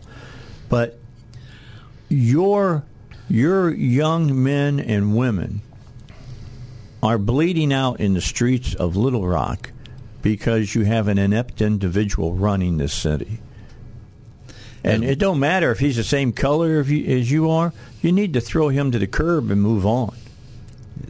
[0.68, 0.98] But
[2.08, 2.84] your
[3.28, 5.62] your young men and women
[7.02, 9.70] are bleeding out in the streets of Little Rock
[10.22, 13.40] because you have an inept individual running this city.
[14.82, 17.72] And it don't matter if he's the same color as you, as you are.
[18.02, 20.14] You need to throw him to the curb and move on.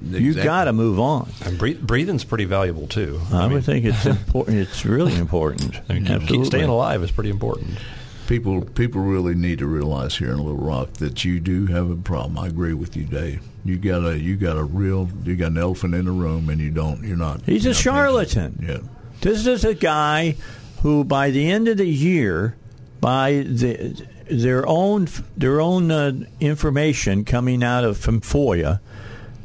[0.03, 1.31] You got to move on.
[1.45, 3.21] And breathing's pretty valuable too.
[3.33, 4.59] I, mean, would think it's important.
[4.59, 5.81] It's really important.
[5.89, 6.47] I mean, keep- keep Absolutely.
[6.47, 7.79] staying alive is pretty important.
[8.27, 11.97] People people really need to realize here in Little Rock that you do have a
[11.97, 12.39] problem.
[12.39, 13.43] I agree with you, Dave.
[13.65, 16.61] You got a you got a real you got an elephant in the room, and
[16.61, 17.43] you don't you're not.
[17.43, 18.65] He's you're a not charlatan.
[18.67, 18.79] Yeah.
[19.21, 20.37] This is a guy
[20.83, 22.57] who, by the end of the year,
[23.01, 28.81] by the, their own their own uh, information coming out of from FOIA,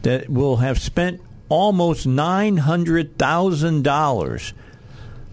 [0.03, 1.19] that will have spent
[1.49, 4.53] almost nine hundred thousand dollars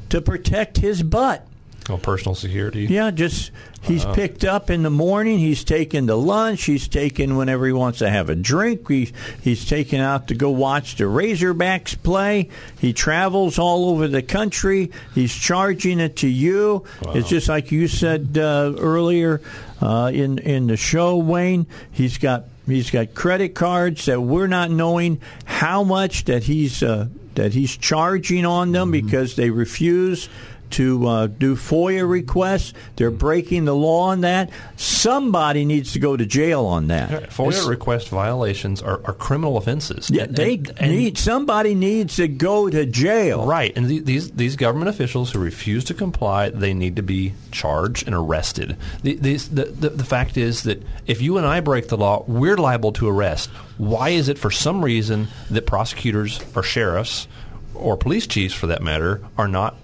[0.09, 1.46] to protect his butt.
[1.89, 2.87] Oh, personal security.
[2.87, 3.53] Yeah, just
[3.83, 5.39] he's picked up in the morning.
[5.39, 6.65] He's taken to lunch.
[6.65, 8.89] He's taken whenever he wants to have a drink.
[8.89, 12.51] He, he's taken out to go watch the Razorbacks play.
[12.81, 14.91] He travels all over the country.
[15.15, 16.85] He's charging it to you.
[17.09, 19.41] It's just like you said uh, earlier
[19.81, 21.67] uh, in in the show, Wayne.
[21.93, 27.07] He's got he's got credit cards that we're not knowing how much that he's uh,
[27.37, 30.29] that he's charging on them because they refuse
[30.71, 32.73] to uh, do FOIA requests.
[32.97, 34.51] They're breaking the law on that.
[34.77, 37.31] Somebody needs to go to jail on that.
[37.31, 40.11] FOIA request violations are, are criminal offenses.
[40.11, 43.47] Yeah, And- they and- and- need somebody needs to go to jail.
[43.47, 47.33] Right, and the- these these government officials who refuse to comply, they need to be
[47.53, 48.77] charged and arrested.
[49.03, 52.25] The, these, the, the the fact is that if you and I break the law,
[52.27, 53.51] we're liable to arrest.
[53.79, 57.29] Why is it for some reason that prosecutors or sheriffs
[57.75, 59.77] or police chiefs, for that matter, are not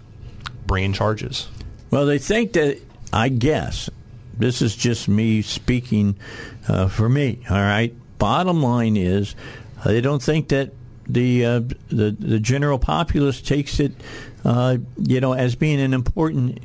[0.73, 1.49] bringing charges?
[1.91, 2.81] Well, they think that
[3.13, 3.91] I guess
[4.39, 6.17] this is just me speaking
[6.67, 7.41] uh, for me.
[7.51, 7.95] All right.
[8.17, 9.37] Bottom line is,
[9.85, 10.73] uh, they don't think that
[11.07, 13.93] the uh, the the general populace takes it,
[14.47, 16.61] uh, you know, as being an important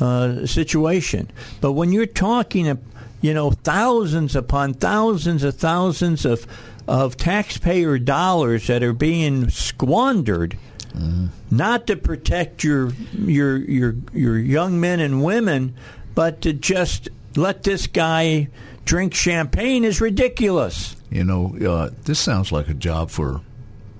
[0.00, 1.30] uh, situation.
[1.60, 2.78] But when you're talking,
[3.20, 6.46] you know, thousands upon thousands of thousands of
[6.88, 10.56] of taxpayer dollars that are being squandered,
[10.94, 11.26] mm-hmm.
[11.50, 15.74] not to protect your your your your young men and women,
[16.14, 18.48] but to just let this guy
[18.84, 20.96] drink champagne is ridiculous.
[21.10, 23.40] You know, uh, this sounds like a job for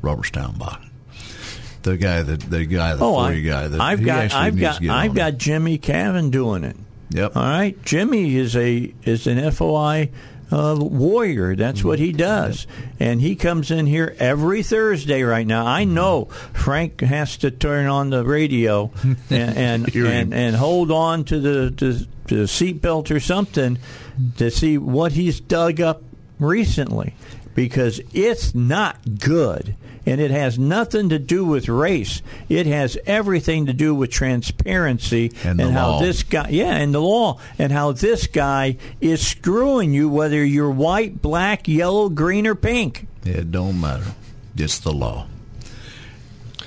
[0.03, 0.81] Robert Steinbach
[1.83, 5.15] the guy that the guy the oh, 40 guy that I've got I've got I've
[5.15, 6.77] got Jimmy Cavan doing it.
[7.11, 7.37] Yep.
[7.37, 10.11] All right, Jimmy is a is an FOI
[10.51, 11.55] uh, warrior.
[11.55, 12.67] That's what he does,
[12.99, 15.23] and he comes in here every Thursday.
[15.23, 15.95] Right now, I mm-hmm.
[15.95, 18.91] know Frank has to turn on the radio
[19.31, 23.79] and and, and, and, hold on to the to, to the seatbelt or something
[24.37, 26.03] to see what he's dug up
[26.39, 27.15] recently
[27.55, 29.77] because it's not good
[30.11, 32.21] and it has nothing to do with race.
[32.49, 36.01] It has everything to do with transparency and, and how law.
[36.01, 40.71] this guy, yeah, and the law, and how this guy is screwing you, whether you're
[40.71, 43.07] white, black, yellow, green, or pink.
[43.25, 44.13] It don't matter.
[44.57, 45.27] It's the law.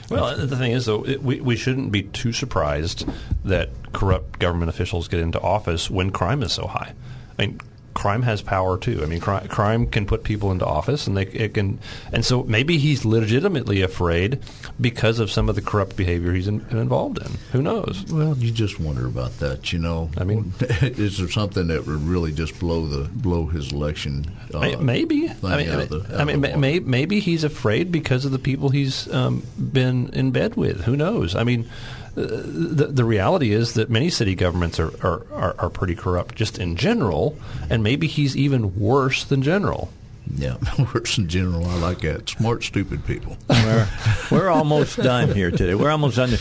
[0.10, 3.06] Well, the thing is, though, it, we, we shouldn't be too surprised
[3.44, 6.94] that corrupt government officials get into office when crime is so high.
[7.38, 7.60] I mean,
[8.04, 9.02] crime has power too.
[9.02, 11.80] I mean, crime, crime can put people into office, and they it can,
[12.12, 14.40] and so maybe he's legitimately afraid
[14.82, 17.32] because of some of the corrupt behavior he's in, involved in.
[17.54, 18.04] Who knows?
[18.12, 19.72] Well, you just wonder about that.
[19.72, 23.72] You know, I mean, is there something that would really just blow the blow his
[23.72, 24.30] election?
[24.54, 25.30] Uh, maybe.
[25.42, 29.44] I mean, the, I mean, may, maybe he's afraid because of the people he's um,
[29.58, 30.82] been in bed with.
[30.82, 31.36] Who knows?
[31.36, 31.70] I mean
[32.16, 36.60] the, the reality is that many city governments are, are, are, are, pretty corrupt just
[36.60, 37.38] in general,
[37.70, 39.90] and maybe he's even worse than general.
[40.36, 40.58] Yeah,
[40.94, 41.66] worse than general.
[41.66, 42.30] I like that.
[42.30, 43.38] Smart, stupid people.
[43.50, 43.88] We're,
[44.32, 45.76] we're almost done here today.
[45.76, 46.32] We're almost done.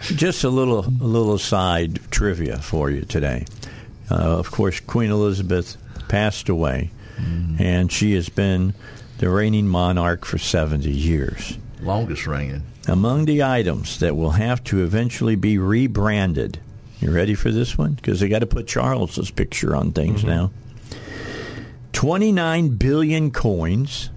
[0.00, 3.46] Just a little, a little side trivia for you today.
[4.10, 5.76] Uh, of course, Queen Elizabeth
[6.08, 7.60] passed away, mm.
[7.60, 8.74] and she has been
[9.18, 11.58] the reigning monarch for 70 years.
[11.80, 12.62] Longest reigning.
[12.88, 16.60] Among the items that will have to eventually be rebranded,
[17.00, 17.94] you ready for this one?
[17.94, 20.28] Because they got to put Charles's picture on things mm-hmm.
[20.28, 20.50] now.
[21.92, 24.10] 29 billion coins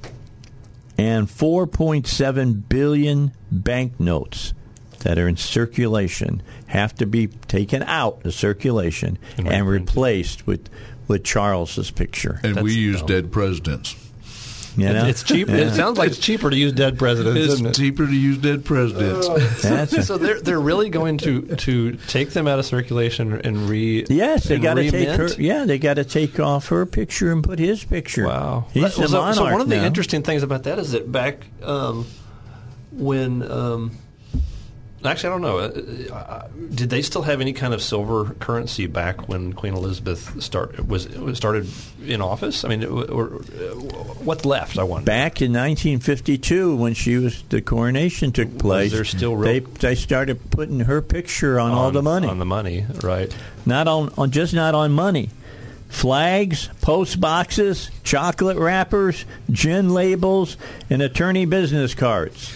[0.97, 4.53] and 4.7 billion banknotes
[4.99, 10.69] that are in circulation have to be taken out of circulation and, and replaced with
[11.07, 12.39] with Charles's picture.
[12.43, 13.07] And That's we use dumb.
[13.07, 13.95] dead presidents.
[14.77, 15.05] You know?
[15.05, 15.47] It's cheap.
[15.47, 15.55] Yeah.
[15.55, 17.61] It sounds like it's cheaper to use dead presidents.
[17.61, 19.27] It's cheaper to use dead presidents.
[19.65, 24.05] Uh, so they're they're really going to to take them out of circulation and re.
[24.09, 25.27] Yes, they got to take her.
[25.37, 28.25] Yeah, they got to take off her picture and put his picture.
[28.25, 29.85] Wow, he's so, so, so, one of the now.
[29.85, 32.05] interesting things about that is that back um,
[32.91, 33.49] when.
[33.49, 33.91] Um,
[35.05, 35.57] Actually, I don't know.
[35.59, 40.41] Uh, uh, did they still have any kind of silver currency back when Queen Elizabeth
[40.41, 41.07] start was
[41.37, 41.69] started
[42.05, 42.63] in office?
[42.63, 43.27] I mean, or,
[44.23, 44.77] what's left?
[44.77, 45.05] I wonder.
[45.05, 49.95] Back in 1952, when she was the coronation took place, was still real, they they
[49.95, 52.27] started putting her picture on, on, all the money.
[52.27, 53.35] On the money, right?
[53.65, 55.29] Not on, on just not on money.
[55.89, 60.57] Flags, post boxes, chocolate wrappers, gin labels,
[60.89, 62.51] and attorney business cards.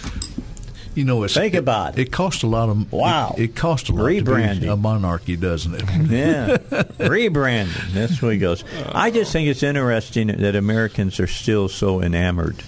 [0.95, 2.07] You know, it's, think about it.
[2.07, 3.35] It costs a lot of wow.
[3.37, 5.81] It, it costs a lot of rebranding a monarchy, doesn't it?
[5.81, 6.57] yeah,
[6.97, 7.93] rebranding.
[7.93, 8.63] That's where he goes.
[8.91, 12.63] I just think it's interesting that Americans are still so enamored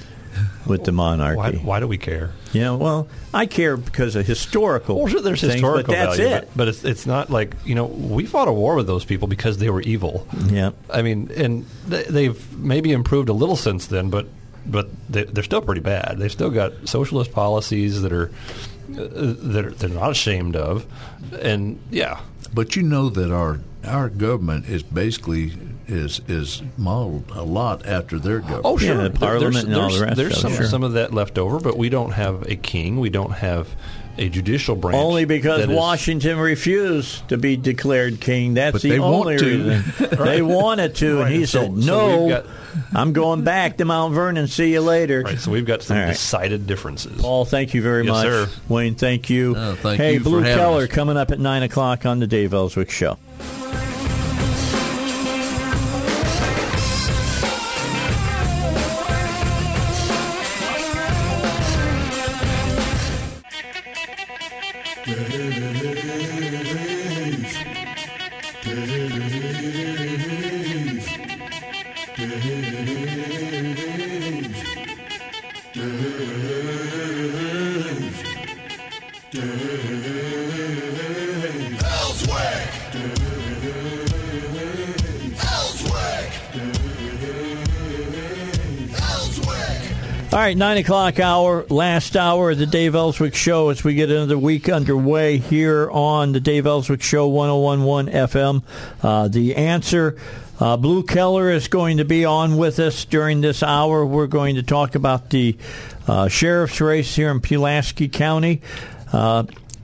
[0.66, 1.58] with the monarchy.
[1.58, 2.32] Why, why do we care?
[2.54, 5.04] Yeah, well, I care because of historical.
[5.04, 6.42] Well, there's things, historical but that's value, it.
[6.42, 9.28] But, but, it's it's not like you know we fought a war with those people
[9.28, 10.28] because they were evil.
[10.48, 14.28] Yeah, I mean, and they've maybe improved a little since then, but
[14.66, 16.18] but they, are still pretty bad.
[16.18, 18.32] They've still got socialist policies that are
[18.92, 20.86] uh, that are, they're not ashamed of,
[21.42, 22.20] and yeah.
[22.54, 25.54] But you know that our our government is basically
[25.88, 28.66] is is modeled a lot after their government.
[28.66, 28.96] Oh, sure.
[28.96, 30.18] Yeah, the parliament there's, and all the rest.
[30.18, 30.66] There's some, sure.
[30.66, 33.00] some of that left over, but we don't have a king.
[33.00, 33.70] We don't have
[34.18, 34.96] a judicial branch.
[34.96, 38.54] Only because Washington is, refused to be declared king.
[38.54, 39.84] That's the only reason.
[40.00, 40.10] right.
[40.18, 41.28] They wanted to, right.
[41.28, 42.46] and he so, said, "No, so got,
[42.94, 44.48] I'm going back to Mount Vernon.
[44.48, 45.40] See you later." Right.
[45.40, 46.08] So we've got some right.
[46.08, 47.22] decided differences.
[47.22, 48.26] Paul, thank you very yes, much.
[48.26, 48.50] Sir.
[48.70, 49.56] Wayne, thank you.
[49.56, 50.90] Oh, thank hey, you Blue Keller us.
[50.90, 53.18] coming up at nine o'clock on the Dave Elswick Show.
[90.42, 94.40] Right, nine o'clock hour, last hour of the Dave Elswick Show as we get another
[94.40, 98.64] week underway here on the Dave Elswick Show, 1011 FM.
[99.04, 100.18] Uh, the answer.
[100.60, 104.04] Uh, Blue Keller is going to be on with us during this hour.
[104.04, 105.58] We're going to talk about the
[106.08, 108.64] uh, sheriff's race here in Pulaski County.
[109.14, 109.44] Uh,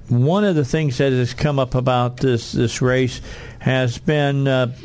[0.10, 3.22] one of the things that has come up about this this race
[3.60, 4.76] has been uh,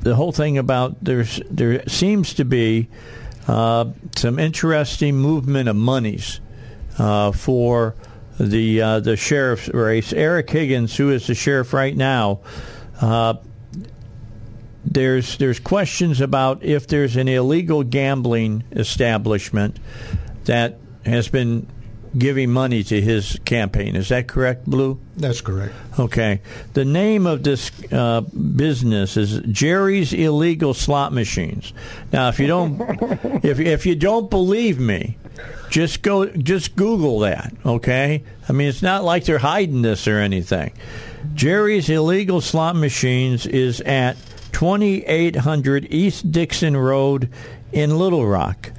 [0.00, 2.88] the whole thing about there's there seems to be
[3.46, 6.40] some interesting movement of monies
[6.98, 7.94] uh, for
[8.38, 10.12] the uh, the sheriff's race.
[10.12, 12.40] Eric Higgins, who is the sheriff right now,
[13.00, 13.34] uh,
[14.84, 19.78] there's there's questions about if there's an illegal gambling establishment
[20.44, 21.66] that has been
[22.16, 23.96] giving money to his campaign.
[23.96, 24.98] Is that correct, Blue?
[25.16, 25.74] That's correct.
[25.98, 26.40] Okay.
[26.74, 31.72] The name of this uh, business is Jerry's Illegal Slot Machines.
[32.12, 32.80] Now, if you don't,
[33.44, 35.18] if if you don't believe me,
[35.70, 37.54] just go, just Google that.
[37.64, 38.24] Okay.
[38.48, 40.72] I mean, it's not like they're hiding this or anything.
[41.34, 44.16] Jerry's Illegal Slot Machines is at
[44.52, 47.30] 2800 East Dixon Road
[47.72, 48.72] in Little Rock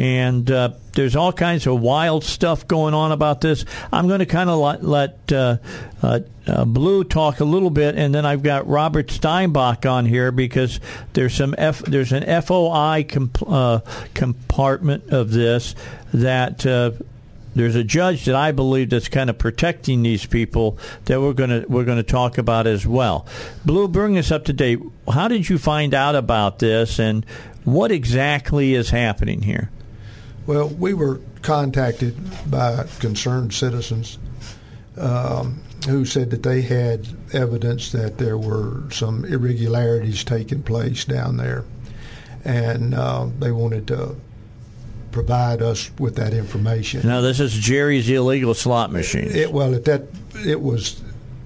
[0.00, 3.66] and uh, there's all kinds of wild stuff going on about this.
[3.92, 5.58] I'm going to kind of let, let uh,
[6.02, 10.32] uh, uh, Blue talk a little bit, and then I've got Robert Steinbach on here
[10.32, 10.80] because
[11.12, 13.80] there's some F, there's an FOI comp, uh,
[14.14, 15.74] compartment of this
[16.14, 16.92] that uh,
[17.54, 21.50] there's a judge that I believe that's kind of protecting these people that we're going
[21.50, 23.26] to we're going to talk about as well.
[23.66, 24.80] Blue, bring us up to date.
[25.12, 27.26] How did you find out about this, and
[27.64, 29.68] what exactly is happening here?
[30.50, 32.16] Well, we were contacted
[32.50, 34.18] by concerned citizens
[34.98, 41.36] um, who said that they had evidence that there were some irregularities taking place down
[41.36, 41.64] there,
[42.44, 44.16] and uh, they wanted to
[45.12, 47.06] provide us with that information.
[47.06, 49.30] Now, this is Jerry's illegal slot machine.
[49.30, 50.08] It, well, at that
[50.44, 51.00] it was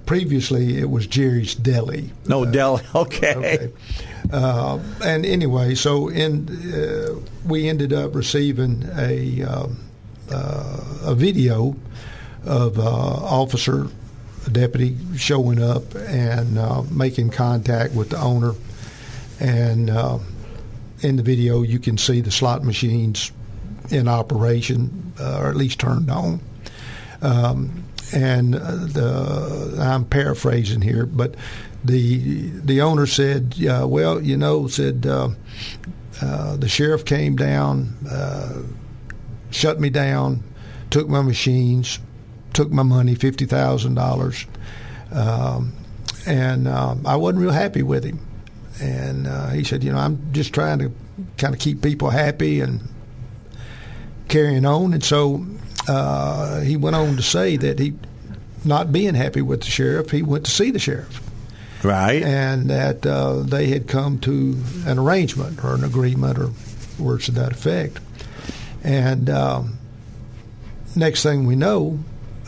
[0.07, 2.11] previously it was Jerry's Deli.
[2.27, 2.81] No, uh, Deli.
[2.95, 3.35] Okay.
[3.35, 3.71] okay.
[4.31, 9.77] Uh, and anyway, so in uh, we ended up receiving a um,
[10.31, 11.75] uh, a video
[12.45, 13.87] of uh, officer,
[14.51, 18.53] deputy showing up and uh, making contact with the owner,
[19.39, 19.89] and
[21.01, 23.31] in the video you can see the slot machines
[23.91, 26.39] in operation or at least turned on.
[27.21, 27.83] Um,
[28.13, 31.35] and the, I'm paraphrasing here, but
[31.85, 35.29] the the owner said, uh, "Well, you know," said uh,
[36.21, 38.61] uh, the sheriff came down, uh,
[39.51, 40.43] shut me down,
[40.89, 41.99] took my machines,
[42.53, 44.45] took my money, fifty thousand um, dollars,
[46.25, 48.19] and um, I wasn't real happy with him.
[48.81, 50.91] And uh, he said, "You know, I'm just trying to
[51.37, 52.81] kind of keep people happy and
[54.27, 55.45] carrying on." And so
[55.87, 57.93] uh, he went on to say that he,
[58.63, 61.24] not being happy with the sheriff, he went to see the sheriff
[61.83, 62.23] Right.
[62.23, 66.51] And that uh, they had come to an arrangement or an agreement or
[66.97, 67.99] words to that effect.
[68.83, 69.77] And um,
[70.95, 71.99] next thing we know,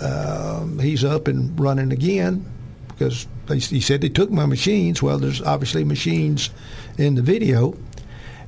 [0.01, 2.45] uh, he's up and running again
[2.87, 5.01] because they, he said they took my machines.
[5.01, 6.49] Well, there's obviously machines
[6.97, 7.75] in the video.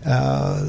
[0.05, 0.63] Uh,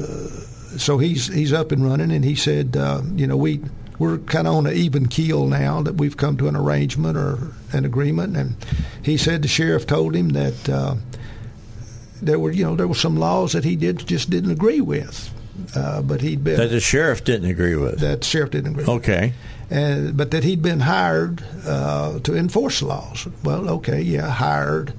[0.77, 3.61] so he's he's up and running, and he said, uh, you know, we
[4.01, 7.53] we're kind of on an even keel now that we've come to an arrangement or
[7.71, 8.35] an agreement.
[8.35, 8.55] And
[9.03, 10.95] he said the sheriff told him that uh,
[12.19, 15.31] there were, you know, there were some laws that he did just didn't agree with.
[15.75, 17.99] Uh, but he'd been that the sheriff didn't agree with.
[17.99, 18.85] That the sheriff didn't agree.
[18.85, 19.33] Okay.
[19.69, 23.27] And but that he'd been hired uh, to enforce laws.
[23.43, 24.93] Well, okay, yeah, hired.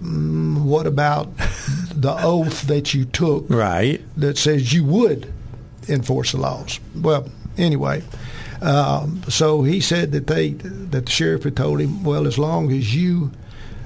[0.00, 1.36] Mm, what about
[1.92, 3.46] the oath that you took?
[3.48, 4.00] Right.
[4.16, 5.32] That says you would
[5.88, 6.78] enforce the laws.
[6.94, 7.28] Well,
[7.58, 8.02] anyway,
[8.62, 12.72] um, so he said that they that the sheriff had told him, well, as long
[12.72, 13.32] as you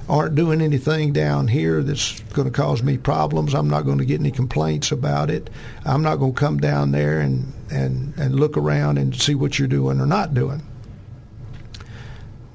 [0.09, 4.05] aren't doing anything down here that's going to cause me problems, I'm not going to
[4.05, 5.49] get any complaints about it.
[5.85, 9.57] I'm not going to come down there and and and look around and see what
[9.57, 10.61] you're doing or not doing.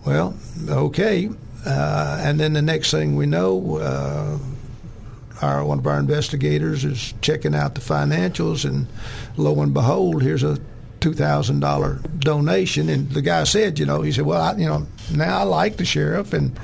[0.04, 0.36] Well,
[0.68, 1.28] okay.
[1.64, 4.38] Uh, and then the next thing we know, uh,
[5.42, 8.86] our one of our investigators is checking out the financials, and
[9.36, 10.58] lo and behold, here's a
[11.06, 14.66] two thousand dollar donation, and the guy said, you know, he said, well, I, you
[14.66, 16.58] know, now I like the sheriff and.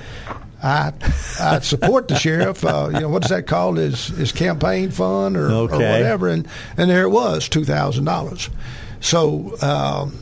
[0.65, 0.93] I
[1.41, 2.65] I support the sheriff.
[2.65, 3.81] Uh, you know what is that called?
[3.81, 5.75] Is his campaign fund or, okay.
[5.75, 6.47] or whatever, and
[6.77, 8.49] and there it was two thousand dollars.
[9.01, 10.17] So um,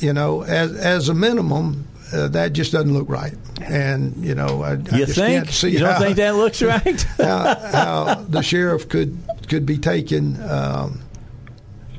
[0.00, 3.34] you know, as as a minimum, uh, that just doesn't look right.
[3.60, 6.36] And you know, I, you I just think can't see you don't how, think that
[6.36, 7.02] looks right?
[7.18, 11.02] how, how, the sheriff could could be taken um,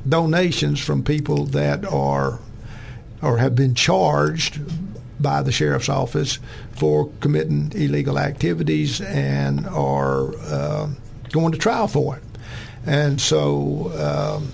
[0.08, 2.38] donations from people that are
[3.22, 4.60] or have been charged
[5.20, 6.38] by the sheriff's office
[6.72, 10.88] for committing illegal activities and are uh,
[11.30, 12.22] going to trial for it.
[12.86, 14.52] And so um,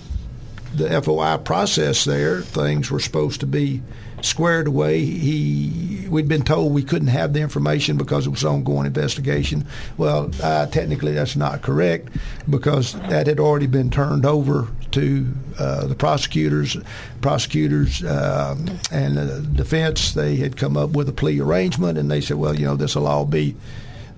[0.75, 3.83] the FOI process there, things were supposed to be
[4.25, 5.05] squared away.
[5.05, 9.67] He, we'd been told we couldn't have the information because it was ongoing investigation.
[9.97, 12.09] Well, uh, technically that's not correct
[12.49, 15.27] because that had already been turned over to
[15.59, 16.77] uh, the prosecutors.
[17.21, 22.21] Prosecutors um, and the defense they had come up with a plea arrangement, and they
[22.21, 23.57] said, well, you know, this will all be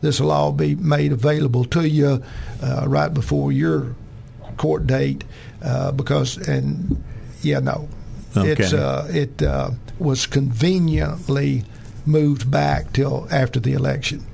[0.00, 2.22] this will all be made available to you
[2.62, 3.94] uh, right before your
[4.56, 5.24] court date
[5.62, 7.02] uh, because and
[7.42, 7.88] yeah no
[8.36, 8.62] Okay.
[8.62, 11.64] it's uh, it uh, was conveniently
[12.04, 14.24] moved back till after the election.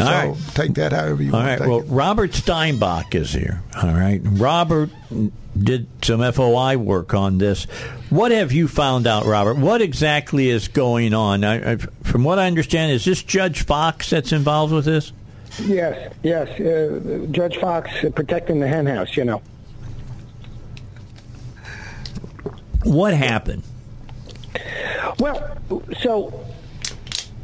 [0.00, 0.36] All so right.
[0.54, 1.56] take that however you All want right.
[1.56, 1.86] to take Well, it.
[1.86, 3.62] Robert Steinbuch is here.
[3.82, 4.20] All right.
[4.24, 4.90] Robert
[5.58, 7.64] did some FOI work on this.
[8.08, 9.58] What have you found out, Robert?
[9.58, 11.44] What exactly is going on?
[11.44, 15.12] I, I, from what I understand, is this Judge Fox that's involved with this?
[15.60, 16.48] Yes, yes.
[16.58, 19.42] Uh, Judge Fox uh, protecting the hen house, you know.
[22.84, 23.62] What happened?
[25.18, 25.56] Well,
[26.00, 26.44] so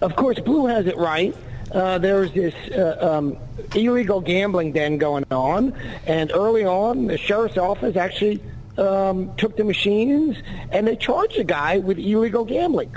[0.01, 1.35] of course, Blue has it right.
[1.73, 3.36] Uh, there's this uh, um,
[3.74, 5.74] illegal gambling den going on,
[6.06, 8.40] and early on, the sheriff's office actually
[8.78, 10.36] um, took the machines
[10.70, 12.94] and they charged the guy with illegal gambling.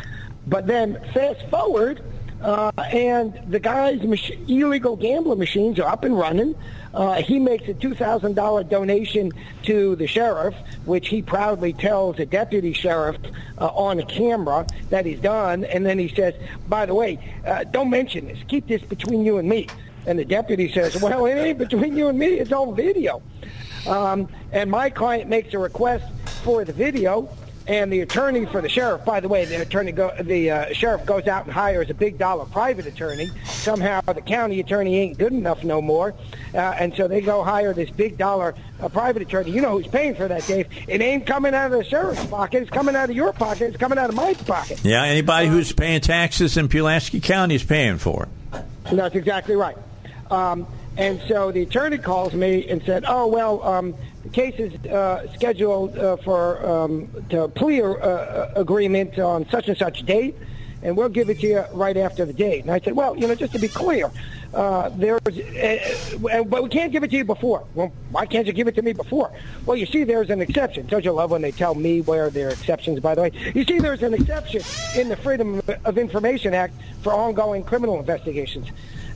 [0.48, 2.02] But then, fast forward,
[2.42, 6.56] uh, and the guy's mach- illegal gambling machines are up and running.
[6.94, 9.32] Uh, he makes a $2,000 donation
[9.64, 10.56] to the sheriff,
[10.86, 13.18] which he proudly tells a deputy sheriff
[13.58, 15.64] uh, on camera that he's done.
[15.66, 16.34] And then he says,
[16.68, 18.40] by the way, uh, don't mention this.
[18.48, 19.68] Keep this between you and me.
[20.06, 22.28] And the deputy says, well, it ain't between you and me.
[22.28, 23.22] It's on video.
[23.88, 26.06] Um, and my client makes a request
[26.44, 27.30] for the video,
[27.68, 29.06] and the attorney for the sheriff.
[29.06, 32.18] By the way, the attorney, go, the uh, sheriff goes out and hires a big
[32.18, 33.30] dollar private attorney.
[33.46, 36.14] Somehow the county attorney ain't good enough no more,
[36.54, 39.52] uh, and so they go hire this big dollar uh, private attorney.
[39.52, 40.68] You know who's paying for that, Dave?
[40.88, 42.64] It ain't coming out of the sheriff's pocket.
[42.64, 43.62] It's coming out of your pocket.
[43.70, 44.84] It's coming out of my pocket.
[44.84, 48.64] Yeah, anybody who's paying taxes in Pulaski County is paying for it.
[48.92, 49.78] That's exactly right.
[50.30, 50.68] Um,
[50.98, 55.32] and so the attorney calls me and said, "Oh well, um, the case is uh,
[55.34, 60.36] scheduled uh, for um, to plea uh, agreement on such and such date,
[60.84, 63.28] and we'll give it to you right after the date." And I said, "Well, you
[63.28, 64.12] know, just to be clear,
[64.54, 67.66] uh, there's, uh, but we can't give it to you before.
[67.74, 69.32] Well, why can't you give it to me before?
[69.66, 70.86] Well, you see, there's an exception.
[70.88, 73.00] Don't you love when they tell me where there are exceptions?
[73.00, 74.62] By the way, you see, there's an exception
[74.96, 78.68] in the Freedom of Information Act for ongoing criminal investigations."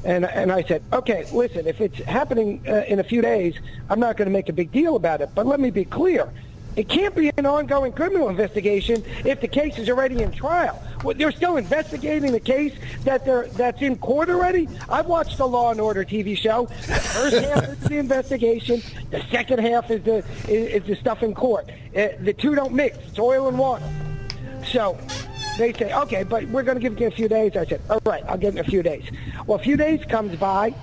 [0.06, 3.56] And, and I said, okay, listen, if it's happening uh, in a few days,
[3.90, 5.30] I'm not going to make a big deal about it.
[5.34, 6.32] But let me be clear.
[6.76, 10.82] It can't be an ongoing criminal investigation if the case is already in trial.
[11.04, 12.74] Well, they're still investigating the case
[13.04, 14.68] that they're, that's in court already.
[14.90, 16.66] I've watched the Law and Order TV show.
[16.66, 18.82] The first half is the investigation.
[19.10, 20.18] The second half is the
[20.50, 21.70] is, is the stuff in court.
[21.96, 22.98] Uh, the two don't mix.
[23.08, 23.88] It's oil and water.
[24.66, 24.98] So
[25.58, 27.56] they say, okay, but we're going to give you a few days.
[27.56, 29.04] I said, all right, I'll give you a few days.
[29.46, 30.74] Well, a few days comes by,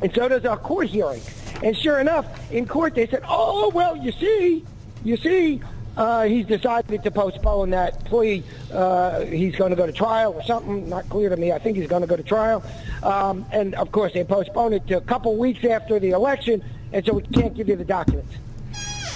[0.00, 1.20] and so does our court hearing.
[1.62, 4.64] And sure enough, in court they said, oh, well, you see,
[5.04, 5.60] you see,
[5.96, 8.42] uh, he's decided to postpone that plea.
[8.72, 10.88] Uh, he's going to go to trial or something.
[10.88, 11.52] Not clear to me.
[11.52, 12.64] I think he's going to go to trial.
[13.02, 17.04] Um, and, of course, they postponed it to a couple weeks after the election, and
[17.04, 18.34] so we can't give you the documents.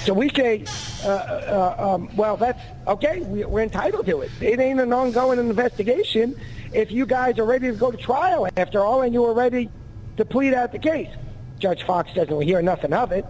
[0.07, 0.65] So we say,
[1.03, 3.23] uh, uh, um, well, that's okay.
[3.23, 4.31] We, we're entitled to it.
[4.41, 6.41] It ain't an ongoing investigation.
[6.73, 9.69] If you guys are ready to go to trial after all, and you are ready
[10.17, 11.09] to plead out the case,
[11.59, 13.27] Judge Fox doesn't hear nothing of it.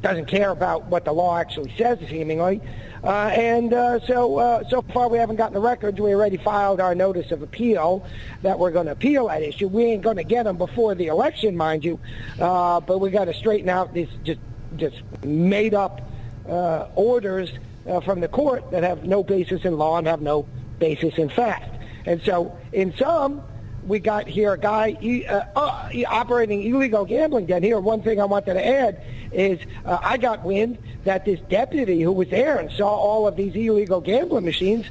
[0.00, 2.62] Doesn't care about what the law actually says, seemingly.
[3.04, 6.00] Uh, and uh, so, uh, so far we haven't gotten the records.
[6.00, 8.06] We already filed our notice of appeal
[8.40, 9.68] that we're going to appeal that issue.
[9.68, 12.00] We ain't going to get them before the election, mind you,
[12.40, 14.40] uh, but we got to straighten out this just
[14.76, 16.00] just made up
[16.48, 17.50] uh, orders
[17.88, 20.46] uh, from the court that have no basis in law and have no
[20.78, 21.76] basis in fact.
[22.06, 23.42] And so, in some,
[23.86, 27.62] we got here a guy uh, uh, operating illegal gambling den.
[27.62, 29.02] Here, one thing I wanted to add
[29.32, 33.36] is uh, I got wind that this deputy who was there and saw all of
[33.36, 34.86] these illegal gambling machines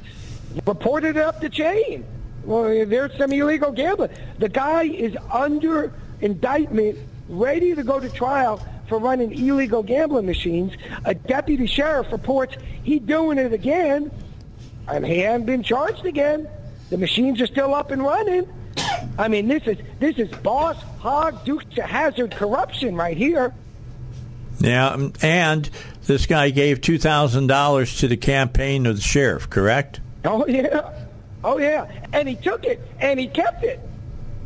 [0.66, 2.04] reported it up the chain.
[2.44, 4.10] Well, there's some illegal gambling.
[4.38, 6.98] The guy is under indictment,
[7.28, 10.74] ready to go to trial for running illegal gambling machines.
[11.06, 14.10] A deputy sheriff reports he doing it again,
[14.86, 16.46] and he hasn't been charged again.
[16.90, 18.46] The machines are still up and running.
[19.16, 23.54] I mean, this is this is Boss Hogg Dukes of Hazzard corruption right here.
[24.58, 25.70] Yeah, um, and
[26.06, 30.00] this guy gave two thousand dollars to the campaign of the sheriff, correct?
[30.24, 31.06] Oh yeah,
[31.44, 33.80] oh yeah, and he took it and he kept it.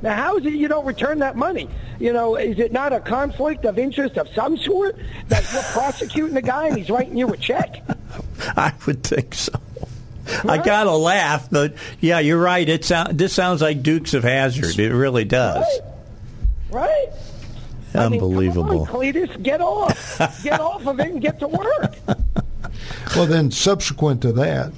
[0.02, 1.68] Now, how is it you don't return that money?
[1.98, 4.96] You know, is it not a conflict of interest of some sort
[5.28, 7.82] that you're prosecuting the guy and he's writing you a check?
[8.56, 9.52] I would think so.
[10.48, 12.66] I gotta laugh, but yeah, you're right.
[12.66, 14.78] It sound, this sounds like Dukes of Hazzard.
[14.78, 15.66] It really does.
[16.70, 17.08] Right?
[17.94, 18.04] right?
[18.06, 18.70] Unbelievable.
[18.70, 21.94] I mean, come on, Cletus, get off, get off of it, and get to work.
[23.14, 24.72] Well, then subsequent to that,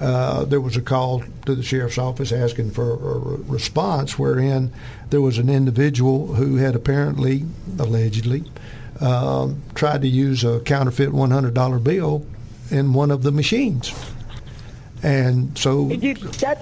[0.00, 3.18] uh, there was a call to the sheriff's office asking for a
[3.50, 4.72] response, wherein
[5.10, 7.44] there was an individual who had apparently,
[7.78, 8.44] allegedly,
[9.00, 12.26] um, tried to use a counterfeit $100 bill
[12.70, 13.92] in one of the machines.
[15.02, 16.58] And so that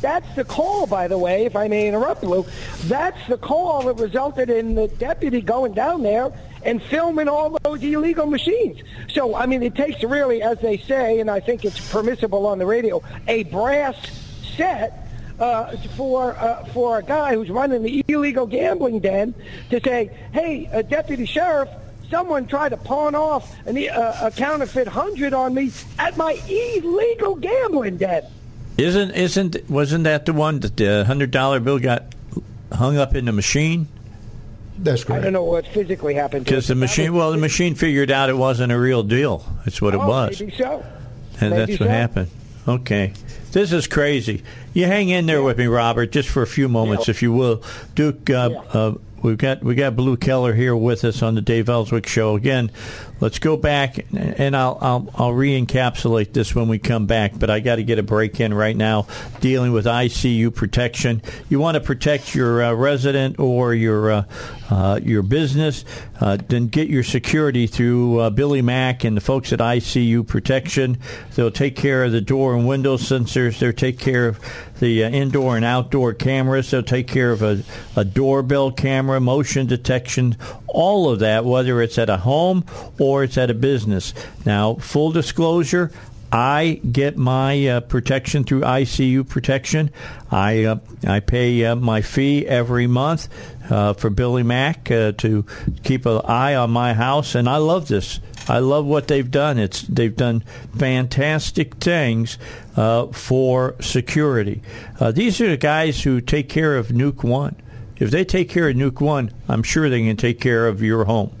[0.00, 2.44] that's the call, by the way, if I may interrupt, Lou.
[2.84, 6.30] That's the call that resulted in the deputy going down there
[6.64, 8.80] and filming all those illegal machines.
[9.10, 12.58] So, I mean, it takes really, as they say, and I think it's permissible on
[12.58, 13.96] the radio, a brass
[14.56, 15.04] set
[15.38, 19.34] uh, for uh, for a guy who's running the illegal gambling den
[19.70, 21.68] to say, "Hey, uh, deputy sheriff."
[22.10, 27.34] Someone tried to pawn off an, uh, a counterfeit hundred on me at my illegal
[27.34, 28.22] gambling den.
[28.76, 32.14] Isn't isn't wasn't that the one that the hundred dollar bill got
[32.72, 33.88] hung up in the machine?
[34.78, 35.20] That's correct.
[35.20, 37.14] I don't know what physically happened because the machine.
[37.14, 39.44] Well, the machine figured out it wasn't a real deal.
[39.64, 40.40] That's what oh, it was.
[40.40, 40.84] Maybe so.
[41.40, 42.30] And maybe that's what happened.
[42.66, 43.12] Okay.
[43.52, 44.42] This is crazy.
[44.72, 47.12] You hang in there with me, Robert, just for a few moments, Yeah.
[47.12, 47.62] if you will.
[47.94, 48.58] Duke, uh, Yeah.
[48.72, 48.94] uh,
[49.24, 52.70] we've got we got Blue Keller here with us on the Dave Elswick Show again.
[53.20, 57.32] Let's go back, and I'll I'll, I'll re-encapsulate this when we come back.
[57.36, 59.06] But I got to get a break in right now,
[59.40, 61.22] dealing with ICU protection.
[61.48, 64.24] You want to protect your uh, resident or your uh,
[64.70, 65.84] uh, your business,
[66.20, 70.98] uh, then get your security through uh, Billy Mack and the folks at ICU Protection.
[71.34, 73.58] They'll take care of the door and window sensors.
[73.58, 74.40] They'll take care of
[74.84, 76.70] the uh, indoor and outdoor cameras.
[76.70, 77.62] They'll take care of a,
[77.96, 80.36] a doorbell camera, motion detection,
[80.66, 82.66] all of that, whether it's at a home
[82.98, 84.12] or it's at a business.
[84.44, 85.90] Now, full disclosure,
[86.30, 89.90] I get my uh, protection through ICU protection.
[90.30, 93.28] I uh, I pay uh, my fee every month
[93.70, 95.46] uh, for Billy Mack uh, to
[95.82, 98.20] keep an eye on my house, and I love this.
[98.48, 99.58] I love what they've done.
[99.58, 100.44] It's they've done
[100.76, 102.38] fantastic things
[102.76, 104.62] uh, for security.
[105.00, 107.56] Uh, these are the guys who take care of Nuke One.
[107.96, 111.04] If they take care of Nuke One, I'm sure they can take care of your
[111.04, 111.34] home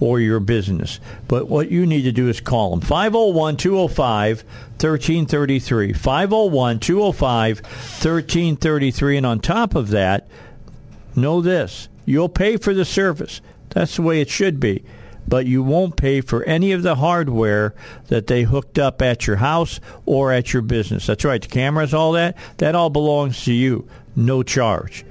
[0.00, 1.00] or your business.
[1.28, 4.42] But what you need to do is call them 501 205
[4.80, 5.92] 1333.
[5.92, 9.16] 501 205 1333.
[9.16, 10.28] And on top of that,
[11.14, 13.42] know this you'll pay for the service.
[13.68, 14.82] That's the way it should be.
[15.28, 17.74] But you won't pay for any of the hardware
[18.06, 21.06] that they hooked up at your house or at your business.
[21.06, 21.42] That's right.
[21.42, 23.86] The cameras, all that, that all belongs to you.
[24.16, 25.04] No charge.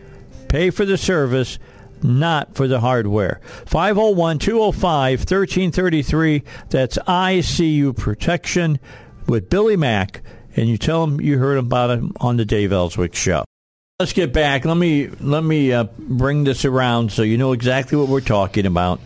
[0.48, 1.60] Pay for the service,
[2.02, 3.42] not for the hardware.
[3.66, 6.44] 501 205 1333.
[6.70, 8.80] That's ICU Protection
[9.28, 10.22] with Billy Mack.
[10.56, 13.46] And you tell him you heard about him on the Dave Elswick Show.
[14.00, 14.66] Let's get back.
[14.66, 18.66] Let me let me uh, bring this around so you know exactly what we're talking
[18.66, 19.00] about.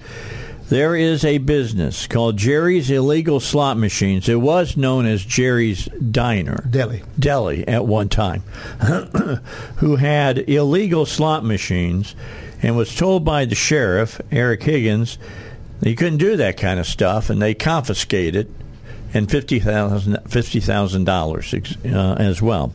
[0.72, 4.30] There is a business called Jerry's Illegal Slot Machines.
[4.30, 6.66] It was known as Jerry's Diner.
[6.70, 7.04] Deli.
[7.20, 8.40] Deli at one time,
[9.80, 12.16] who had illegal slot machines
[12.62, 15.18] and was told by the sheriff, Eric Higgins,
[15.82, 18.50] that he couldn't do that kind of stuff, and they confiscated
[19.14, 22.74] and $50,000 $50,000 uh, as well.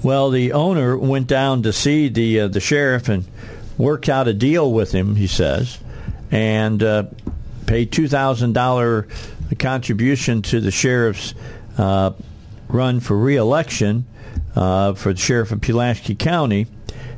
[0.00, 3.24] Well, the owner went down to see the uh, the sheriff and
[3.76, 5.16] worked out a deal with him.
[5.16, 5.78] He says,
[6.30, 7.04] and uh,
[7.66, 9.08] thousand dollar
[9.58, 11.34] contribution to the sheriff's
[11.78, 12.12] uh,
[12.68, 14.06] run for reelection
[14.54, 16.66] uh, for the sheriff of Pulaski County.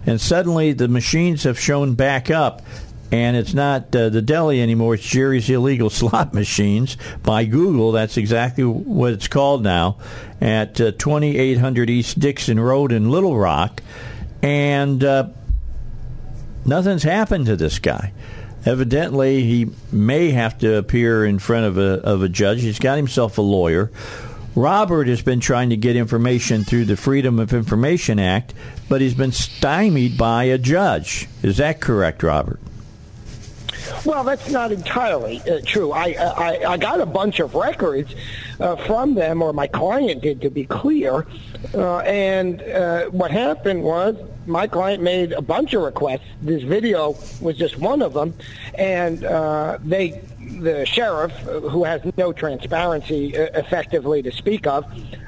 [0.07, 2.63] And suddenly, the machines have shown back up.
[3.11, 4.95] And it's not uh, the deli anymore.
[4.95, 7.93] It's Jerry's Illegal Slot Machines by Google.
[7.93, 9.97] That's exactly what it's called now
[10.43, 13.83] at uh, 2800 East Dixon Road in Little Rock.
[14.43, 15.29] And uh,
[16.67, 18.13] nothing's happened to this guy.
[18.67, 22.61] Evidently, he may have to appear in front of a, of a judge.
[22.61, 23.91] He's got himself a lawyer.
[24.55, 28.55] Robert has been trying to get information through the Freedom of Information Act,
[28.89, 31.29] but he's been stymied by a judge.
[31.43, 32.59] Is that correct, Robert?
[34.05, 35.93] Well, that's not entirely uh, true.
[35.93, 38.15] I, I I got a bunch of records
[38.61, 41.27] uh, from them, or my client did, to be clear.
[41.75, 44.17] Uh, and uh, what happened was
[44.49, 46.25] my client made a bunch of requests.
[46.43, 48.35] This video was just one of them,
[48.75, 50.23] and uh, they
[50.61, 54.85] the sheriff, who has no transparency uh, effectively to speak of,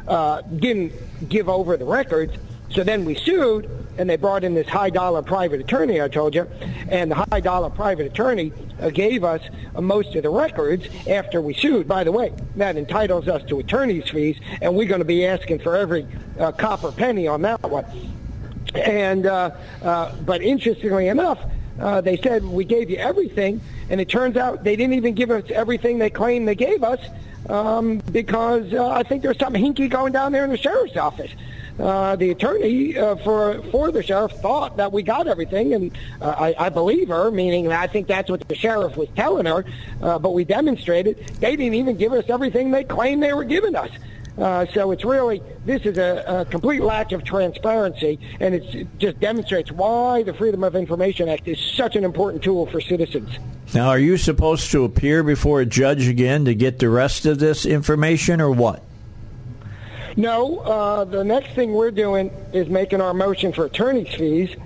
[0.09, 0.92] uh, didn't
[1.28, 2.34] give over the records.
[2.70, 3.68] So then we sued,
[3.98, 6.48] and they brought in this high dollar private attorney, I told you,
[6.88, 9.42] and the high dollar private attorney uh, gave us
[9.74, 11.88] uh, most of the records after we sued.
[11.88, 15.59] By the way, that entitles us to attorney's fees, and we're going to be asking
[15.59, 16.06] for every
[16.38, 17.84] uh, copper penny on that one.
[18.74, 19.51] And uh,
[19.82, 21.38] uh, but interestingly enough,
[21.80, 25.30] uh, they said we gave you everything, and it turns out they didn't even give
[25.30, 27.01] us everything they claimed they gave us
[27.48, 31.30] um, because uh, I think there's something hinky going down there in the sheriff's office.
[31.78, 36.34] Uh, the attorney uh, for for the sheriff thought that we got everything, and uh,
[36.38, 39.64] I, I believe her, meaning I think that's what the sheriff was telling her.
[40.02, 43.74] Uh, but we demonstrated they didn't even give us everything they claimed they were giving
[43.74, 43.90] us.
[44.41, 48.99] Uh, so it's really this is a, a complete lack of transparency, and it's, it
[48.99, 53.39] just demonstrates why the Freedom of Information Act is such an important tool for citizens.
[53.75, 57.39] Now, are you supposed to appear before a judge again to get the rest of
[57.39, 58.83] this information, or what?
[60.17, 64.57] No, uh, the next thing we're doing is making our motion for attorney's fees.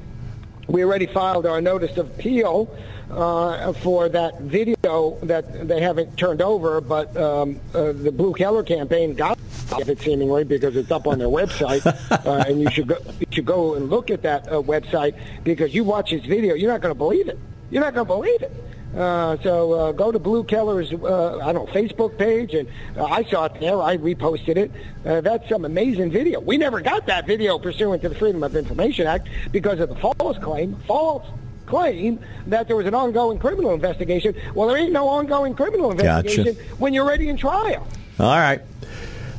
[0.69, 2.75] We already filed our notice of appeal
[3.15, 8.63] uh, for that video that they haven't turned over, but um, uh, the Blue Keller
[8.63, 9.39] campaign got
[9.79, 11.85] it seemingly because it's up on their website,
[12.27, 15.75] uh, and you should go you should go and look at that uh, website because
[15.75, 17.39] you watch this video, you're not going to believe it.
[17.71, 18.53] You're not going to believe it.
[18.97, 23.05] Uh, so uh, go to Blue Keller's, uh, I don't know, Facebook page, and uh,
[23.05, 23.83] I saw it there.
[23.83, 24.71] I reposted it.
[25.05, 26.39] Uh, that's some amazing video.
[26.39, 29.97] We never got that video pursuant to the Freedom of Information Act because of the
[29.97, 31.27] false claim, false
[31.67, 34.35] claim that there was an ongoing criminal investigation.
[34.55, 36.77] Well, there ain't no ongoing criminal investigation Gotcha.
[36.79, 37.87] when you're ready in trial.
[38.19, 38.61] All right.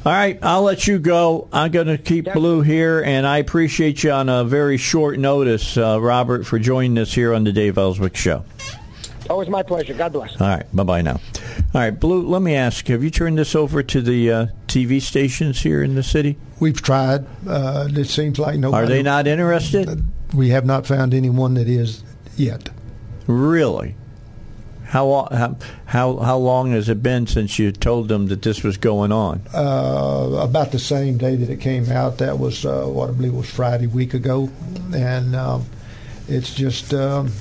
[0.06, 1.48] All right, I'll let you go.
[1.52, 5.78] I'm going to keep Blue here, and I appreciate you on a very short notice,
[5.78, 8.46] uh, Robert, for joining us here on the Dave Elswick Show.
[9.32, 9.96] Always my pleasure.
[9.96, 10.40] God bless.
[10.40, 11.20] All right, bye bye now.
[11.74, 15.02] All right, Blue, let me ask have you turned this over to the uh, TV
[15.02, 16.38] stations here in the city?
[16.60, 17.26] We've tried.
[17.48, 18.86] Uh, it seems like nobody.
[18.86, 20.04] Are they not interested?
[20.36, 22.04] We have not found anyone that is
[22.38, 22.70] yet.
[23.28, 23.96] Really?
[24.86, 28.78] How, how how how long has it been since you told them that this was
[28.78, 29.42] going on?
[29.54, 32.20] Uh, about the same day that it came out.
[32.20, 34.50] That was uh, what I believe was Friday week ago,
[34.94, 35.66] and um,
[36.28, 37.32] it's just um,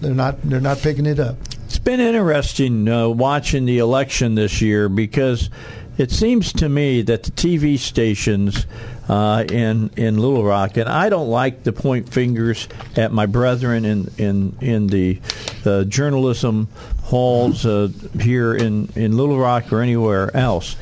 [0.00, 1.36] they're not they're not picking it up.
[1.66, 5.50] It's been interesting uh, watching the election this year because
[5.98, 8.66] it seems to me that the TV stations
[9.10, 13.84] uh, in in Little Rock, and I don't like to point fingers at my brethren
[13.84, 15.20] in in in the
[15.66, 16.68] uh, journalism
[17.02, 17.88] halls uh,
[18.20, 20.76] here in in Little Rock or anywhere else.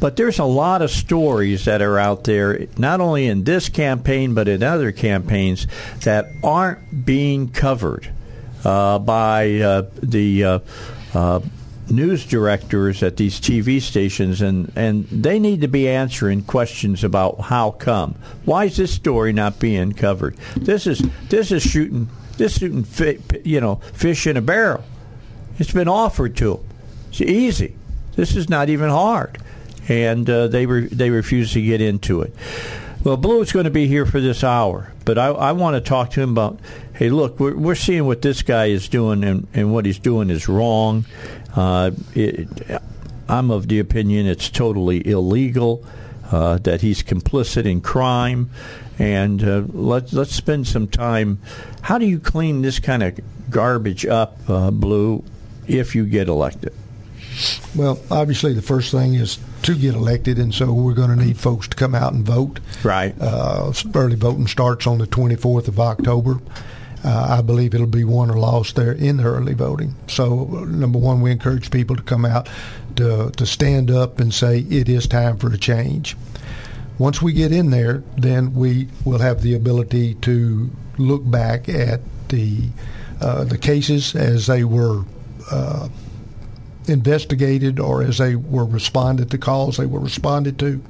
[0.00, 4.32] But there's a lot of stories that are out there, not only in this campaign
[4.32, 5.66] but in other campaigns,
[6.04, 8.10] that aren't being covered
[8.64, 10.62] uh, by uh, the
[11.90, 17.40] news directors at these TV stations, and, and they need to be answering questions about
[17.42, 18.14] how come.
[18.44, 20.36] Why is this story not being covered?
[20.56, 24.84] This is this is shooting this shooting fi- you know fish in a barrel.
[25.58, 26.64] It's been offered to them.
[27.10, 27.76] It's easy.
[28.16, 29.38] This is not even hard,
[29.88, 32.34] and uh, they re- they refuse to get into it.
[33.04, 35.80] Well, Blue is going to be here for this hour, but I, I want to
[35.80, 36.58] talk to him about.
[36.94, 40.30] Hey, look, we're, we're seeing what this guy is doing, and, and what he's doing
[40.30, 41.04] is wrong.
[41.54, 42.48] Uh, it,
[43.28, 45.84] I'm of the opinion it's totally illegal.
[46.32, 48.48] Uh, that he's complicit in crime,
[48.98, 51.38] and uh, let's let's spend some time.
[51.82, 53.20] How do you clean this kind of
[53.50, 55.22] garbage up, uh, Blue,
[55.68, 56.72] if you get elected?
[57.76, 61.38] Well, obviously, the first thing is to get elected, and so we're going to need
[61.38, 62.60] folks to come out and vote.
[62.82, 63.14] Right.
[63.20, 66.40] Uh, early voting starts on the 24th of October.
[67.04, 69.94] Uh, I believe it'll be won or lost there in the early voting.
[70.06, 72.48] So, number one, we encourage people to come out
[72.96, 76.16] to to stand up and say it is time for a change.
[76.98, 82.00] Once we get in there, then we will have the ability to look back at
[82.28, 82.68] the
[83.20, 85.04] uh, the cases as they were
[85.50, 85.88] uh,
[86.86, 90.82] investigated or as they were responded to calls they were responded to,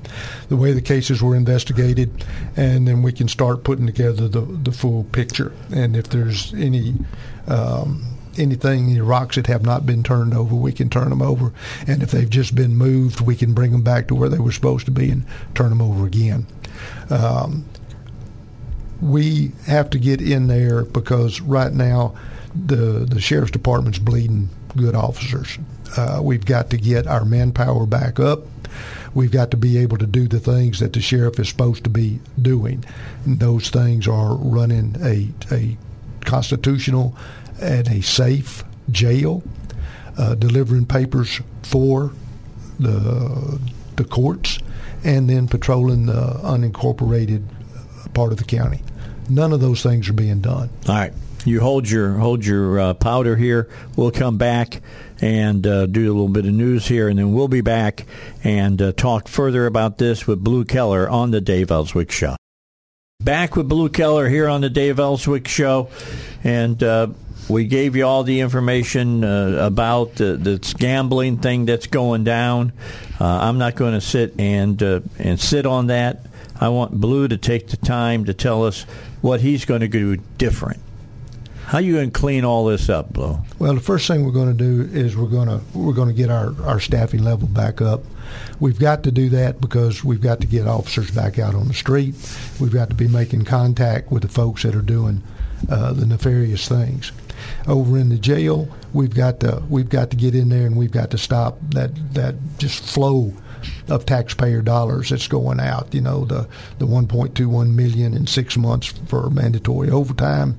[0.48, 2.24] the way the cases were investigated,
[2.56, 5.52] and then we can start putting together the, the full picture.
[5.72, 6.94] And if there's any
[7.46, 11.52] um, anything, any rocks that have not been turned over, we can turn them over.
[11.86, 14.52] And if they've just been moved, we can bring them back to where they were
[14.52, 16.46] supposed to be and turn them over again.
[17.10, 17.64] Um,
[19.00, 22.14] we have to get in there because right now
[22.54, 25.58] the the sheriff's department's bleeding good officers.
[25.96, 28.40] Uh, we've got to get our manpower back up.
[29.14, 31.90] We've got to be able to do the things that the sheriff is supposed to
[31.90, 32.84] be doing.
[33.24, 35.76] And those things are running a a
[36.24, 37.16] constitutional
[37.60, 39.42] and a safe jail.
[40.16, 42.12] uh, delivering papers for
[42.78, 43.60] the
[43.96, 44.58] the courts,
[45.04, 47.44] and then patrolling the unincorporated
[48.12, 48.80] part of the county.
[49.28, 50.70] None of those things are being done.
[50.88, 51.12] All right.
[51.44, 53.68] You hold your hold your uh, powder here.
[53.96, 54.80] We'll come back
[55.20, 58.06] and uh, do a little bit of news here, and then we'll be back
[58.42, 62.36] and uh, talk further about this with Blue Keller on the Dave Elswick Show.
[63.20, 65.88] Back with Blue Keller here on the Dave Elswick Show,
[66.42, 67.08] and uh,
[67.48, 72.72] we gave you all the information uh, about the, this gambling thing that's going down.
[73.20, 76.26] Uh, I'm not going to sit and uh, and sit on that.
[76.60, 78.82] I want Blue to take the time to tell us
[79.20, 80.80] what he's going to do different.
[81.66, 83.38] How you going to clean all this up, Blue?
[83.58, 86.14] Well, the first thing we're going to do is we're going to we're going to
[86.14, 88.02] get our, our staffing level back up.
[88.60, 91.74] We've got to do that because we've got to get officers back out on the
[91.74, 92.14] street.
[92.60, 95.22] We've got to be making contact with the folks that are doing
[95.70, 97.12] uh, the nefarious things.
[97.66, 100.92] Over in the jail, we've got to we've got to get in there and we've
[100.92, 103.32] got to stop that that just flow
[103.88, 105.94] of taxpayer dollars that's going out.
[105.94, 106.46] You know, the
[106.78, 110.58] the 1.21 million in six months for mandatory overtime.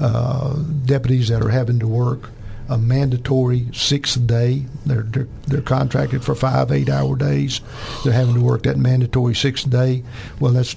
[0.00, 0.54] Uh,
[0.86, 2.30] deputies that are having to work
[2.70, 4.64] a mandatory sixth day.
[4.86, 7.60] They're, they're, they're contracted for five eight hour days.
[8.02, 10.02] They're having to work that mandatory sixth day.
[10.38, 10.76] Well, that's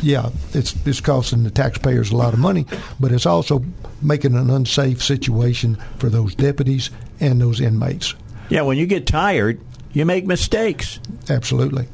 [0.00, 2.66] yeah, it's it's costing the taxpayers a lot of money,
[3.00, 3.64] but it's also
[4.00, 8.14] making an unsafe situation for those deputies and those inmates.
[8.48, 9.60] Yeah, when you get tired,
[9.92, 11.00] you make mistakes.
[11.28, 11.88] Absolutely.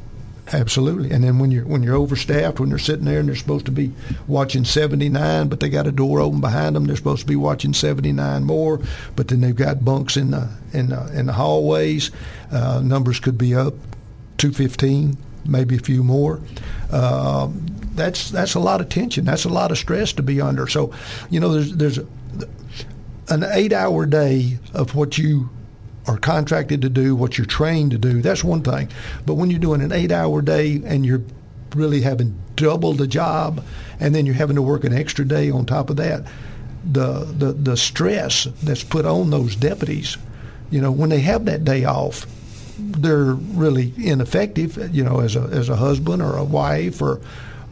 [0.52, 1.12] Absolutely.
[1.12, 3.72] And then when you're when you're overstaffed, when they're sitting there and they're supposed to
[3.72, 3.92] be
[4.26, 7.72] watching 79, but they got a door open behind them, they're supposed to be watching
[7.72, 8.80] 79 more.
[9.14, 12.10] But then they've got bunks in the in the, in the hallways.
[12.50, 13.74] Uh, numbers could be up
[14.38, 15.16] 215,
[15.46, 16.40] maybe a few more.
[16.90, 17.48] Uh,
[17.94, 19.24] that's that's a lot of tension.
[19.24, 20.66] That's a lot of stress to be under.
[20.66, 20.92] So,
[21.30, 21.98] you know, there's there's
[23.28, 25.50] an eight hour day of what you
[26.06, 28.88] are contracted to do, what you're trained to do, that's one thing.
[29.24, 31.22] But when you're doing an eight hour day and you're
[31.74, 33.64] really having double the job
[34.00, 36.26] and then you're having to work an extra day on top of that,
[36.84, 40.16] the, the, the stress that's put on those deputies,
[40.70, 42.26] you know, when they have that day off,
[42.78, 47.20] they're really ineffective, you know, as a, as a husband or a wife or,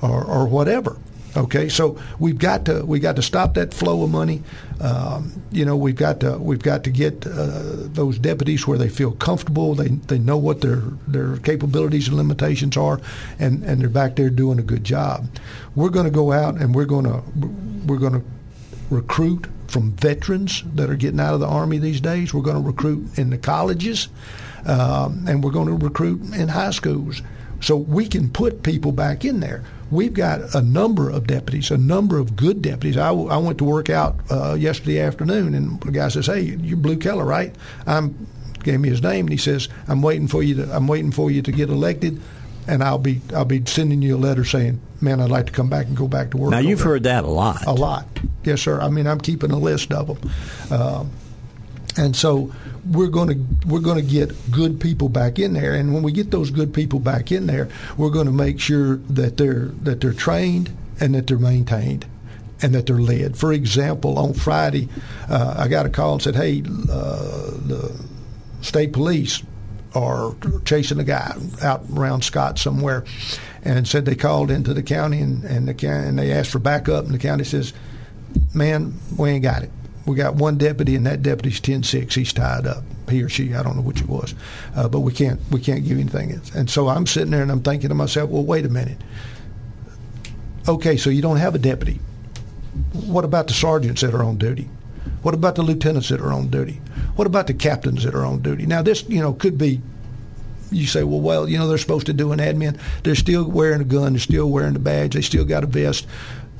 [0.02, 0.96] or, or whatever.
[1.36, 4.42] Okay, so we've got to we got to stop that flow of money.
[4.80, 8.88] Um, you know, we've got to we've got to get uh, those deputies where they
[8.88, 9.76] feel comfortable.
[9.76, 13.00] They they know what their their capabilities and limitations are,
[13.38, 15.28] and and they're back there doing a good job.
[15.76, 17.22] We're going to go out and we're going to
[17.86, 18.24] we're going to
[18.90, 22.34] recruit from veterans that are getting out of the army these days.
[22.34, 24.08] We're going to recruit in the colleges,
[24.66, 27.22] um, and we're going to recruit in high schools,
[27.60, 31.78] so we can put people back in there we've got a number of deputies, a
[31.78, 32.96] number of good deputies.
[32.96, 36.76] I, I went to work out uh, yesterday afternoon, and the guy says, "Hey, you're
[36.76, 37.54] Blue Keller, right?"
[37.86, 38.26] I'm
[38.62, 41.30] gave me his name, and he says, "I'm waiting for you to I'm waiting for
[41.30, 42.20] you to get elected."
[42.66, 45.68] And I'll be I'll be sending you a letter saying, "Man, I'd like to come
[45.68, 47.66] back and go back to work." Now you've heard that a lot.
[47.66, 48.06] A lot,
[48.44, 48.80] yes, sir.
[48.80, 50.30] I mean, I'm keeping a list of them,
[50.70, 51.10] um,
[51.96, 52.52] and so
[52.86, 56.12] we're going to we're going to get good people back in there, and when we
[56.12, 60.00] get those good people back in there, we're going to make sure that they're that
[60.00, 60.70] they're trained
[61.00, 62.06] and that they're maintained
[62.62, 63.36] and that they're led.
[63.36, 64.88] For example, on Friday,
[65.28, 67.92] uh, I got a call and said, "Hey, uh, the
[68.60, 69.42] state police
[69.94, 70.34] are
[70.64, 73.04] chasing a guy out around Scott somewhere,"
[73.62, 77.04] and said they called into the county and and, the, and they asked for backup,
[77.04, 77.72] and the county says,
[78.54, 79.70] "Man, we ain't got it."
[80.06, 82.14] We got one deputy, and that deputy's ten six.
[82.14, 82.84] He's tied up.
[83.08, 84.34] He or she, I don't know which it was,
[84.76, 86.40] uh, but we can't we can't give anything.
[86.54, 88.98] And so I'm sitting there and I'm thinking to myself, well, wait a minute.
[90.68, 91.98] Okay, so you don't have a deputy.
[92.92, 94.68] What about the sergeants that are on duty?
[95.22, 96.80] What about the lieutenants that are on duty?
[97.16, 98.66] What about the captains that are on duty?
[98.66, 99.80] Now, this you know could be.
[100.72, 102.78] You say, well, well, you know, they're supposed to do an admin.
[103.02, 104.12] They're still wearing a gun.
[104.12, 105.14] They're still wearing the badge.
[105.14, 106.06] They still got a vest.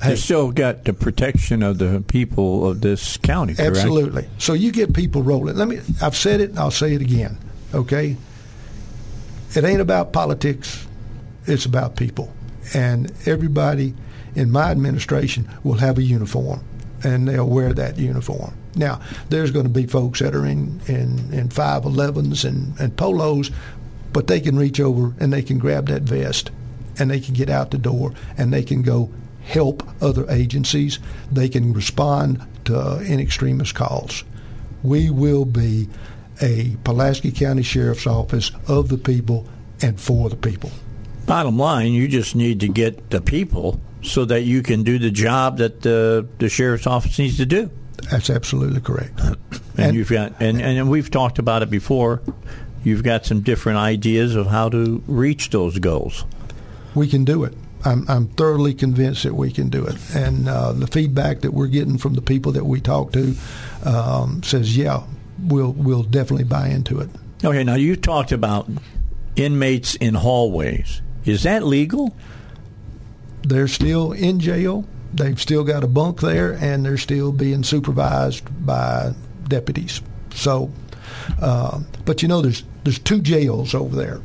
[0.02, 3.76] Hey, you still got the protection of the people of this county, correct?
[3.76, 4.26] Absolutely.
[4.38, 5.56] So you get people rolling.
[5.56, 5.80] Let me.
[6.00, 6.50] I've said it.
[6.50, 7.36] and I'll say it again.
[7.74, 8.16] Okay.
[9.54, 10.86] It ain't about politics.
[11.46, 12.32] It's about people,
[12.74, 13.94] and everybody
[14.34, 16.62] in my administration will have a uniform,
[17.02, 18.54] and they'll wear that uniform.
[18.76, 22.96] Now, there's going to be folks that are in in in five elevens and and
[22.96, 23.50] polos,
[24.12, 26.50] but they can reach over and they can grab that vest,
[26.98, 29.10] and they can get out the door and they can go
[29.50, 30.98] help other agencies.
[31.30, 34.24] They can respond to uh, in extremis calls.
[34.82, 35.88] We will be
[36.40, 39.46] a Pulaski County Sheriff's Office of the people
[39.82, 40.70] and for the people.
[41.26, 45.10] Bottom line, you just need to get the people so that you can do the
[45.10, 47.70] job that the, the sheriff's office needs to do.
[48.10, 49.18] That's absolutely correct.
[49.20, 49.38] And,
[49.76, 52.22] And- you've got and, and we've talked about it before.
[52.82, 56.24] You've got some different ideas of how to reach those goals.
[56.94, 57.52] we can do it.
[57.84, 59.96] I'm, I'm thoroughly convinced that we can do it.
[60.14, 63.34] And uh, the feedback that we're getting from the people that we talk to
[63.84, 65.02] um, says, yeah,
[65.42, 67.08] we'll we'll definitely buy into it.
[67.42, 68.68] Okay, now you talked about
[69.36, 71.00] inmates in hallways.
[71.24, 72.14] Is that legal?
[73.42, 74.86] They're still in jail.
[75.12, 79.12] They've still got a bunk there, and they're still being supervised by
[79.48, 80.02] deputies.
[80.34, 80.70] So,
[81.40, 84.20] uh, but you know, there's there's two jails over there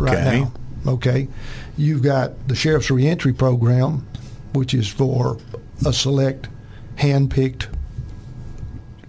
[0.00, 0.52] right now.
[0.86, 1.28] Okay,
[1.76, 4.06] you've got the sheriff's reentry program,
[4.52, 5.38] which is for
[5.84, 6.48] a select,
[6.96, 7.68] hand-picked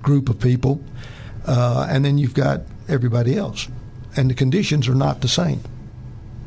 [0.01, 0.81] group of people,
[1.45, 3.67] uh, and then you've got everybody else,
[4.15, 5.61] and the conditions are not the same.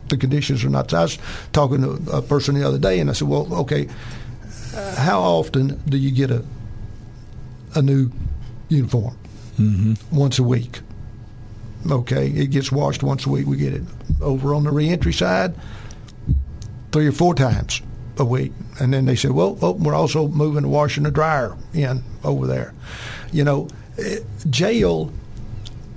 [0.09, 0.93] The conditions are not.
[0.93, 1.19] I was
[1.53, 3.89] talking to a person the other day, and I said, "Well, okay,
[4.75, 6.45] uh, how often do you get a
[7.75, 8.11] a new
[8.69, 9.17] uniform?
[9.59, 10.17] Mm-hmm.
[10.17, 10.81] Once a week.
[11.89, 13.47] Okay, it gets washed once a week.
[13.47, 13.83] We get it
[14.21, 15.55] over on the reentry side
[16.93, 17.81] three or four times
[18.19, 18.53] a week.
[18.79, 22.03] And then they said, well, oh, we're also moving the washer and the dryer in
[22.25, 22.75] over there.
[23.33, 24.19] You know, eh,
[24.51, 25.13] jail,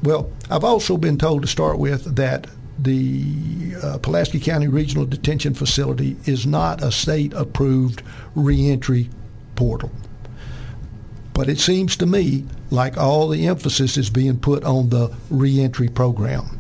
[0.04, 2.48] well, I've also been told to start with that
[2.80, 8.02] the uh, Pulaski County Regional Detention Facility is not a state approved
[8.36, 9.10] reentry
[9.56, 9.92] portal.
[11.34, 15.90] But it seems to me like all the emphasis is being put on the reentry
[15.90, 16.60] program.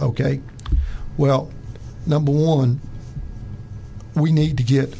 [0.00, 0.40] Okay?
[1.16, 1.50] Well,
[2.06, 2.80] number one,
[4.14, 4.94] we need to get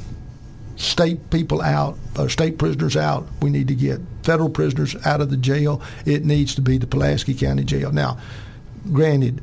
[0.76, 3.26] state people out, uh, state prisoners out.
[3.40, 5.82] We need to get federal prisoners out of the jail.
[6.04, 7.92] It needs to be the Pulaski County Jail.
[7.92, 8.18] Now,
[8.92, 9.42] granted,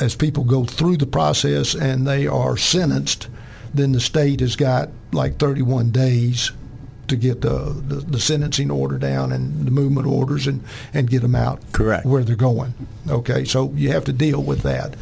[0.00, 3.28] as people go through the process and they are sentenced,
[3.74, 6.50] then the state has got like 31 days
[7.08, 10.62] to get the, the, the sentencing order down and the movement orders and,
[10.92, 12.06] and get them out Correct.
[12.06, 12.74] where they're going.
[13.08, 14.96] Okay, so you have to deal with that.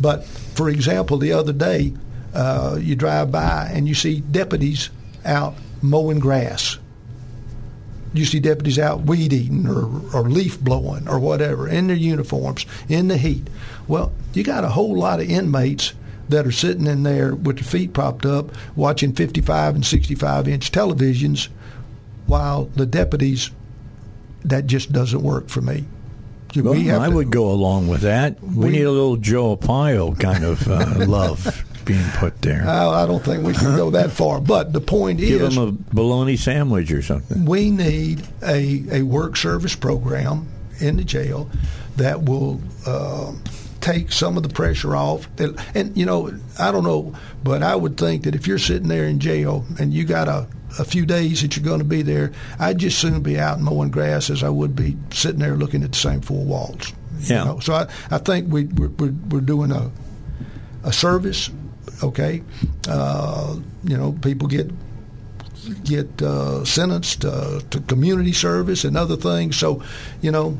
[0.00, 1.92] But for example, the other day,
[2.34, 4.90] uh, you drive by and you see deputies
[5.24, 6.78] out mowing grass.
[8.14, 12.64] You see deputies out weed eating or, or leaf blowing or whatever in their uniforms
[12.88, 13.48] in the heat.
[13.86, 15.92] Well, you got a whole lot of inmates
[16.28, 20.70] that are sitting in there with their feet propped up watching 55 and 65 inch
[20.72, 21.48] televisions
[22.26, 23.50] while the deputies,
[24.44, 25.84] that just doesn't work for me.
[26.56, 28.42] Well, We I to- would go along with that.
[28.42, 32.66] We, We- need a little Joe Arpaio kind of uh, love being put there.
[32.68, 34.40] I, I don't think we should go that far.
[34.40, 37.46] But the point Give is, him a bologna sandwich or something.
[37.46, 40.46] we need a, a work service program
[40.80, 41.48] in the jail
[41.96, 43.32] that will uh,
[43.92, 45.26] take some of the pressure off.
[45.38, 48.88] And, and, you know, I don't know, but I would think that if you're sitting
[48.88, 50.46] there in jail and you got a,
[50.78, 53.90] a few days that you're going to be there, I'd just soon be out mowing
[53.90, 56.92] grass as I would be sitting there looking at the same four walls.
[57.20, 57.44] You Yeah.
[57.44, 57.60] know?
[57.60, 59.90] So I, I think we, we're, we're, we're doing a,
[60.84, 61.50] a service,
[62.02, 62.42] okay?
[62.88, 64.70] Uh, you know, people get
[65.84, 69.56] get uh, sentenced uh, to community service and other things.
[69.56, 69.82] So,
[70.22, 70.58] you know,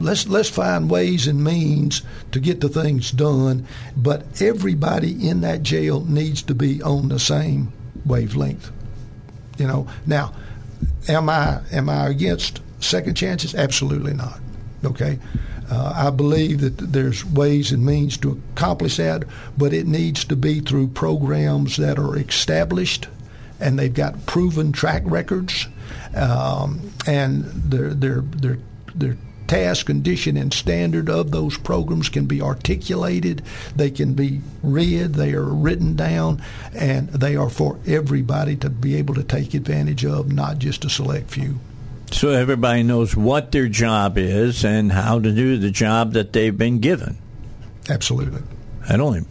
[0.00, 2.02] let's let's find ways and means
[2.32, 3.66] to get the things done.
[3.96, 7.72] But everybody in that jail needs to be on the same
[8.04, 8.70] wavelength.
[9.58, 9.88] You know.
[10.06, 10.34] Now,
[11.08, 13.54] am I am I against second chances?
[13.54, 14.40] Absolutely not.
[14.84, 15.18] Okay.
[15.70, 19.24] Uh, I believe that there's ways and means to accomplish that,
[19.58, 23.06] but it needs to be through programs that are established
[23.60, 25.66] and they've got proven track records,
[26.14, 28.58] um, and their their their
[28.94, 29.16] their
[29.48, 33.42] task, condition, and standard of those programs can be articulated.
[33.74, 35.14] They can be read.
[35.14, 36.42] They are written down,
[36.74, 40.90] and they are for everybody to be able to take advantage of, not just a
[40.90, 41.58] select few.
[42.10, 46.56] So everybody knows what their job is and how to do the job that they've
[46.56, 47.18] been given.
[47.90, 48.42] Absolutely.
[48.88, 49.26] I don't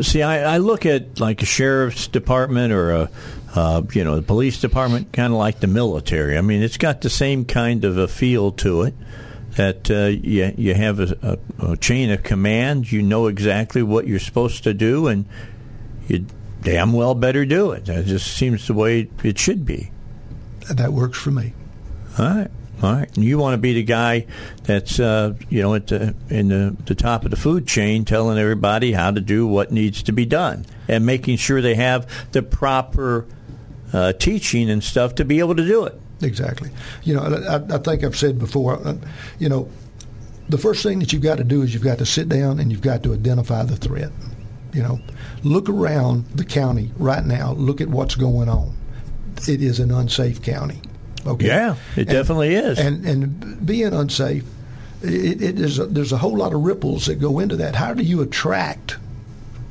[0.00, 0.22] see.
[0.22, 3.10] I, I look at like a sheriff's department or a
[3.54, 6.38] uh, you know the police department, kind of like the military.
[6.38, 8.94] I mean, it's got the same kind of a feel to it.
[9.56, 12.90] That uh, you you have a, a, a chain of command.
[12.90, 15.26] You know exactly what you're supposed to do, and
[16.08, 16.26] you
[16.62, 17.86] damn well better do it.
[17.86, 19.90] That just seems the way it should be.
[20.70, 21.52] That works for me.
[22.18, 22.50] All right.
[22.82, 23.14] All right.
[23.14, 24.26] And you want to be the guy
[24.64, 28.38] that's uh, you know at the in the, the top of the food chain, telling
[28.38, 32.42] everybody how to do what needs to be done, and making sure they have the
[32.42, 33.26] proper
[33.92, 36.00] uh, teaching and stuff to be able to do it.
[36.22, 36.70] Exactly.
[37.02, 38.96] You know, I, I think I've said before, uh,
[39.38, 39.68] you know,
[40.48, 42.70] the first thing that you've got to do is you've got to sit down and
[42.70, 44.10] you've got to identify the threat.
[44.72, 45.00] You know,
[45.42, 47.52] look around the county right now.
[47.52, 48.74] Look at what's going on.
[49.48, 50.80] It is an unsafe county.
[51.26, 51.46] Okay.
[51.46, 52.78] Yeah, it definitely is.
[52.78, 54.44] And and being unsafe,
[55.02, 57.74] it, it is a, there's a whole lot of ripples that go into that.
[57.74, 58.96] How do you attract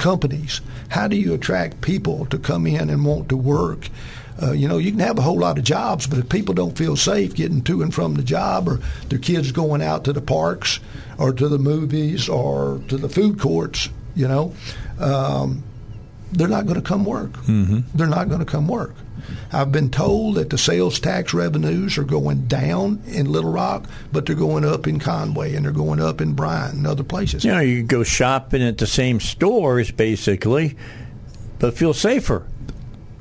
[0.02, 0.60] companies?
[0.90, 3.88] How do you attract people to come in and want to work?
[4.42, 6.78] Uh, you know, you can have a whole lot of jobs, but if people don't
[6.78, 10.22] feel safe getting to and from the job, or their kids going out to the
[10.22, 10.80] parks,
[11.18, 14.54] or to the movies, or to the food courts, you know,
[15.00, 15.64] um,
[16.32, 17.32] they're not going to come work.
[17.32, 17.82] Mm-hmm.
[17.94, 18.96] They're not going to come work.
[19.54, 24.26] I've been told that the sales tax revenues are going down in Little Rock, but
[24.26, 27.44] they're going up in Conway and they're going up in Bryant and other places.
[27.44, 30.78] You know, you can go shopping at the same stores, basically,
[31.60, 32.48] but feel safer.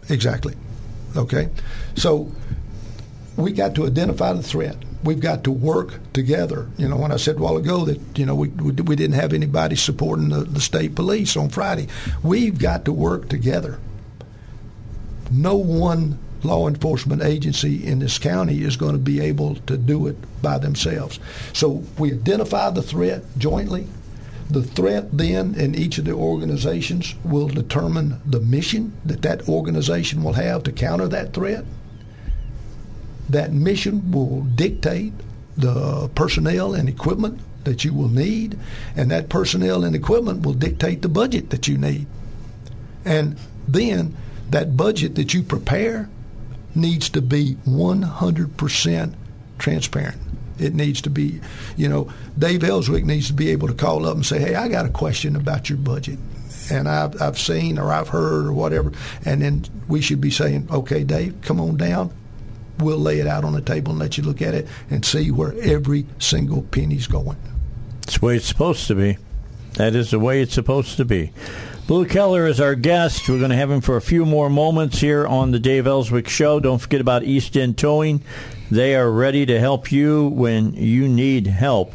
[0.08, 0.54] Exactly.
[1.16, 1.48] Okay.
[1.96, 2.30] So
[3.36, 4.76] we got to identify the threat.
[5.02, 6.68] We've got to work together.
[6.76, 9.16] You know, when I said a while ago that you know we we, we didn't
[9.16, 11.88] have anybody supporting the, the state police on Friday,
[12.22, 13.80] we've got to work together.
[15.30, 20.06] No one law enforcement agency in this county is going to be able to do
[20.06, 21.20] it by themselves.
[21.52, 23.86] So we identify the threat jointly.
[24.48, 30.24] The threat then in each of the organizations will determine the mission that that organization
[30.24, 31.64] will have to counter that threat.
[33.28, 35.12] That mission will dictate
[35.56, 38.58] the personnel and equipment that you will need,
[38.96, 42.06] and that personnel and equipment will dictate the budget that you need.
[43.04, 43.36] And
[43.68, 44.16] then
[44.50, 46.08] that budget that you prepare
[46.74, 49.14] needs to be 100%
[49.58, 50.20] transparent.
[50.58, 51.40] It needs to be,
[51.76, 54.68] you know, Dave Elswick needs to be able to call up and say, hey, I
[54.68, 56.18] got a question about your budget.
[56.70, 58.92] And I've, I've seen or I've heard or whatever.
[59.24, 62.12] And then we should be saying, okay, Dave, come on down.
[62.78, 65.30] We'll lay it out on the table and let you look at it and see
[65.30, 67.36] where every single penny's going.
[68.02, 69.18] It's the way it's supposed to be.
[69.74, 71.32] That is the way it's supposed to be.
[71.90, 73.28] Blue Keller is our guest.
[73.28, 76.28] We're going to have him for a few more moments here on the Dave Elswick
[76.28, 76.60] Show.
[76.60, 78.22] Don't forget about East End Towing.
[78.70, 81.92] They are ready to help you when you need help.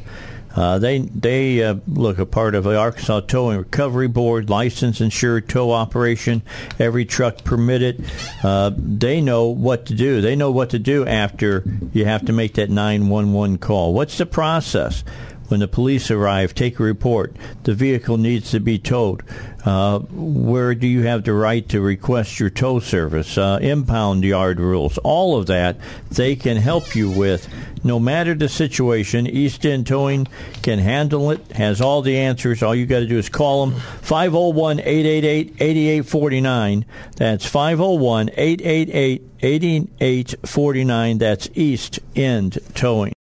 [0.53, 5.47] Uh, they they uh, look a part of the Arkansas Towing Recovery Board, licensed insured
[5.47, 6.41] tow operation,
[6.77, 8.03] every truck permitted.
[8.43, 10.19] Uh, they know what to do.
[10.19, 11.63] They know what to do after
[11.93, 13.93] you have to make that 911 call.
[13.93, 15.05] What's the process?
[15.47, 17.35] When the police arrive, take a report.
[17.63, 19.21] The vehicle needs to be towed.
[19.65, 23.35] Uh, where do you have the right to request your tow service?
[23.35, 24.99] Uh, impound yard rules.
[24.99, 25.77] All of that
[26.11, 27.49] they can help you with.
[27.83, 30.27] No matter the situation, East End Towing
[30.61, 32.63] can handle it, has all the answers.
[32.63, 36.85] All you got to do is call them 501 888 8849.
[37.15, 41.17] That's 501 888 8849.
[41.17, 43.13] That's East End Towing.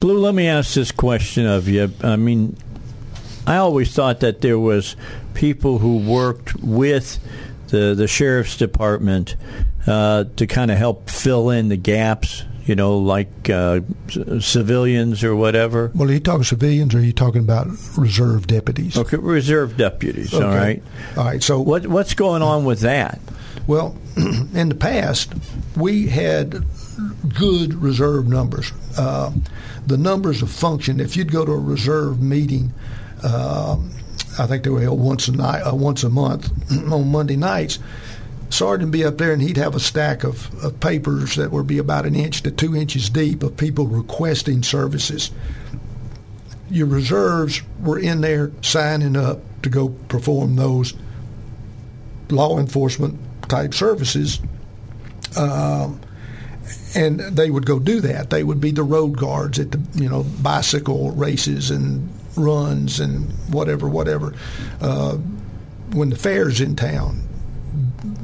[0.00, 1.92] Blue, let me ask this question of you.
[2.02, 2.56] I mean,
[3.46, 4.94] I always thought that there was
[5.36, 7.18] people who worked with
[7.68, 9.36] the the sheriff's department
[9.86, 12.42] uh, to kind of help fill in the gaps.
[12.64, 15.92] You know, like uh, c- civilians or whatever.
[15.94, 18.98] Well, are you talking civilians or are you talking about reserve deputies?
[18.98, 20.34] Okay, reserve deputies.
[20.34, 20.56] All Okay.
[20.58, 20.82] right.
[21.16, 21.40] All right.
[21.40, 23.20] So What what's going on with that?
[23.68, 25.32] Well, in the past,
[25.76, 26.64] we had
[27.38, 28.72] good reserve numbers.
[28.98, 29.30] Uh,
[29.86, 30.98] the numbers of function.
[30.98, 32.72] If you'd go to a reserve meeting,
[33.22, 33.92] um
[34.38, 36.50] I think they were held once a night, uh, once a month
[36.92, 37.78] on Monday nights.
[38.48, 41.66] Sergeant would be up there and he'd have a stack of, of papers that would
[41.66, 45.30] be about an inch to two inches deep of people requesting services.
[46.70, 50.94] Your reserves were in there signing up to go perform those
[52.30, 53.18] law enforcement
[53.48, 54.40] type services.
[55.36, 56.00] Um,
[56.94, 58.30] and they would go do that.
[58.30, 63.30] They would be the road guards at the you know bicycle races and runs and
[63.52, 64.34] whatever, whatever.
[64.80, 65.16] Uh,
[65.92, 67.26] when the fair's in town,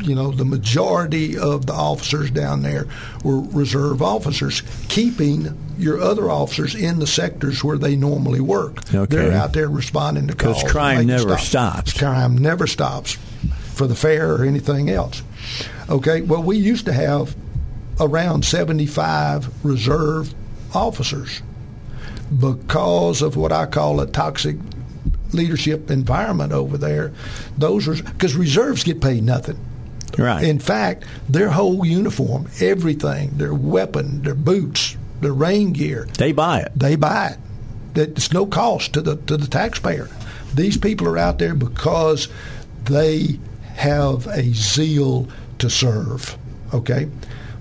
[0.03, 2.87] you know, the majority of the officers down there
[3.25, 8.79] were reserve officers, keeping your other officers in the sectors where they normally work.
[8.95, 9.17] Okay.
[9.17, 10.59] They're out there responding to calls.
[10.59, 11.47] Because crime never stops.
[11.47, 11.99] stops.
[11.99, 13.19] Crime never stops
[13.75, 15.23] for the fair or anything else.
[15.89, 17.35] Okay, well, we used to have
[18.01, 20.35] around 75 reserve
[20.75, 21.43] officers
[22.39, 24.57] because of what I call a toxic
[25.33, 27.13] leadership environment over there.
[27.57, 29.59] Those are because reserves get paid nothing.
[30.19, 30.45] Right.
[30.45, 36.61] In fact, their whole uniform, everything, their weapon, their boots, their rain gear, they buy
[36.61, 36.73] it.
[36.77, 37.39] they buy it.
[37.95, 40.09] It's no cost to the to the taxpayer.
[40.55, 42.29] These people are out there because
[42.85, 43.39] they
[43.75, 45.29] have a zeal
[45.59, 46.37] to serve.
[46.75, 47.09] Okay.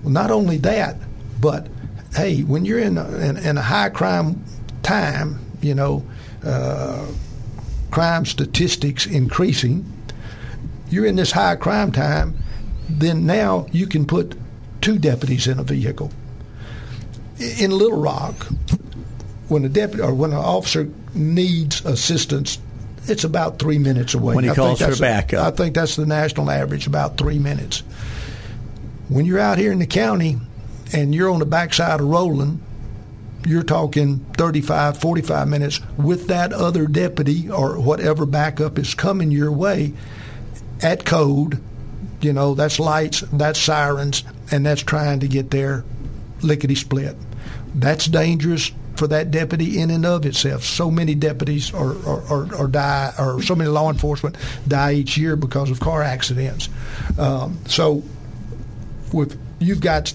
[0.02, 0.96] Well, not only that,
[1.40, 1.68] but
[2.14, 4.44] hey, when you're in a, in, in a high crime
[4.82, 6.04] time, you know,
[6.44, 7.06] uh,
[7.90, 9.84] crime statistics increasing.
[10.90, 12.34] You're in this high crime time,
[12.88, 14.34] then now you can put
[14.80, 16.10] two deputies in a vehicle.
[17.38, 18.46] in Little Rock,
[19.48, 22.58] when a deputy or when an officer needs assistance,
[23.08, 24.34] it's about three minutes away.
[24.36, 25.46] When he I calls think for that's- backup.
[25.46, 27.82] I think that's the national average, about three minutes.
[29.08, 30.38] When you're out here in the county
[30.92, 32.60] and you're on the backside of Roland,
[33.46, 39.52] you're talking 35, 45 minutes with that other deputy or whatever backup is coming your
[39.52, 39.92] way
[40.82, 41.62] at code.
[42.20, 45.84] You know, that's lights, that's sirens, and that's trying to get there
[46.42, 47.16] lickety split.
[47.74, 50.64] That's dangerous for that deputy in and of itself.
[50.64, 51.96] So many deputies or,
[52.54, 54.36] or, die, or so many law enforcement
[54.68, 56.68] die each year because of car accidents.
[57.18, 58.02] Um, so,
[59.12, 60.14] with you've got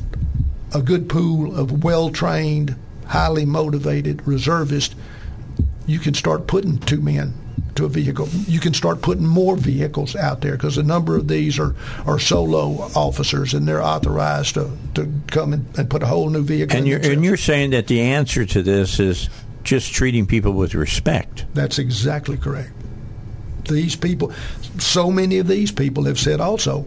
[0.73, 2.75] a good pool of well trained,
[3.07, 4.95] highly motivated reservists,
[5.85, 7.33] you can start putting two men
[7.75, 8.27] to a vehicle.
[8.47, 11.75] You can start putting more vehicles out there because a number of these are,
[12.05, 16.43] are solo officers and they're authorized to, to come and, and put a whole new
[16.43, 19.29] vehicle And you're, and you're saying that the answer to this is
[19.63, 21.45] just treating people with respect.
[21.53, 22.71] That's exactly correct.
[23.69, 24.31] These people,
[24.79, 26.85] so many of these people have said also,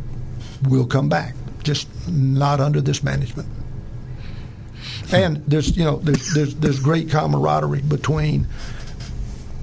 [0.69, 3.49] we'll come back, just not under this management.
[5.13, 8.47] And there's, you know, there's, there's, there's great camaraderie between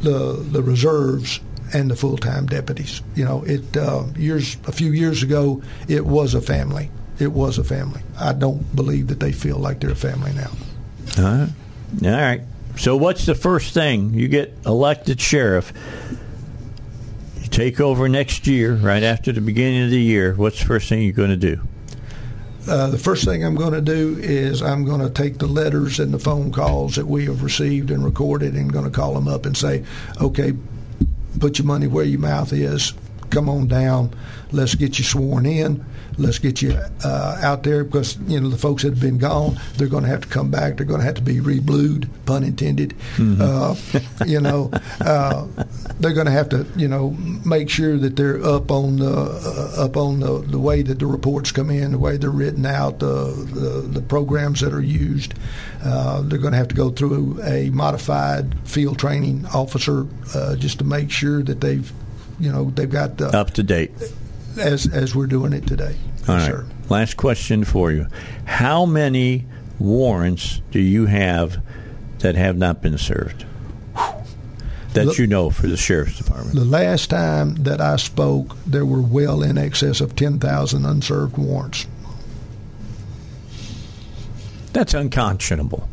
[0.02, 1.40] the the reserves
[1.74, 3.02] and the full time deputies.
[3.16, 6.90] You know, it uh, years a few years ago, it was a family.
[7.20, 8.02] It was a family.
[8.20, 10.52] I don't believe that they feel like they're a family now.
[11.18, 11.50] All right.
[12.04, 12.42] All right.
[12.78, 15.74] So, what's the first thing you get elected sheriff?
[17.42, 20.34] You take over next year, right after the beginning of the year.
[20.34, 21.62] What's the first thing you're going to do?
[22.68, 26.00] Uh, the first thing I'm going to do is I'm going to take the letters
[26.00, 29.28] and the phone calls that we have received and recorded and going to call them
[29.28, 29.86] up and say,
[30.20, 30.54] okay,
[31.40, 32.94] put your money where your mouth is.
[33.30, 34.14] Come on down.
[34.52, 35.86] Let's get you sworn in.
[36.18, 36.72] Let's get you
[37.04, 39.60] uh, out there because you know the folks that have been gone.
[39.76, 40.78] They're going to have to come back.
[40.78, 42.96] They're going to have to be reblued, pun intended.
[43.20, 43.76] Uh,
[44.26, 44.72] you know,
[45.02, 45.46] uh,
[46.00, 47.12] they're going to have to you know
[47.46, 51.06] make sure that they're up on the uh, up on the, the way that the
[51.06, 55.34] reports come in, the way they're written out, the the, the programs that are used.
[55.84, 60.80] Uh, they're going to have to go through a modified field training officer uh, just
[60.80, 61.92] to make sure that they've
[62.40, 63.92] you know they've got the Up to date.
[64.60, 65.96] As as we're doing it today.
[66.28, 66.66] All Yes, sir.
[66.90, 68.08] Last question for you.
[68.46, 69.46] How many
[69.80, 71.62] warrants do you have
[72.20, 73.46] that have not been served?
[74.94, 76.56] That Look- you know for the sheriff's department.
[76.56, 81.86] The last time that I spoke, there were well in excess of 10,000 unserved warrants.
[84.74, 85.88] That's unconscionable.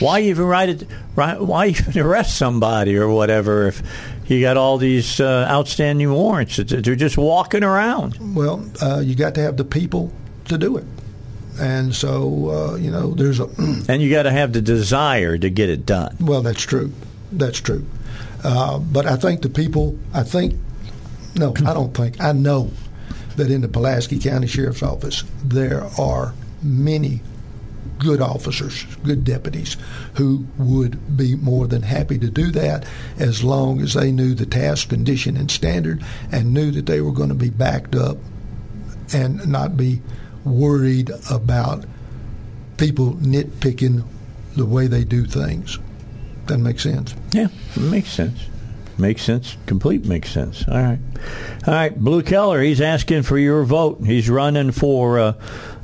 [0.00, 0.82] Why even write it?
[1.14, 3.82] Why, even arrest somebody or whatever if
[4.26, 6.56] you got all these uh, outstanding warrants?
[6.56, 8.16] They're just walking around.
[8.34, 10.12] Well, uh, you got to have the people
[10.46, 10.84] to do it.
[11.60, 13.44] And so, uh, you know, there's a,
[13.88, 16.16] And you got to have the desire to get it done.
[16.20, 16.92] well, that's true.
[17.32, 17.84] That's true.
[18.44, 20.54] Uh, but I think the people, I think,
[21.34, 22.70] no, I don't think, I know
[23.36, 27.20] that in the Pulaski County Sheriff's Office, there are many
[27.98, 29.76] good officers, good deputies,
[30.14, 32.86] who would be more than happy to do that
[33.18, 37.12] as long as they knew the task, condition, and standard and knew that they were
[37.12, 38.16] going to be backed up
[39.12, 40.00] and not be
[40.44, 41.84] worried about
[42.76, 44.04] people nitpicking
[44.56, 45.78] the way they do things.
[46.46, 47.14] That makes sense.
[47.32, 48.46] Yeah, makes sense.
[48.98, 49.56] Makes sense.
[49.66, 50.66] Complete makes sense.
[50.66, 50.98] All right.
[51.66, 51.96] All right.
[51.96, 54.00] Blue Keller, he's asking for your vote.
[54.04, 55.32] He's running for uh,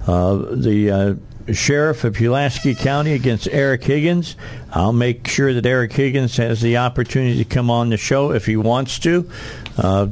[0.07, 1.15] uh, the uh,
[1.53, 4.37] sheriff of Pulaski County against Eric Higgins.
[4.73, 8.47] I'll make sure that Eric Higgins has the opportunity to come on the show if
[8.47, 9.31] he wants to.
[9.77, 10.07] Uh,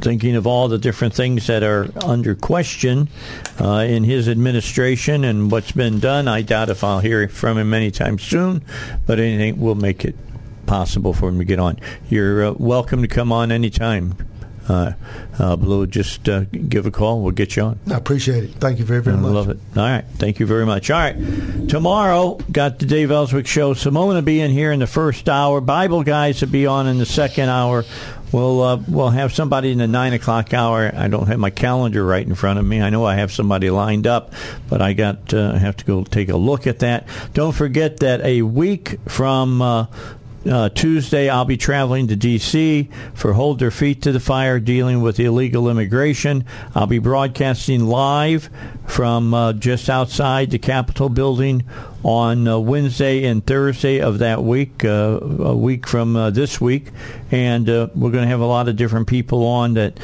[0.00, 3.08] thinking of all the different things that are under question
[3.60, 6.26] uh, in his administration and what's been done.
[6.26, 8.64] I doubt if I'll hear from him anytime soon,
[9.06, 10.16] but anything will make it
[10.66, 11.78] possible for him to get on.
[12.08, 14.16] You're uh, welcome to come on anytime.
[14.68, 14.92] Uh,
[15.38, 17.20] uh, Blue, just uh, give a call.
[17.20, 17.78] We'll get you on.
[17.90, 18.50] I appreciate it.
[18.54, 19.32] Thank you very, very I much.
[19.32, 19.58] love it.
[19.76, 20.04] All right.
[20.16, 20.90] Thank you very much.
[20.90, 21.16] All right.
[21.68, 23.74] Tomorrow, got the Dave Elswick Show.
[23.74, 25.60] Simone will be in here in the first hour.
[25.60, 27.84] Bible guys will be on in the second hour.
[28.32, 30.90] We'll uh, we'll have somebody in the nine o'clock hour.
[30.96, 32.80] I don't have my calendar right in front of me.
[32.80, 34.32] I know I have somebody lined up,
[34.70, 37.06] but I got uh, have to go take a look at that.
[37.34, 39.86] Don't forget that a week from uh,
[40.50, 42.88] uh, Tuesday, I'll be traveling to D.C.
[43.14, 46.44] for Hold Their Feet to the Fire, dealing with illegal immigration.
[46.74, 48.50] I'll be broadcasting live
[48.86, 51.64] from uh, just outside the Capitol building
[52.02, 56.88] on uh, Wednesday and Thursday of that week, uh, a week from uh, this week.
[57.30, 60.00] And uh, we're going to have a lot of different people on that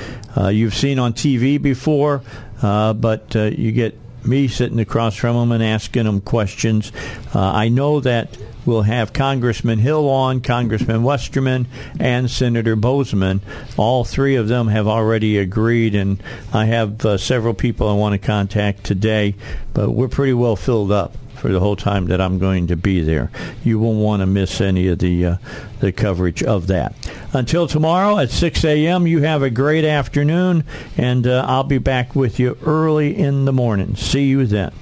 [0.52, 2.22] you've seen on TV before,
[2.62, 6.92] but you get me sitting across from them and asking them questions.
[7.34, 8.36] I know that
[8.68, 11.66] we'll have Congressman Hill on, Congressman Westerman,
[11.98, 13.40] and Senator Boozman.
[13.78, 16.22] All three of them have already agreed, and
[16.52, 19.34] I have uh, several people I want to contact today,
[19.72, 23.00] but we're pretty well filled up for the whole time that I'm going to be
[23.00, 23.30] there.
[23.64, 25.36] You won't want to miss any of the uh,
[25.80, 26.94] the coverage of that.
[27.32, 30.64] Until tomorrow at 6 a.m., you have a great afternoon,
[30.98, 33.96] and uh, I'll be back with you early in the morning.
[33.96, 34.72] See you then.